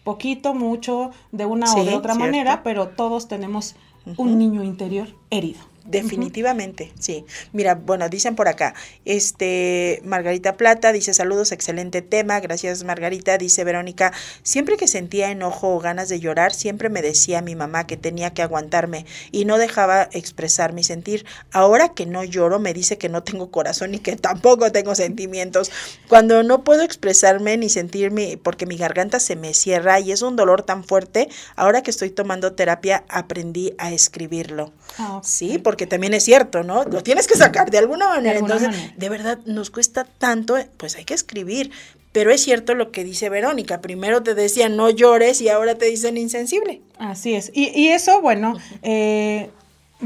Poquito, 0.04 0.54
mucho, 0.54 1.12
de 1.32 1.46
una 1.46 1.72
o 1.72 1.84
de 1.84 1.94
otra 1.94 2.16
manera, 2.16 2.64
pero 2.64 2.90
todos 2.90 3.28
tenemos 3.28 3.76
un 4.18 4.38
niño 4.38 4.64
interior 4.64 5.08
herido. 5.30 5.60
Definitivamente, 5.86 6.94
sí. 6.98 7.26
Mira, 7.52 7.76
bueno, 7.76 8.08
dicen 8.08 8.36
por 8.36 8.48
acá, 8.48 8.74
este, 9.04 10.02
Margarita 10.06 10.56
Plata 10.56 10.94
dice 10.94 11.14
saludos, 11.14 11.52
excelente 11.52 12.02
tema, 12.02 12.40
gracias 12.40 12.84
Margarita, 12.84 13.38
dice 13.38 13.64
Verónica, 13.66 14.14
siempre 14.44 14.78
que 14.78 14.88
sentía 14.88 15.30
enojo 15.32 15.76
o 15.76 15.80
ganas 15.80 16.08
de 16.08 16.22
llorar, 16.22 16.54
siempre 16.54 16.90
me 16.90 17.02
decía 17.02 17.42
mi 17.42 17.56
mamá 17.56 17.86
que 17.86 17.98
tenía 17.98 18.34
que 18.34 18.42
aguantarme 18.42 19.06
y 19.32 19.44
no 19.44 19.58
dejaba 19.58 20.08
expresar 20.14 20.72
mi 20.72 20.84
sentir. 20.84 21.26
Ahora 21.52 21.90
que 21.90 22.06
no 22.06 22.24
lloro, 22.24 22.60
me 22.60 22.74
dice 22.74 22.98
que 22.98 23.10
no 23.10 23.24
tengo 23.24 23.52
corazón 23.52 23.94
y 23.94 24.00
que 24.00 24.16
tampoco 24.16 24.72
tengo 24.72 24.96
sentimientos. 24.96 25.72
Cuando 26.08 26.44
no 26.44 26.64
puedo 26.64 26.84
expresarme 26.84 27.58
ni 27.58 27.70
sentirme, 27.70 28.40
porque 28.42 28.66
mi 28.66 28.78
garganta 28.78 29.20
se 29.20 29.36
me 29.36 29.54
cierra 29.54 30.00
y 30.00 30.12
es 30.12 30.22
un 30.22 30.36
dolor 30.36 30.64
tan 30.64 30.84
fuerte, 30.84 31.28
ahora 31.56 31.82
que 31.82 31.92
estoy 31.92 32.10
tomando 32.10 32.54
terapia 32.54 33.04
aprendí 33.10 33.74
a 33.78 33.92
escribirlo. 33.92 34.72
Ah, 34.98 35.20
sí, 35.24 35.58
porque 35.58 35.73
también 35.88 36.14
es 36.14 36.24
cierto, 36.24 36.64
¿no? 36.64 36.84
Lo 36.84 37.04
tienes 37.04 37.28
que 37.28 37.36
sacar 37.36 37.72
de 37.72 37.78
alguna 37.78 38.08
manera. 38.08 38.40
Entonces, 38.40 38.70
de 38.98 39.10
verdad, 39.10 39.40
nos 39.46 39.70
cuesta 39.70 40.06
tanto, 40.06 40.58
pues 40.78 40.96
hay 40.96 41.06
que 41.06 41.14
escribir. 41.14 41.72
Pero 42.12 42.32
es 42.32 42.44
cierto 42.44 42.76
lo 42.76 42.92
que 42.92 43.04
dice 43.04 43.30
Verónica. 43.30 43.82
Primero 43.82 44.22
te 44.22 44.36
decían 44.36 44.78
no 44.78 44.90
llores 44.92 45.42
y 45.42 45.50
ahora 45.50 45.76
te 45.76 45.86
dicen 45.86 46.16
insensible. 46.18 46.82
Así 47.00 47.34
es. 47.34 47.52
Y, 47.54 47.88
eso, 47.88 48.22
bueno, 48.22 48.56
eh, 48.84 49.50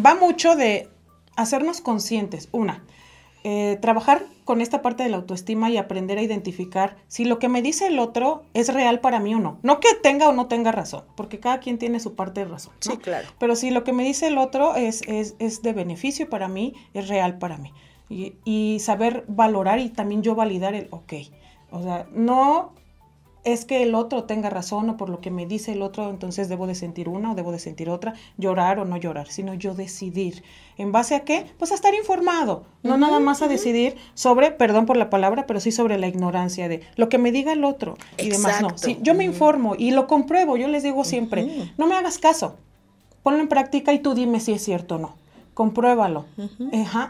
va 0.04 0.16
mucho 0.16 0.56
de 0.56 0.88
hacernos 1.36 1.82
conscientes. 1.82 2.48
Una, 2.52 2.82
eh, 3.50 3.78
trabajar 3.78 4.26
con 4.44 4.60
esta 4.60 4.82
parte 4.82 5.04
de 5.04 5.10
la 5.10 5.16
autoestima 5.16 5.70
y 5.70 5.78
aprender 5.78 6.18
a 6.18 6.22
identificar 6.22 6.98
si 7.08 7.24
lo 7.24 7.40
que 7.40 7.48
me 7.48 7.62
dice 7.62 7.88
el 7.88 7.98
otro 7.98 8.44
es 8.54 8.74
real 8.74 9.00
para 9.00 9.22
mí 9.22 9.34
o 9.36 9.40
no. 9.40 9.58
No 9.64 9.80
que 9.80 9.94
tenga 10.04 10.28
o 10.28 10.34
no 10.34 10.48
tenga 10.48 10.74
razón, 10.74 11.06
porque 11.16 11.40
cada 11.40 11.62
quien 11.62 11.78
tiene 11.78 12.02
su 12.02 12.14
parte 12.14 12.42
de 12.42 12.48
razón. 12.48 12.74
Sí, 12.82 12.98
claro. 12.98 13.26
Pero 13.40 13.56
si 13.56 13.72
lo 13.72 13.86
que 13.86 13.94
me 13.94 14.04
dice 14.04 14.28
el 14.28 14.38
otro 14.38 14.76
es, 14.76 15.02
es, 15.08 15.38
es 15.40 15.62
de 15.62 15.72
beneficio 15.72 16.30
para 16.30 16.50
mí, 16.50 16.74
es 16.94 17.08
real 17.08 17.38
para 17.38 17.56
mí. 17.56 17.72
Y, 18.10 18.34
y 18.44 18.80
saber 18.82 19.24
valorar 19.30 19.80
y 19.80 19.88
también 19.88 20.24
yo 20.24 20.36
validar 20.36 20.76
el, 20.76 20.90
ok. 20.92 21.14
O 21.72 21.82
sea, 21.82 22.06
no 22.12 22.74
es 23.48 23.64
que 23.64 23.82
el 23.82 23.96
otro 23.96 24.26
tenga 24.26 24.50
razón 24.50 24.90
o 24.90 24.98
por 24.98 25.10
lo 25.10 25.22
que 25.22 25.32
me 25.32 25.46
dice 25.46 25.72
el 25.72 25.82
otro, 25.82 26.10
entonces 26.10 26.50
debo 26.50 26.68
de 26.68 26.76
sentir 26.76 27.08
una 27.08 27.32
o 27.32 27.36
debo 27.36 27.54
de 27.54 27.60
sentir 27.60 27.90
otra, 27.90 28.14
llorar 28.38 28.78
o 28.80 28.86
no 28.86 28.98
llorar, 28.98 29.30
sino 29.30 29.54
yo 29.54 29.74
decidir. 29.74 30.44
¿En 30.78 30.92
base 30.92 31.16
a 31.16 31.22
qué? 31.22 31.46
Pues 31.58 31.72
a 31.72 31.76
estar 31.76 31.94
informado, 31.96 32.66
no 32.84 32.98
nada 32.98 33.22
más 33.22 33.42
a 33.42 33.48
decidir 33.48 33.96
sobre, 34.16 34.52
perdón 34.52 34.86
por 34.86 34.98
la 34.98 35.10
palabra, 35.10 35.48
pero 35.48 35.62
sí 35.62 35.72
sobre 35.72 35.98
la 35.98 36.08
ignorancia 36.08 36.68
de 36.68 36.82
lo 36.98 37.08
que 37.08 37.18
me 37.18 37.32
diga 37.32 37.54
el 37.54 37.64
otro 37.64 37.98
y 38.18 38.30
demás. 38.30 38.62
No, 38.62 38.76
yo 39.02 39.14
me 39.14 39.24
informo 39.24 39.76
y 39.78 39.92
lo 39.92 40.08
compruebo, 40.08 40.58
yo 40.58 40.68
les 40.68 40.84
digo 40.84 41.06
siempre, 41.06 41.72
no 41.78 41.88
me 41.88 41.96
hagas 41.96 42.18
caso, 42.18 42.56
ponlo 43.24 43.40
en 43.40 43.48
práctica 43.48 43.94
y 43.94 44.00
tú 44.00 44.14
dime 44.14 44.42
si 44.42 44.52
es 44.52 44.64
cierto 44.64 44.96
o 44.96 45.00
no 45.00 45.27
compruébalo. 45.58 46.28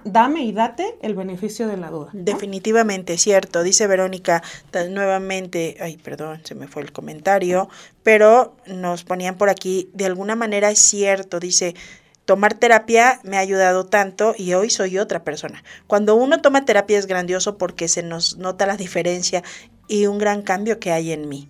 dame 0.05 0.45
y 0.45 0.53
date 0.53 0.95
el 1.01 1.15
beneficio 1.15 1.67
de 1.67 1.75
la 1.75 1.89
duda. 1.89 2.11
Definitivamente, 2.13 3.17
cierto. 3.17 3.61
Dice 3.61 3.87
Verónica 3.87 4.41
nuevamente, 4.89 5.75
ay, 5.81 5.97
perdón, 5.97 6.39
se 6.45 6.55
me 6.55 6.69
fue 6.69 6.81
el 6.81 6.93
comentario, 6.93 7.67
pero 8.03 8.55
nos 8.65 9.03
ponían 9.03 9.35
por 9.35 9.49
aquí, 9.49 9.89
de 9.93 10.05
alguna 10.05 10.37
manera 10.37 10.71
es 10.71 10.79
cierto, 10.79 11.41
dice, 11.41 11.75
tomar 12.23 12.53
terapia 12.53 13.19
me 13.25 13.35
ha 13.35 13.41
ayudado 13.41 13.85
tanto 13.85 14.33
y 14.37 14.53
hoy 14.53 14.69
soy 14.69 14.97
otra 14.97 15.25
persona. 15.25 15.61
Cuando 15.85 16.15
uno 16.15 16.39
toma 16.39 16.63
terapia 16.63 16.97
es 16.97 17.05
grandioso 17.05 17.57
porque 17.57 17.89
se 17.89 18.01
nos 18.01 18.37
nota 18.37 18.65
la 18.65 18.77
diferencia 18.77 19.43
y 19.89 20.05
un 20.05 20.19
gran 20.19 20.41
cambio 20.41 20.79
que 20.79 20.93
hay 20.93 21.11
en 21.11 21.27
mí. 21.27 21.49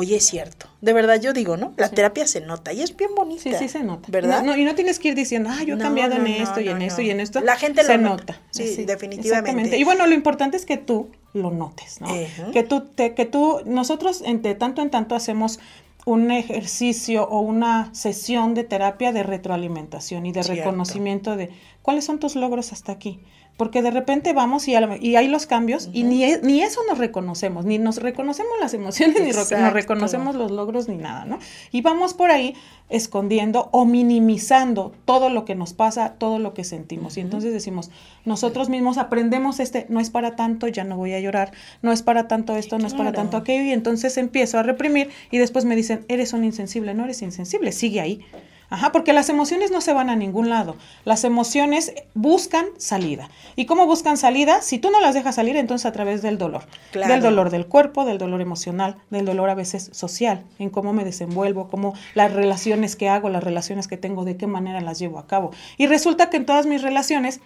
Oye, 0.00 0.16
es 0.16 0.26
cierto. 0.26 0.66
De 0.80 0.94
verdad, 0.94 1.20
yo 1.20 1.34
digo, 1.34 1.58
¿no? 1.58 1.74
La 1.76 1.90
terapia 1.90 2.26
se 2.26 2.40
nota 2.40 2.72
y 2.72 2.80
es 2.80 2.96
bien 2.96 3.10
bonita. 3.14 3.42
Sí, 3.42 3.54
sí 3.58 3.68
se 3.68 3.82
nota. 3.82 4.08
¿Verdad? 4.10 4.42
No, 4.42 4.56
y 4.56 4.64
no 4.64 4.74
tienes 4.74 4.98
que 4.98 5.08
ir 5.08 5.14
diciendo, 5.14 5.50
ah, 5.52 5.62
yo 5.62 5.74
he 5.74 5.78
cambiado 5.78 6.14
en 6.14 6.26
esto 6.26 6.58
y 6.58 6.70
en 6.70 6.80
esto 6.80 7.02
y 7.02 7.10
en 7.10 7.20
esto. 7.20 7.42
La 7.42 7.56
gente 7.56 7.84
se 7.84 7.98
lo 7.98 8.08
nota. 8.08 8.40
Sí, 8.50 8.86
definitivamente. 8.86 9.76
Y 9.76 9.84
bueno, 9.84 10.06
lo 10.06 10.14
importante 10.14 10.56
es 10.56 10.64
que 10.64 10.78
tú 10.78 11.10
lo 11.34 11.50
notes, 11.50 12.00
¿no? 12.00 12.08
Que 12.50 12.62
tú, 12.62 12.80
te, 12.80 13.12
que 13.12 13.26
tú, 13.26 13.60
nosotros 13.66 14.22
entre 14.24 14.54
tanto 14.54 14.80
en 14.80 14.88
tanto 14.88 15.14
hacemos 15.14 15.60
un 16.06 16.30
ejercicio 16.30 17.28
o 17.28 17.40
una 17.40 17.94
sesión 17.94 18.54
de 18.54 18.64
terapia 18.64 19.12
de 19.12 19.22
retroalimentación 19.22 20.24
y 20.24 20.32
de 20.32 20.42
reconocimiento 20.42 21.36
de 21.36 21.50
cuáles 21.82 22.06
son 22.06 22.18
tus 22.18 22.36
logros 22.36 22.72
hasta 22.72 22.92
aquí 22.92 23.20
porque 23.60 23.82
de 23.82 23.90
repente 23.90 24.32
vamos 24.32 24.68
y, 24.68 24.74
y 25.02 25.16
hay 25.16 25.28
los 25.28 25.44
cambios 25.44 25.90
y 25.92 26.04
ni, 26.04 26.24
e, 26.24 26.40
ni 26.42 26.62
eso 26.62 26.80
nos 26.88 26.96
reconocemos, 26.96 27.66
ni 27.66 27.76
nos 27.76 27.98
reconocemos 27.98 28.54
las 28.58 28.72
emociones, 28.72 29.20
ni 29.22 29.32
nos 29.32 29.50
reconocemos 29.74 30.34
los 30.34 30.50
logros, 30.50 30.88
ni 30.88 30.96
nada, 30.96 31.26
¿no? 31.26 31.38
Y 31.70 31.82
vamos 31.82 32.14
por 32.14 32.30
ahí 32.30 32.54
escondiendo 32.88 33.68
o 33.70 33.84
minimizando 33.84 34.94
todo 35.04 35.28
lo 35.28 35.44
que 35.44 35.54
nos 35.56 35.74
pasa, 35.74 36.14
todo 36.16 36.38
lo 36.38 36.54
que 36.54 36.64
sentimos. 36.64 37.18
Y 37.18 37.20
entonces 37.20 37.52
decimos, 37.52 37.90
nosotros 38.24 38.70
mismos 38.70 38.96
aprendemos 38.96 39.60
este, 39.60 39.84
no 39.90 40.00
es 40.00 40.08
para 40.08 40.36
tanto, 40.36 40.66
ya 40.66 40.84
no 40.84 40.96
voy 40.96 41.12
a 41.12 41.20
llorar, 41.20 41.52
no 41.82 41.92
es 41.92 42.00
para 42.00 42.28
tanto 42.28 42.56
esto, 42.56 42.78
no 42.78 42.86
es 42.86 42.94
para 42.94 43.12
tanto 43.12 43.36
aquello, 43.36 43.64
y 43.64 43.72
entonces 43.72 44.16
empiezo 44.16 44.58
a 44.58 44.62
reprimir 44.62 45.10
y 45.30 45.36
después 45.36 45.66
me 45.66 45.76
dicen, 45.76 46.06
eres 46.08 46.32
un 46.32 46.44
insensible, 46.44 46.94
no 46.94 47.04
eres 47.04 47.20
insensible, 47.20 47.72
sigue 47.72 48.00
ahí. 48.00 48.24
Ajá, 48.70 48.92
porque 48.92 49.12
las 49.12 49.28
emociones 49.28 49.72
no 49.72 49.80
se 49.80 49.92
van 49.92 50.10
a 50.10 50.16
ningún 50.16 50.48
lado. 50.48 50.76
Las 51.04 51.24
emociones 51.24 51.92
buscan 52.14 52.66
salida. 52.78 53.28
¿Y 53.56 53.66
cómo 53.66 53.86
buscan 53.86 54.16
salida? 54.16 54.62
Si 54.62 54.78
tú 54.78 54.90
no 54.90 55.00
las 55.00 55.14
dejas 55.14 55.34
salir, 55.34 55.56
entonces 55.56 55.86
a 55.86 55.92
través 55.92 56.22
del 56.22 56.38
dolor. 56.38 56.62
Del 56.92 57.20
dolor 57.20 57.50
del 57.50 57.66
cuerpo, 57.66 58.04
del 58.04 58.18
dolor 58.18 58.40
emocional, 58.40 58.96
del 59.10 59.24
dolor 59.24 59.50
a 59.50 59.56
veces 59.56 59.90
social, 59.92 60.44
en 60.60 60.70
cómo 60.70 60.92
me 60.92 61.04
desenvuelvo, 61.04 61.68
cómo 61.68 61.94
las 62.14 62.32
relaciones 62.32 62.94
que 62.94 63.08
hago, 63.08 63.28
las 63.28 63.42
relaciones 63.42 63.88
que 63.88 63.96
tengo, 63.96 64.24
de 64.24 64.36
qué 64.36 64.46
manera 64.46 64.80
las 64.80 65.00
llevo 65.00 65.18
a 65.18 65.26
cabo. 65.26 65.50
Y 65.76 65.88
resulta 65.88 66.30
que 66.30 66.36
en 66.36 66.46
todas 66.46 66.66
mis 66.66 66.80
relaciones 66.80 67.40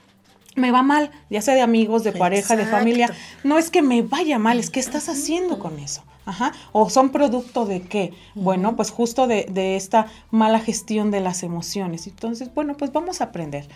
me 0.57 0.71
va 0.71 0.83
mal, 0.83 1.11
ya 1.31 1.41
sea 1.41 1.55
de 1.55 1.63
amigos, 1.63 2.05
de 2.05 2.13
pareja, 2.13 2.55
de 2.55 2.67
familia. 2.67 3.11
No 3.43 3.57
es 3.57 3.71
que 3.71 3.81
me 3.81 4.03
vaya 4.03 4.39
mal, 4.39 4.59
es 4.59 4.69
que 4.69 4.81
estás 4.81 5.09
haciendo 5.09 5.59
con 5.59 5.79
eso. 5.79 6.03
Ajá. 6.27 6.53
¿O 6.73 6.89
son 6.89 7.11
producto 7.11 7.67
de 7.67 7.83
qué? 7.83 8.15
Bueno, 8.35 8.77
pues 8.77 8.91
justo 8.91 9.27
de, 9.27 9.47
de, 9.51 9.77
esta 9.77 10.07
mala 10.31 10.59
gestión 10.59 11.11
de 11.11 11.21
las 11.21 11.43
emociones. 11.43 12.07
Entonces, 12.07 12.53
bueno, 12.55 12.77
pues 12.77 12.93
vamos 12.93 13.21
a 13.21 13.25
aprender. 13.25 13.69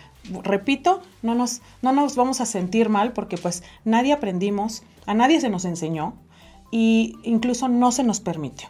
Repito, 0.43 1.01
no 1.21 1.35
nos, 1.35 1.61
no 1.81 1.91
nos 1.91 2.15
vamos 2.15 2.41
a 2.41 2.45
sentir 2.45 2.89
mal 2.89 3.13
porque 3.13 3.37
pues 3.37 3.63
nadie 3.85 4.13
aprendimos, 4.13 4.83
a 5.05 5.13
nadie 5.13 5.39
se 5.41 5.49
nos 5.49 5.65
enseñó, 5.65 6.15
y 6.71 7.17
incluso 7.23 7.67
no 7.67 7.91
se 7.91 8.03
nos 8.03 8.19
permitió. 8.19 8.69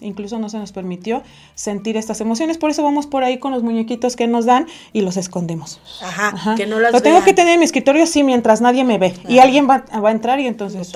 Incluso 0.00 0.38
no 0.38 0.48
se 0.48 0.58
nos 0.58 0.72
permitió 0.72 1.22
sentir 1.54 1.98
estas 1.98 2.22
emociones. 2.22 2.56
Por 2.56 2.70
eso 2.70 2.82
vamos 2.82 3.06
por 3.06 3.22
ahí 3.22 3.38
con 3.38 3.52
los 3.52 3.62
muñequitos 3.62 4.16
que 4.16 4.26
nos 4.26 4.46
dan 4.46 4.66
y 4.94 5.02
los 5.02 5.18
escondemos. 5.18 5.78
Ajá, 6.02 6.54
que 6.56 6.66
no 6.66 6.80
las 6.80 6.92
Lo 6.92 7.02
tengo 7.02 7.22
que 7.22 7.34
tener 7.34 7.52
en 7.52 7.58
mi 7.58 7.66
escritorio 7.66 8.06
sí 8.06 8.22
mientras 8.22 8.62
nadie 8.62 8.84
me 8.84 8.96
ve. 8.96 9.14
Y 9.28 9.40
alguien 9.40 9.68
va, 9.68 9.84
a 9.90 10.10
entrar 10.10 10.40
y 10.40 10.46
entonces 10.46 10.90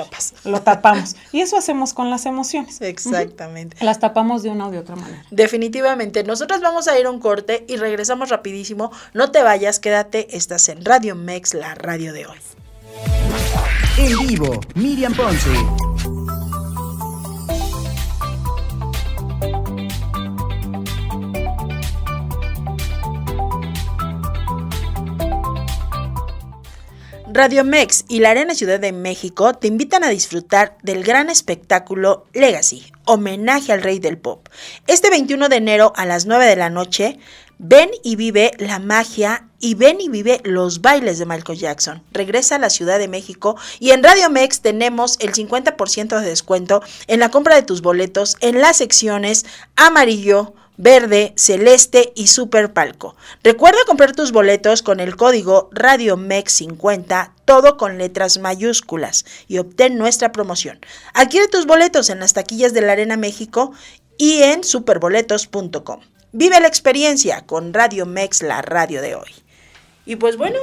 lo, 0.44 0.62
tapamos. 0.62 1.16
y 1.32 1.40
eso 1.40 1.58
hacemos 1.58 1.92
con 1.92 2.08
las 2.08 2.24
emociones. 2.24 2.80
Exactamente. 2.80 3.76
Las 3.84 3.98
tapamos 3.98 4.42
de 4.42 4.48
una 4.48 4.68
o 4.68 4.70
de 4.70 4.78
otra 4.78 4.96
manera. 4.96 5.22
Definitivamente. 5.30 6.24
Nosotros 6.24 6.62
vamos 6.62 6.88
a 6.88 6.98
ir 6.98 7.04
a 7.04 7.10
un 7.10 7.20
corte 7.20 7.66
y 7.68 7.76
regresamos 7.76 8.30
rapidísimo. 8.30 8.90
No 9.12 9.30
te 9.30 9.42
vayas, 9.42 9.80
quédate. 9.80 10.34
Estás 10.34 10.70
en 10.70 10.82
Radio 10.82 11.14
Mex, 11.14 11.52
la 11.52 11.74
radio 11.74 12.14
de 12.14 12.24
hoy. 12.24 12.38
En 13.98 14.26
vivo, 14.26 14.58
Miriam 14.74 15.14
Ponce. 15.14 15.50
Radio 27.34 27.64
Mex 27.64 28.04
y 28.08 28.20
la 28.20 28.30
Arena 28.30 28.54
Ciudad 28.54 28.78
de 28.78 28.92
México 28.92 29.54
te 29.54 29.66
invitan 29.66 30.04
a 30.04 30.10
disfrutar 30.10 30.76
del 30.82 31.02
gran 31.02 31.30
espectáculo 31.30 32.26
Legacy, 32.34 32.92
homenaje 33.06 33.72
al 33.72 33.82
rey 33.82 33.98
del 33.98 34.18
pop. 34.18 34.50
Este 34.86 35.08
21 35.08 35.48
de 35.48 35.56
enero 35.56 35.94
a 35.96 36.04
las 36.04 36.26
9 36.26 36.44
de 36.44 36.56
la 36.56 36.68
noche, 36.68 37.18
ven 37.56 37.88
y 38.04 38.16
vive 38.16 38.50
la 38.58 38.78
magia 38.80 39.48
y 39.60 39.74
ven 39.74 40.02
y 40.02 40.10
vive 40.10 40.42
los 40.44 40.82
bailes 40.82 41.18
de 41.18 41.24
Michael 41.24 41.58
Jackson. 41.58 42.02
Regresa 42.12 42.56
a 42.56 42.58
la 42.58 42.68
Ciudad 42.68 42.98
de 42.98 43.08
México 43.08 43.56
y 43.80 43.92
en 43.92 44.02
Radio 44.02 44.28
Mex 44.28 44.60
tenemos 44.60 45.16
el 45.20 45.32
50% 45.32 46.20
de 46.20 46.28
descuento 46.28 46.82
en 47.06 47.18
la 47.18 47.30
compra 47.30 47.54
de 47.54 47.62
tus 47.62 47.80
boletos 47.80 48.36
en 48.40 48.60
las 48.60 48.76
secciones 48.76 49.46
amarillo, 49.76 50.52
verde, 50.76 51.32
celeste 51.36 52.12
y 52.14 52.28
super 52.28 52.72
palco. 52.72 53.16
Recuerda 53.42 53.78
comprar 53.86 54.14
tus 54.14 54.32
boletos 54.32 54.82
con 54.82 55.00
el 55.00 55.16
código 55.16 55.70
RadioMex50, 55.72 57.32
todo 57.44 57.76
con 57.76 57.98
letras 57.98 58.38
mayúsculas, 58.38 59.24
y 59.48 59.58
obtén 59.58 59.98
nuestra 59.98 60.32
promoción. 60.32 60.80
Adquiere 61.14 61.48
tus 61.48 61.66
boletos 61.66 62.10
en 62.10 62.20
las 62.20 62.32
taquillas 62.32 62.72
de 62.72 62.82
la 62.82 62.92
Arena 62.92 63.16
México 63.16 63.72
y 64.18 64.42
en 64.42 64.64
superboletos.com. 64.64 66.00
Vive 66.32 66.60
la 66.60 66.68
experiencia 66.68 67.44
con 67.44 67.74
Radio 67.74 68.06
Mex, 68.06 68.42
la 68.42 68.62
radio 68.62 69.02
de 69.02 69.14
hoy. 69.14 69.41
Y 70.04 70.16
pues 70.16 70.36
bueno, 70.36 70.58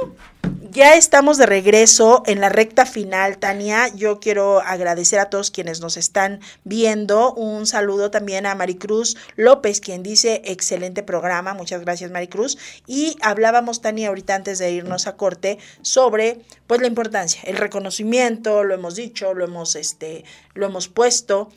ya 0.70 0.96
estamos 0.96 1.38
de 1.38 1.46
regreso 1.46 2.22
en 2.26 2.40
la 2.40 2.48
recta 2.48 2.84
final, 2.84 3.38
Tania. 3.38 3.88
Yo 3.88 4.20
quiero 4.20 4.60
agradecer 4.60 5.18
a 5.18 5.30
todos 5.30 5.50
quienes 5.50 5.80
nos 5.80 5.96
están 5.96 6.40
viendo. 6.62 7.34
Un 7.34 7.66
saludo 7.66 8.10
también 8.10 8.46
a 8.46 8.54
Maricruz 8.54 9.16
López, 9.36 9.80
quien 9.80 10.02
dice 10.02 10.42
excelente 10.44 11.02
programa. 11.02 11.54
Muchas 11.54 11.80
gracias, 11.80 12.10
Maricruz. 12.10 12.58
Y 12.86 13.16
hablábamos, 13.22 13.80
Tania, 13.80 14.08
ahorita 14.08 14.34
antes 14.34 14.58
de 14.58 14.70
irnos 14.70 15.06
a 15.06 15.16
corte, 15.16 15.58
sobre 15.82 16.42
pues 16.66 16.80
la 16.82 16.86
importancia, 16.86 17.40
el 17.46 17.56
reconocimiento, 17.56 18.62
lo 18.62 18.74
hemos 18.74 18.94
dicho, 18.94 19.34
lo 19.34 19.44
hemos, 19.44 19.74
este, 19.74 20.24
lo 20.54 20.66
hemos 20.66 20.88
puesto. 20.88 21.48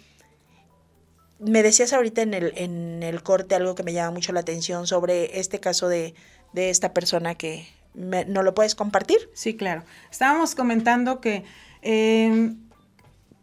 Me 1.39 1.61
decías 1.61 1.91
ahorita 1.91 2.21
en 2.21 2.34
el, 2.34 2.53
en 2.55 3.03
el 3.03 3.21
corte 3.21 3.55
algo 3.55 3.75
que 3.75 3.84
me 3.84 3.91
llama 3.91 4.11
mucho 4.11 4.31
la 4.31 4.39
atención 4.39 4.88
sobre 4.88 5.39
este 5.39 5.59
caso 5.59 5.89
de 5.89 6.15
de 6.54 6.70
esta 6.70 6.93
persona 6.93 7.36
que 7.36 7.68
no 7.93 8.43
lo 8.43 8.56
puedes 8.56 8.76
compartir. 8.76 9.18
Sí, 9.34 9.56
claro. 9.56 9.84
Estábamos 10.12 10.56
comentando 10.56 11.22
que 11.22 11.43
em, 11.82 12.58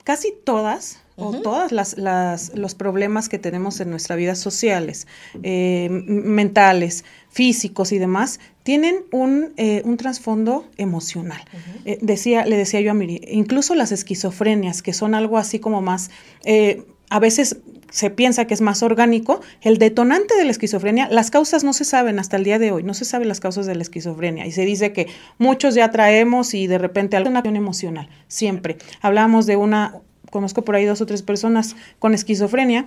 casi 0.05 0.33
todas 0.45 1.01
o 1.17 1.33
todas 1.43 1.73
las, 1.73 2.53
los 2.55 2.75
problemas 2.75 3.29
que 3.29 3.39
tenemos 3.39 3.79
en 3.81 3.91
nuestra 3.91 4.17
vida 4.17 4.35
sociales, 4.35 5.07
em, 5.43 6.05
mentales, 6.07 7.05
físicos 7.29 7.93
y 7.93 7.99
demás, 7.99 8.41
tienen 8.63 9.05
un, 9.13 9.53
eh, 9.57 9.83
un 9.85 9.97
trasfondo 9.99 10.67
emocional. 10.79 11.43
Eh, 11.85 11.99
decía, 12.01 12.45
le 12.47 12.57
decía 12.57 12.81
yo 12.81 12.91
a 12.91 12.95
Miri, 12.95 13.21
incluso 13.31 13.75
las 13.75 13.93
esquizofrenias, 13.93 14.83
que 14.83 14.93
son 14.93 15.15
algo 15.15 15.37
así 15.37 15.59
como 15.59 15.83
más, 15.83 16.11
eh, 16.45 16.85
a 17.11 17.19
veces 17.19 17.59
se 17.91 18.09
piensa 18.09 18.47
que 18.47 18.55
es 18.55 18.61
más 18.61 18.83
orgánico, 18.83 19.41
el 19.61 19.79
detonante 19.79 20.37
de 20.37 20.45
la 20.45 20.53
esquizofrenia, 20.53 21.09
las 21.11 21.31
causas 21.31 21.65
no 21.65 21.73
se 21.73 21.85
saben 21.85 22.19
hasta 22.19 22.37
el 22.37 22.45
día 22.45 22.59
de 22.59 22.71
hoy, 22.71 22.85
no 22.85 22.95
se 22.95 23.05
saben 23.05 23.29
las 23.29 23.41
causas 23.41 23.67
de 23.67 23.75
la 23.75 23.83
esquizofrenia 23.83 24.47
y 24.47 24.53
se 24.53 24.65
dice 24.65 24.93
que 24.93 25.09
muchos 25.39 25.75
ya 25.75 25.91
traemos 25.91 26.55
y 26.55 26.69
de 26.69 26.79
repente 26.79 27.17
alguna 27.17 27.41
acción 27.41 27.57
emocional, 27.57 28.09
siempre. 28.29 28.79
Hablamos 29.03 29.47
de 29.47 29.57
una, 29.57 29.97
conozco 30.31 30.65
por 30.65 30.77
ahí 30.77 30.85
dos 30.85 31.01
o 31.01 31.07
tres 31.07 31.23
personas 31.23 31.75
con 31.99 32.15
esquizofrenia 32.15 32.87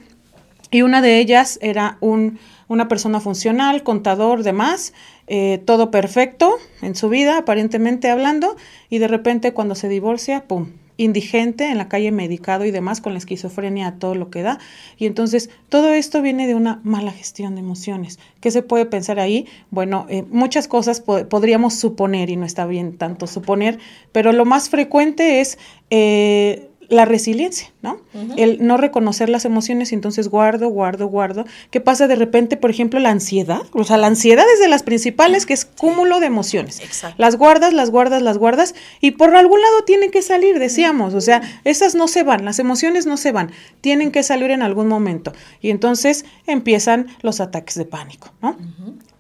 y 0.72 0.82
una 0.82 1.02
de 1.02 1.20
ellas 1.20 1.60
era 1.62 1.98
un, 2.00 2.40
una 2.68 2.88
persona 2.88 3.20
funcional, 3.20 3.84
contador, 3.84 4.42
demás, 4.42 4.94
eh, 5.28 5.62
todo 5.66 5.92
perfecto 5.92 6.56
en 6.82 6.96
su 6.96 7.10
vida, 7.10 7.38
aparentemente 7.38 8.10
hablando, 8.10 8.56
y 8.90 8.98
de 8.98 9.08
repente 9.08 9.54
cuando 9.54 9.76
se 9.76 9.90
divorcia, 9.90 10.46
¡pum! 10.48 10.70
Indigente 10.98 11.70
en 11.70 11.78
la 11.78 11.89
calle 11.89 12.12
medicado 12.12 12.66
y 12.66 12.72
demás 12.72 13.02
con 13.02 13.14
la 13.14 13.20
esquizofrenia 13.20 13.98
todo 14.00 14.16
lo 14.16 14.30
que 14.30 14.41
da. 14.41 14.60
Y 14.98 15.06
entonces 15.06 15.50
todo 15.70 15.91
esto 15.94 16.22
viene 16.22 16.48
de 16.48 16.56
una 16.56 16.80
mala 16.84 17.12
gestión 17.12 17.56
de 17.56 17.62
emociones. 17.62 18.20
¿Qué 18.39 18.52
se 18.52 18.62
puede 18.62 18.86
pensar 18.86 19.20
ahí? 19.20 19.48
Bueno, 19.72 20.06
eh, 20.10 20.24
muchas 20.30 20.68
cosas 20.68 21.02
podríamos 21.02 21.76
suponer 21.76 22.30
y 22.30 22.36
no 22.36 22.46
está 22.46 22.66
bien 22.66 22.98
tanto 22.98 23.28
suponer, 23.28 23.80
pero 24.12 24.32
lo 24.32 24.46
más 24.46 24.70
frecuente 24.70 25.41
es... 25.41 25.58
Eh, 25.89 26.70
la 26.94 27.06
resiliencia, 27.06 27.72
¿no? 27.82 28.00
El 28.38 28.66
no 28.66 28.78
reconocer 28.78 29.30
las 29.30 29.46
emociones 29.46 29.91
y 29.91 29.96
entonces 29.96 30.28
guardo, 30.28 30.70
guardo, 30.70 31.08
guardo. 31.08 31.46
¿Qué 31.72 31.82
pasa 31.82 32.08
de 32.08 32.16
repente, 32.16 32.58
por 32.58 32.70
ejemplo, 32.70 33.00
la 33.00 33.10
ansiedad? 33.10 33.62
O 33.74 33.84
sea, 33.84 33.98
la 33.98 34.08
ansiedad 34.08 34.46
es 34.54 34.60
de 34.60 34.68
las 34.68 34.84
principales, 34.84 35.46
que 35.46 35.54
es 35.54 35.66
cúmulo 35.66 36.20
de 36.20 36.28
emociones. 36.28 36.82
Las 37.18 37.38
guardas, 37.38 37.74
las 37.74 37.89
guardas, 37.89 38.22
las 38.22 38.38
guardas 38.38 38.76
y 39.02 39.12
por 39.12 39.36
algún 39.36 39.62
lado 39.62 39.84
tienen 39.86 40.12
que 40.12 40.22
salir, 40.22 40.60
decíamos. 40.60 41.14
O 41.14 41.22
sea, 41.22 41.41
esas 41.64 41.96
no 41.96 42.08
se 42.08 42.24
van, 42.24 42.46
las 42.46 42.60
emociones 42.60 43.06
no 43.06 43.18
se 43.18 43.32
van, 43.32 43.52
tienen 43.82 44.12
que 44.12 44.24
salir 44.24 44.52
en 44.52 44.62
algún 44.62 44.88
momento. 44.88 45.34
Y 45.62 45.70
entonces 45.70 46.26
empiezan 46.48 47.08
los 47.22 47.41
ataques 47.41 47.76
de 47.76 47.86
pánico, 47.86 48.32
¿no? 48.41 48.58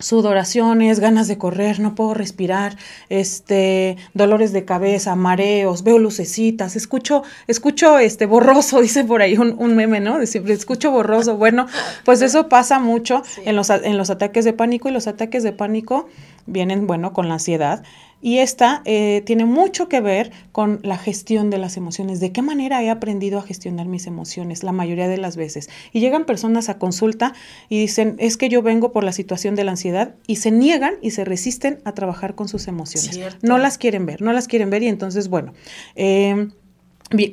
Sudoraciones, 0.03 0.99
ganas 0.99 1.27
de 1.27 1.37
correr, 1.37 1.79
no 1.79 1.95
puedo 1.95 2.13
respirar, 2.13 2.77
este, 3.09 3.97
dolores 4.13 4.51
de 4.51 4.65
cabeza, 4.65 5.15
mareos, 5.15 5.83
veo 5.83 5.97
lucecitas, 5.97 6.75
escucho, 6.75 7.23
escucho 7.47 7.97
este 7.99 8.25
borroso, 8.25 8.81
dice 8.81 9.03
por 9.05 9.21
ahí 9.21 9.37
un, 9.37 9.55
un 9.57 9.75
meme, 9.75 9.99
¿no? 9.99 10.23
siempre 10.25 10.53
escucho 10.53 10.91
borroso. 10.91 11.37
Bueno, 11.37 11.67
pues 12.03 12.21
eso 12.21 12.49
pasa 12.49 12.79
mucho 12.79 13.23
en, 13.45 13.55
los, 13.55 13.69
en 13.69 13.97
los 13.97 14.09
ataques 14.09 14.45
de 14.45 14.53
pánico 14.53 14.89
y 14.89 14.91
los 14.91 15.07
ataques 15.07 15.43
de 15.43 15.53
pánico 15.53 16.07
vienen, 16.45 16.87
bueno, 16.87 17.13
con 17.13 17.27
la 17.27 17.35
ansiedad 17.35 17.83
Y 18.23 18.39
esta 18.39 18.81
eh, 18.85 19.21
tiene 19.25 19.43
mucho 19.43 19.89
que 19.89 19.99
ver 19.99 20.31
con 20.53 20.79
la 20.81 20.97
gestión 20.97 21.49
de 21.49 21.57
las 21.57 21.75
emociones. 21.75 22.21
¿De 22.21 22.31
qué 22.31 22.41
manera 22.41 22.81
he 22.81 22.89
aprendido 22.89 23.37
a 23.37 23.41
gestionar 23.41 23.87
mis 23.87 24.07
emociones 24.07 24.63
la 24.63 24.71
mayoría 24.71 25.09
de 25.09 25.17
las 25.17 25.35
veces? 25.35 25.69
Y 25.91 25.99
llegan 25.99 26.25
personas 26.25 26.69
a 26.69 26.79
consulta 26.79 27.33
y 27.67 27.79
dicen, 27.79 28.15
es 28.19 28.37
que 28.37 28.47
yo 28.47 28.61
vengo 28.61 28.93
por 28.93 29.03
la 29.03 29.11
situación 29.11 29.55
de 29.55 29.65
la 29.65 29.71
ansiedad 29.71 30.15
y 30.25 30.37
se 30.37 30.51
niegan 30.51 30.93
y 31.01 31.11
se 31.11 31.25
resisten 31.25 31.79
a 31.83 31.91
trabajar 31.91 32.33
con 32.33 32.47
sus 32.47 32.69
emociones. 32.69 33.19
No 33.41 33.57
las 33.57 33.77
quieren 33.77 34.05
ver, 34.05 34.21
no 34.21 34.31
las 34.31 34.47
quieren 34.47 34.69
ver 34.69 34.83
y 34.83 34.87
entonces, 34.87 35.27
bueno. 35.27 35.53
Eh, 35.95 36.47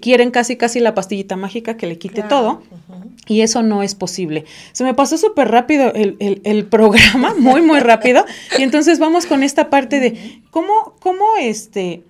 quieren 0.00 0.30
casi 0.30 0.56
casi 0.56 0.80
la 0.80 0.94
pastillita 0.94 1.36
mágica 1.36 1.76
que 1.76 1.86
le 1.86 1.98
quite 1.98 2.22
todo 2.22 2.62
y 3.26 3.42
eso 3.42 3.62
no 3.62 3.82
es 3.82 3.94
posible. 3.94 4.44
Se 4.72 4.84
me 4.84 4.94
pasó 4.94 5.16
súper 5.16 5.50
rápido 5.50 5.92
el, 5.94 6.66
programa, 6.66 7.34
muy 7.38 7.62
muy 7.62 7.80
rápido 7.80 8.24
y 8.58 8.62
entonces 8.62 8.98
vamos 8.98 9.26
con 9.26 9.42
esta 9.42 9.70
parte 9.70 10.00
de 10.00 10.42
cómo, 10.50 10.94
cómo 11.00 11.24
este, 11.38 12.02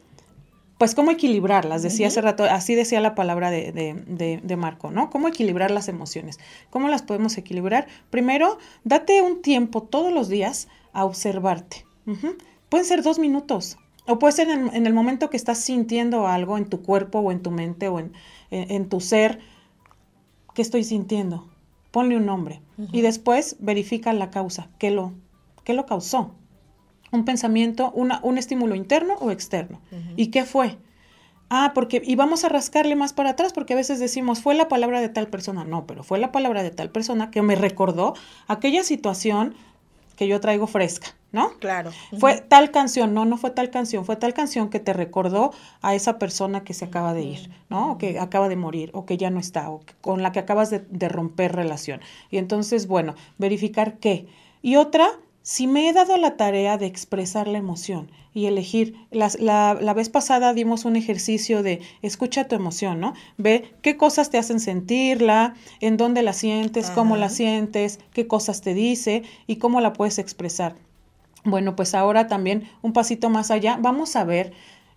pues 0.80 0.94
cómo 0.94 1.10
equilibrarlas, 1.10 1.82
decía 1.82 2.06
hace 2.06 2.22
rato, 2.22 2.44
así 2.44 2.74
decía 2.74 3.00
la 3.00 3.14
palabra 3.14 3.50
de, 3.50 4.56
Marco, 4.56 4.90
¿no? 4.90 5.10
Cómo 5.10 5.28
equilibrar 5.28 5.70
las 5.70 5.88
emociones, 5.88 6.40
cómo 6.70 6.88
las 6.88 7.02
podemos 7.02 7.36
equilibrar. 7.36 7.86
Primero, 8.08 8.56
date 8.82 9.20
un 9.20 9.42
tiempo 9.42 9.82
todos 9.82 10.10
los 10.10 10.30
días 10.30 10.68
a 10.94 11.04
observarte. 11.04 11.84
Pueden 12.70 12.86
ser 12.86 13.02
dos 13.02 13.18
minutos, 13.18 13.76
o 14.10 14.18
puede 14.18 14.32
ser 14.32 14.48
en, 14.48 14.86
el 14.86 14.92
momento 14.92 15.30
que 15.30 15.36
estás 15.36 15.58
sintiendo 15.58 16.26
algo 16.26 16.58
en 16.58 16.66
tu 16.66 16.82
cuerpo 16.82 17.20
o 17.20 17.32
en 17.32 17.40
tu 17.40 17.50
mente 17.50 17.88
o 17.88 18.00
en, 18.50 18.88
tu 18.88 19.00
ser. 19.00 19.40
¿Qué 20.54 20.62
estoy 20.62 20.84
sintiendo? 20.84 21.48
Ponle 21.90 22.16
un 22.16 22.26
nombre. 22.26 22.60
Y 22.92 23.02
después 23.02 23.56
verifica 23.60 24.12
la 24.12 24.30
causa. 24.30 24.68
¿Qué 24.78 24.90
lo, 24.90 25.12
qué 25.64 25.74
lo 25.74 25.86
causó? 25.86 26.34
Un 27.12 27.24
pensamiento, 27.24 27.92
una, 27.92 28.20
un 28.22 28.38
estímulo 28.38 28.74
interno 28.74 29.14
o 29.20 29.30
externo. 29.30 29.80
¿Y 30.16 30.28
qué 30.28 30.44
fue? 30.44 30.78
Ah, 31.48 31.72
porque, 31.74 32.00
y 32.04 32.14
vamos 32.14 32.44
a 32.44 32.48
rascarle 32.48 32.94
más 32.94 33.12
para 33.12 33.30
atrás, 33.30 33.52
porque 33.52 33.72
a 33.72 33.76
veces 33.76 33.98
decimos, 33.98 34.40
fue 34.40 34.54
la 34.54 34.68
palabra 34.68 35.00
de 35.00 35.08
tal 35.08 35.28
persona. 35.28 35.64
No, 35.64 35.86
pero 35.86 36.04
fue 36.04 36.18
la 36.18 36.32
palabra 36.32 36.62
de 36.62 36.70
tal 36.70 36.90
persona 36.90 37.30
que 37.30 37.42
me 37.42 37.56
recordó 37.56 38.14
aquella 38.46 38.84
situación 38.84 39.54
que 40.16 40.28
yo 40.28 40.40
traigo 40.40 40.66
fresca. 40.66 41.08
¿No? 41.32 41.58
Claro. 41.58 41.92
Fue 42.18 42.40
tal 42.40 42.70
canción, 42.70 43.14
no, 43.14 43.24
no 43.24 43.36
fue 43.36 43.50
tal 43.50 43.70
canción, 43.70 44.04
fue 44.04 44.16
tal 44.16 44.34
canción 44.34 44.70
que 44.70 44.80
te 44.80 44.92
recordó 44.92 45.52
a 45.82 45.94
esa 45.94 46.18
persona 46.18 46.64
que 46.64 46.74
se 46.74 46.84
acaba 46.84 47.14
de 47.14 47.22
ir, 47.22 47.50
¿no? 47.68 47.92
O 47.92 47.98
que 47.98 48.18
acaba 48.18 48.48
de 48.48 48.56
morir, 48.56 48.90
o 48.94 49.06
que 49.06 49.16
ya 49.16 49.30
no 49.30 49.40
está, 49.40 49.70
o 49.70 49.80
con 50.00 50.22
la 50.22 50.32
que 50.32 50.40
acabas 50.40 50.70
de, 50.70 50.80
de 50.80 51.08
romper 51.08 51.52
relación. 51.52 52.00
Y 52.30 52.38
entonces, 52.38 52.86
bueno, 52.86 53.14
verificar 53.38 53.98
qué. 53.98 54.26
Y 54.62 54.76
otra, 54.76 55.08
si 55.42 55.66
me 55.66 55.88
he 55.88 55.92
dado 55.92 56.16
la 56.16 56.36
tarea 56.36 56.76
de 56.76 56.86
expresar 56.86 57.48
la 57.48 57.58
emoción 57.58 58.10
y 58.34 58.46
elegir, 58.46 58.94
la, 59.10 59.30
la, 59.40 59.94
vez 59.94 60.08
pasada 60.08 60.52
dimos 60.52 60.84
un 60.84 60.96
ejercicio 60.96 61.62
de 61.62 61.80
escucha 62.02 62.46
tu 62.46 62.54
emoción, 62.54 63.00
¿no? 63.00 63.14
Ve 63.38 63.72
qué 63.82 63.96
cosas 63.96 64.30
te 64.30 64.38
hacen 64.38 64.60
sentirla, 64.60 65.54
en 65.80 65.96
dónde 65.96 66.22
la 66.22 66.34
sientes, 66.34 66.90
cómo 66.90 67.16
la 67.16 67.30
sientes, 67.30 67.98
qué 68.12 68.26
cosas 68.26 68.60
te 68.60 68.74
dice 68.74 69.22
y 69.46 69.56
cómo 69.56 69.80
la 69.80 69.92
puedes 69.92 70.18
expresar. 70.18 70.76
Bueno, 71.44 71.76
pues 71.76 71.94
ahora 71.94 72.26
también 72.26 72.68
un 72.82 72.92
pasito 72.92 73.30
más 73.30 73.50
allá, 73.50 73.78
vamos 73.80 74.16
a 74.16 74.24
ver 74.24 74.52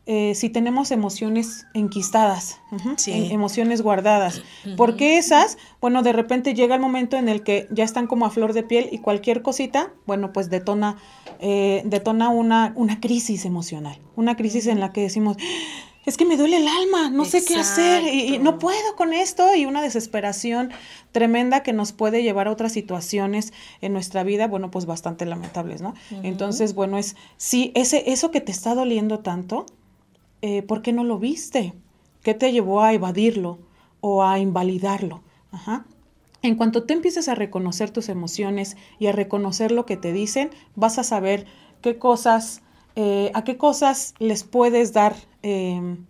eh, 0.06 0.36
si 0.36 0.50
tenemos 0.50 0.92
emociones 0.92 1.66
enquistadas, 1.74 2.60
emociones 3.08 3.82
guardadas. 3.82 4.44
Porque 4.76 5.18
esas, 5.18 5.58
bueno, 5.80 6.04
de 6.04 6.12
repente 6.12 6.54
llega 6.54 6.76
el 6.76 6.82
momento 6.82 7.16
en 7.16 7.30
el 7.30 7.42
que 7.42 7.68
ya 7.72 7.86
están 7.86 8.08
como 8.08 8.26
a 8.26 8.30
flor 8.30 8.52
de 8.52 8.64
piel 8.64 8.90
y 8.92 8.98
cualquier 8.98 9.42
cosita, 9.42 9.94
bueno, 10.06 10.34
pues 10.34 10.50
detona, 10.50 10.98
eh, 11.40 11.84
detona 11.86 12.28
una, 12.28 12.74
una 12.76 13.00
crisis 13.00 13.46
emocional, 13.46 13.98
una 14.18 14.36
crisis 14.36 14.68
en 14.68 14.82
la 14.82 14.92
que 14.92 15.02
decimos, 15.02 15.38
es 16.06 16.18
que 16.18 16.26
me 16.26 16.38
duele 16.38 16.58
el 16.58 16.68
alma, 16.68 17.10
no 17.10 17.26
sé 17.26 17.46
qué 17.46 17.56
hacer 17.56 18.04
y, 18.04 18.38
no 18.40 18.60
puedo 18.60 18.96
con 18.96 19.14
esto 19.14 19.56
y 19.56 19.66
una 19.66 19.82
desesperación 19.82 20.72
tremenda 21.12 21.64
que 21.64 21.74
nos 21.74 21.94
puede 21.94 22.24
llevar 22.24 22.48
a 22.48 22.52
otras 22.52 22.74
situaciones 22.74 23.54
en 23.82 23.94
nuestra 23.94 24.24
vida, 24.24 24.48
bueno, 24.48 24.70
pues 24.70 24.86
bastante 24.86 25.26
lamentables, 25.26 25.82
¿no? 25.82 25.94
Entonces, 26.24 26.74
bueno, 26.74 26.98
es, 26.98 27.16
sí, 27.38 27.72
ese, 27.76 28.12
eso 28.12 28.32
que 28.32 28.42
te 28.42 28.52
está 28.52 28.76
doliendo 28.76 29.20
tanto, 29.20 29.66
eh, 30.42 30.62
¿por 30.64 30.82
qué 30.82 30.92
no 30.92 31.04
lo 31.04 31.20
viste? 31.20 31.74
¿Qué 32.22 32.34
te 32.34 32.52
llevó 32.52 32.82
a 32.82 32.94
evadirlo 32.94 33.60
o 34.02 34.24
a 34.24 34.40
invalidarlo? 34.40 35.22
Ajá. 35.52 35.86
En 36.42 36.56
cuanto 36.56 36.84
tú 36.84 36.94
empieces 36.94 37.30
a 37.30 37.36
reconocer 37.36 37.92
tus 37.92 38.10
emociones 38.10 38.76
y 39.00 39.08
a 39.08 39.14
reconocer 39.14 39.72
lo 39.72 39.86
que 39.86 39.96
te 39.96 40.12
dicen, 40.12 40.50
vas 40.76 41.00
a 41.00 41.04
saber 41.04 41.46
qué 41.82 41.98
cosas 41.98 42.62
eh, 42.96 43.32
a 43.34 43.44
qué 43.44 43.58
cosas 43.58 44.14
les 44.20 44.44
puedes 44.44 44.94
dar 44.94 45.16
em, 45.44 46.06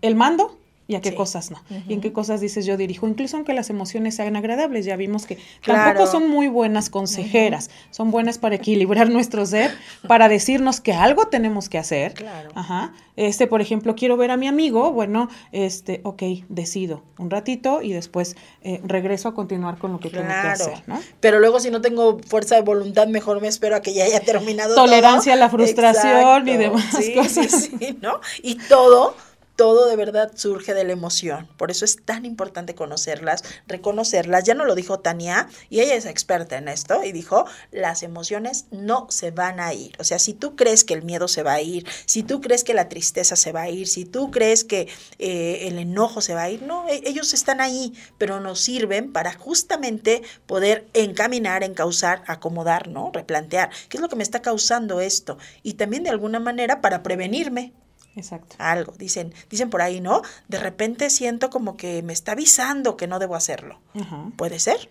el 0.00 0.14
mando 0.14 0.57
y 0.90 0.94
a 0.94 1.02
qué 1.02 1.14
cosas 1.14 1.50
no. 1.50 1.62
Y 1.86 1.92
en 1.92 2.00
qué 2.00 2.14
cosas 2.14 2.40
dices 2.40 2.64
yo 2.64 2.78
dirijo, 2.78 3.06
incluso 3.06 3.36
aunque 3.36 3.52
las 3.52 3.68
emociones 3.68 4.16
sean 4.16 4.36
agradables, 4.36 4.86
ya 4.86 4.96
vimos 4.96 5.26
que 5.26 5.36
tampoco 5.64 6.06
son 6.06 6.30
muy 6.30 6.48
buenas 6.48 6.88
consejeras, 6.88 7.68
son 7.90 8.10
buenas 8.10 8.38
para 8.38 8.54
equilibrar 8.54 9.10
nuestro 9.10 9.44
ser, 9.44 9.70
para 10.08 10.30
decirnos 10.30 10.80
que 10.80 10.94
algo 10.94 11.26
tenemos 11.28 11.68
que 11.68 11.76
hacer. 11.76 12.14
Claro. 12.14 12.50
Ajá. 12.54 12.94
Este, 13.16 13.46
por 13.46 13.60
ejemplo, 13.60 13.96
quiero 13.96 14.16
ver 14.16 14.30
a 14.30 14.38
mi 14.38 14.46
amigo, 14.46 14.90
bueno, 14.92 15.28
este, 15.52 16.00
ok, 16.04 16.22
decido 16.48 17.02
un 17.18 17.28
ratito 17.28 17.82
y 17.82 17.92
después 17.92 18.36
eh, 18.62 18.80
regreso 18.82 19.28
a 19.28 19.34
continuar 19.34 19.76
con 19.76 19.92
lo 19.92 20.00
que 20.00 20.08
tengo 20.08 20.28
que 20.28 20.32
hacer, 20.32 20.84
¿no? 20.86 20.98
Pero 21.20 21.38
luego 21.38 21.60
si 21.60 21.70
no 21.70 21.82
tengo 21.82 22.18
fuerza 22.20 22.54
de 22.54 22.62
voluntad, 22.62 23.08
mejor 23.08 23.42
me 23.42 23.48
espero 23.48 23.76
a 23.76 23.82
que 23.82 23.92
ya 23.92 24.04
haya 24.04 24.20
terminado 24.20 24.74
Tolerancia 24.74 25.34
a 25.34 25.36
la 25.36 25.50
frustración 25.50 26.48
y 26.48 26.56
demás 26.56 26.96
cosas. 27.14 27.50
Sí, 27.50 27.76
sí, 27.78 27.98
¿no? 28.00 28.20
Y 28.42 28.54
todo 28.54 29.16
todo 29.58 29.88
de 29.88 29.96
verdad 29.96 30.30
surge 30.36 30.72
de 30.72 30.84
la 30.84 30.92
emoción. 30.92 31.48
Por 31.56 31.72
eso 31.72 31.84
es 31.84 31.96
tan 32.04 32.24
importante 32.24 32.76
conocerlas, 32.76 33.42
reconocerlas. 33.66 34.44
Ya 34.44 34.54
no 34.54 34.64
lo 34.64 34.76
dijo 34.76 35.00
Tania 35.00 35.48
y 35.68 35.80
ella 35.80 35.96
es 35.96 36.06
experta 36.06 36.58
en 36.58 36.68
esto 36.68 37.02
y 37.02 37.10
dijo, 37.10 37.44
las 37.72 38.04
emociones 38.04 38.66
no 38.70 39.08
se 39.10 39.32
van 39.32 39.58
a 39.58 39.74
ir. 39.74 39.96
O 39.98 40.04
sea, 40.04 40.20
si 40.20 40.32
tú 40.32 40.54
crees 40.54 40.84
que 40.84 40.94
el 40.94 41.02
miedo 41.02 41.26
se 41.26 41.42
va 41.42 41.54
a 41.54 41.60
ir, 41.60 41.84
si 42.06 42.22
tú 42.22 42.40
crees 42.40 42.62
que 42.62 42.72
la 42.72 42.88
tristeza 42.88 43.34
se 43.34 43.50
va 43.50 43.62
a 43.62 43.68
ir, 43.68 43.88
si 43.88 44.04
tú 44.04 44.30
crees 44.30 44.62
que 44.62 44.86
eh, 45.18 45.66
el 45.66 45.80
enojo 45.80 46.20
se 46.20 46.34
va 46.34 46.42
a 46.42 46.50
ir, 46.50 46.62
no, 46.62 46.88
e, 46.88 47.02
ellos 47.04 47.34
están 47.34 47.60
ahí, 47.60 47.94
pero 48.16 48.38
nos 48.38 48.60
sirven 48.60 49.12
para 49.12 49.32
justamente 49.32 50.22
poder 50.46 50.86
encaminar, 50.94 51.64
encauzar, 51.64 52.22
acomodar, 52.28 52.86
¿no? 52.86 53.10
Replantear. 53.12 53.70
¿Qué 53.88 53.96
es 53.96 54.00
lo 54.00 54.08
que 54.08 54.14
me 54.14 54.22
está 54.22 54.40
causando 54.40 55.00
esto? 55.00 55.36
Y 55.64 55.74
también 55.74 56.04
de 56.04 56.10
alguna 56.10 56.38
manera 56.38 56.80
para 56.80 57.02
prevenirme 57.02 57.72
Exacto. 58.18 58.56
Algo, 58.58 58.92
dicen, 58.98 59.32
dicen 59.48 59.70
por 59.70 59.80
ahí, 59.80 60.00
¿no? 60.00 60.22
De 60.48 60.58
repente 60.58 61.08
siento 61.08 61.50
como 61.50 61.76
que 61.76 62.02
me 62.02 62.12
está 62.12 62.32
avisando 62.32 62.96
que 62.96 63.06
no 63.06 63.18
debo 63.18 63.36
hacerlo. 63.36 63.80
¿Puede 64.36 64.58
ser? 64.58 64.90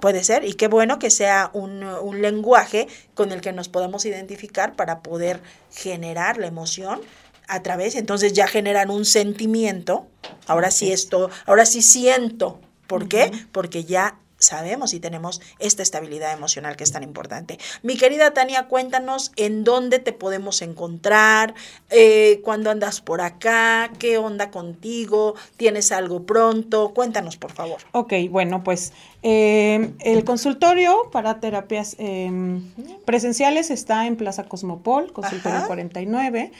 Puede 0.00 0.24
ser, 0.24 0.44
y 0.44 0.54
qué 0.54 0.68
bueno 0.68 0.98
que 0.98 1.10
sea 1.10 1.50
un, 1.52 1.82
un, 1.82 2.22
lenguaje 2.22 2.88
con 3.14 3.32
el 3.32 3.42
que 3.42 3.52
nos 3.52 3.68
podamos 3.68 4.06
identificar 4.06 4.74
para 4.74 5.00
poder 5.00 5.42
generar 5.70 6.38
la 6.38 6.46
emoción 6.46 7.00
a 7.48 7.62
través, 7.62 7.96
entonces 7.96 8.32
ya 8.32 8.46
generan 8.46 8.90
un 8.90 9.04
sentimiento, 9.04 10.06
ahora 10.46 10.70
sí 10.70 10.90
esto, 10.90 11.28
ahora 11.44 11.66
sí 11.66 11.82
siento, 11.82 12.60
¿por 12.86 13.08
qué? 13.08 13.30
Porque 13.52 13.84
ya 13.84 14.18
sabemos 14.40 14.94
y 14.94 15.00
tenemos 15.00 15.40
esta 15.58 15.82
estabilidad 15.82 16.32
emocional 16.32 16.76
que 16.76 16.82
es 16.82 16.90
tan 16.90 17.04
importante. 17.04 17.58
Mi 17.82 17.96
querida 17.96 18.32
Tania, 18.32 18.66
cuéntanos 18.66 19.32
en 19.36 19.62
dónde 19.62 20.00
te 20.00 20.12
podemos 20.12 20.62
encontrar, 20.62 21.54
eh, 21.90 22.40
cuándo 22.42 22.70
andas 22.70 23.00
por 23.00 23.20
acá, 23.20 23.90
qué 23.98 24.18
onda 24.18 24.50
contigo, 24.50 25.34
tienes 25.56 25.92
algo 25.92 26.24
pronto, 26.24 26.92
cuéntanos 26.94 27.36
por 27.36 27.52
favor. 27.52 27.80
Ok, 27.92 28.14
bueno, 28.30 28.64
pues 28.64 28.92
eh, 29.22 29.92
el 30.00 30.24
consultorio 30.24 31.10
para 31.12 31.40
terapias 31.40 31.94
em, 31.98 32.64
presenciales 33.04 33.70
está 33.70 34.06
en 34.06 34.16
Plaza 34.16 34.44
Cosmopol, 34.44 35.12
consultorio 35.12 35.66
49. 35.66 36.50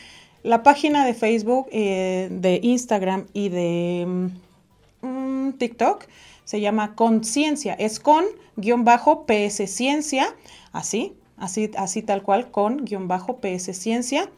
La 0.42 0.62
página 0.62 1.04
de 1.04 1.14
Facebook, 1.14 1.68
eh, 1.70 2.28
de 2.30 2.60
Instagram 2.62 3.26
y 3.32 3.48
de 3.48 4.30
mm, 5.02 5.52
TikTok 5.52 6.04
se 6.44 6.60
llama 6.60 6.94
Conciencia, 6.94 7.74
es 7.74 8.00
con 8.00 8.24
guion 8.56 8.84
bajo 8.84 9.26
PS 9.26 9.68
Ciencia, 9.70 10.34
así, 10.72 11.14
así, 11.36 11.70
así 11.76 12.02
tal 12.02 12.22
cual, 12.22 12.50
con 12.50 12.84
guion 12.84 13.08
bajo 13.08 13.38
PS 13.40 13.76
Ciencia. 13.76 14.30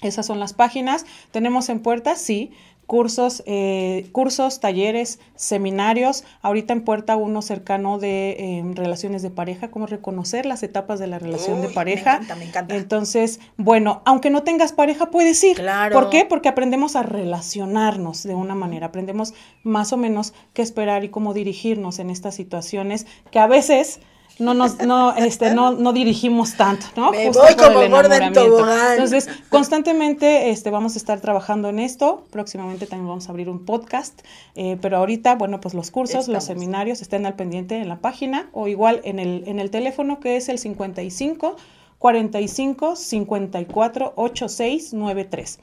Esas 0.00 0.26
son 0.26 0.38
las 0.38 0.52
páginas. 0.52 1.06
Tenemos 1.32 1.68
en 1.68 1.80
puerta, 1.80 2.14
sí, 2.14 2.52
cursos, 2.88 3.42
eh, 3.44 4.08
cursos, 4.12 4.60
talleres, 4.60 5.20
seminarios. 5.36 6.24
Ahorita 6.40 6.72
en 6.72 6.84
puerta 6.84 7.16
uno 7.16 7.42
cercano 7.42 7.98
de 7.98 8.36
em, 8.38 8.74
relaciones 8.74 9.20
de 9.20 9.30
pareja, 9.30 9.70
cómo 9.70 9.86
reconocer 9.86 10.46
las 10.46 10.62
etapas 10.62 10.98
de 10.98 11.06
la 11.06 11.18
relación 11.18 11.60
de 11.60 11.68
pareja. 11.68 12.12
Me 12.12 12.24
encanta, 12.24 12.34
me 12.36 12.44
encanta. 12.46 12.76
Entonces, 12.76 13.40
bueno, 13.58 14.00
aunque 14.06 14.30
no 14.30 14.42
tengas 14.42 14.72
pareja, 14.72 15.10
puedes 15.10 15.44
ir. 15.44 15.58
Claro. 15.58 15.92
¿Por 15.92 16.08
qué? 16.08 16.24
Porque 16.24 16.48
aprendemos 16.48 16.96
a 16.96 17.02
relacionarnos 17.02 18.22
de 18.22 18.34
una 18.34 18.54
manera, 18.54 18.86
aprendemos 18.86 19.34
más 19.62 19.92
o 19.92 19.98
menos 19.98 20.32
qué 20.54 20.62
esperar 20.62 21.04
y 21.04 21.10
cómo 21.10 21.34
dirigirnos 21.34 21.98
en 21.98 22.08
estas 22.08 22.36
situaciones 22.36 23.06
que 23.30 23.38
a 23.38 23.46
veces 23.46 24.00
no 24.38 24.54
nos, 24.54 24.78
no, 24.78 25.14
este, 25.16 25.52
no, 25.52 25.72
no 25.72 25.92
dirigimos 25.92 26.56
tanto, 26.56 26.86
¿no? 26.96 27.10
Me 27.10 27.30
voy 27.30 27.54
como 27.56 27.88
gorda 27.88 28.16
en 28.18 28.32
tobogán. 28.32 28.92
Entonces, 28.92 29.28
constantemente 29.48 30.50
este, 30.50 30.70
vamos 30.70 30.94
a 30.94 30.98
estar 30.98 31.20
trabajando 31.20 31.68
en 31.68 31.78
esto. 31.78 32.24
Próximamente 32.30 32.86
también 32.86 33.08
vamos 33.08 33.28
a 33.28 33.30
abrir 33.30 33.48
un 33.48 33.64
podcast. 33.64 34.20
Eh, 34.54 34.78
pero 34.80 34.98
ahorita, 34.98 35.34
bueno, 35.34 35.60
pues 35.60 35.74
los 35.74 35.90
cursos, 35.90 36.28
los 36.28 36.44
seminarios 36.44 37.02
estén 37.02 37.26
al 37.26 37.34
pendiente 37.34 37.76
en 37.76 37.88
la 37.88 37.96
página 37.96 38.48
o 38.52 38.68
igual 38.68 39.00
en 39.04 39.18
el, 39.18 39.42
en 39.46 39.58
el 39.58 39.70
teléfono 39.70 40.20
que 40.20 40.36
es 40.36 40.48
el 40.48 40.58
55 40.58 41.56
45 41.98 42.96
54 42.96 44.12
86 44.16 44.94
93. 44.94 45.58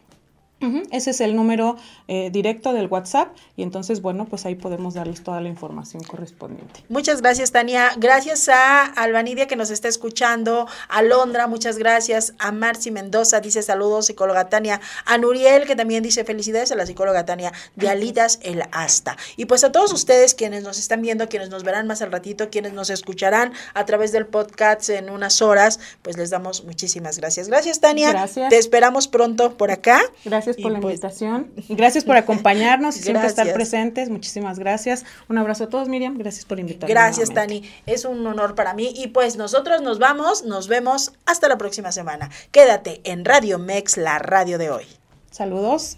Ese 0.91 1.11
es 1.11 1.21
el 1.21 1.35
número 1.35 1.75
eh, 2.07 2.29
directo 2.31 2.73
del 2.73 2.87
WhatsApp 2.87 3.35
y 3.55 3.63
entonces, 3.63 4.01
bueno, 4.01 4.25
pues 4.25 4.45
ahí 4.45 4.55
podemos 4.55 4.93
darles 4.93 5.21
toda 5.21 5.41
la 5.41 5.49
información 5.49 6.01
correspondiente. 6.03 6.83
Muchas 6.89 7.21
gracias, 7.21 7.51
Tania. 7.51 7.91
Gracias 7.97 8.49
a 8.49 8.85
Albanidia 8.85 9.47
que 9.47 9.55
nos 9.55 9.69
está 9.69 9.89
escuchando, 9.89 10.67
a 10.87 11.01
Londra, 11.01 11.47
muchas 11.47 11.77
gracias, 11.77 12.33
a 12.39 12.51
Marci 12.51 12.89
Mendoza, 12.89 13.41
dice 13.41 13.61
saludos, 13.61 14.07
psicóloga 14.07 14.49
Tania, 14.49 14.81
a 15.05 15.17
Nuriel 15.17 15.65
que 15.65 15.75
también 15.75 16.01
dice 16.01 16.23
felicidades 16.23 16.71
a 16.71 16.75
la 16.75 16.85
psicóloga 16.85 17.25
Tania 17.25 17.51
de 17.75 17.89
Alidas 17.89 18.39
el 18.41 18.63
Asta. 18.71 19.17
Y 19.37 19.45
pues 19.45 19.63
a 19.63 19.71
todos 19.71 19.93
ustedes 19.93 20.33
quienes 20.33 20.63
nos 20.63 20.79
están 20.79 21.01
viendo, 21.01 21.27
quienes 21.29 21.49
nos 21.49 21.63
verán 21.63 21.85
más 21.85 22.01
al 22.01 22.11
ratito, 22.11 22.49
quienes 22.49 22.73
nos 22.73 22.89
escucharán 22.89 23.53
a 23.73 23.85
través 23.85 24.11
del 24.11 24.25
podcast 24.25 24.89
en 24.89 25.09
unas 25.09 25.41
horas, 25.41 25.79
pues 26.01 26.17
les 26.17 26.29
damos 26.29 26.63
muchísimas 26.63 27.19
gracias. 27.19 27.49
Gracias, 27.49 27.81
Tania. 27.81 28.11
Gracias. 28.11 28.49
Te 28.49 28.57
esperamos 28.57 29.07
pronto 29.07 29.57
por 29.57 29.69
acá. 29.69 30.01
Gracias 30.23 30.44
por 30.53 30.71
la 30.71 30.79
pues, 30.79 30.93
invitación. 30.93 31.51
Gracias 31.69 32.03
por 32.03 32.15
acompañarnos 32.15 32.97
y 32.97 33.01
siempre 33.01 33.27
estar 33.27 33.51
presentes. 33.53 34.09
Muchísimas 34.09 34.59
gracias. 34.59 35.05
Un 35.27 35.37
abrazo 35.37 35.65
a 35.65 35.69
todos, 35.69 35.89
Miriam. 35.89 36.17
Gracias 36.17 36.45
por 36.45 36.59
invitarme. 36.59 36.93
Gracias, 36.93 37.33
Tani. 37.33 37.63
Es 37.85 38.05
un 38.05 38.25
honor 38.25 38.55
para 38.55 38.73
mí. 38.73 38.93
Y 38.95 39.07
pues 39.07 39.37
nosotros 39.37 39.81
nos 39.81 39.99
vamos, 39.99 40.43
nos 40.45 40.67
vemos 40.67 41.13
hasta 41.25 41.47
la 41.47 41.57
próxima 41.57 41.91
semana. 41.91 42.29
Quédate 42.51 43.01
en 43.03 43.25
Radio 43.25 43.59
Mex, 43.59 43.97
la 43.97 44.19
radio 44.19 44.57
de 44.57 44.69
hoy. 44.69 44.85
Saludos. 45.31 45.97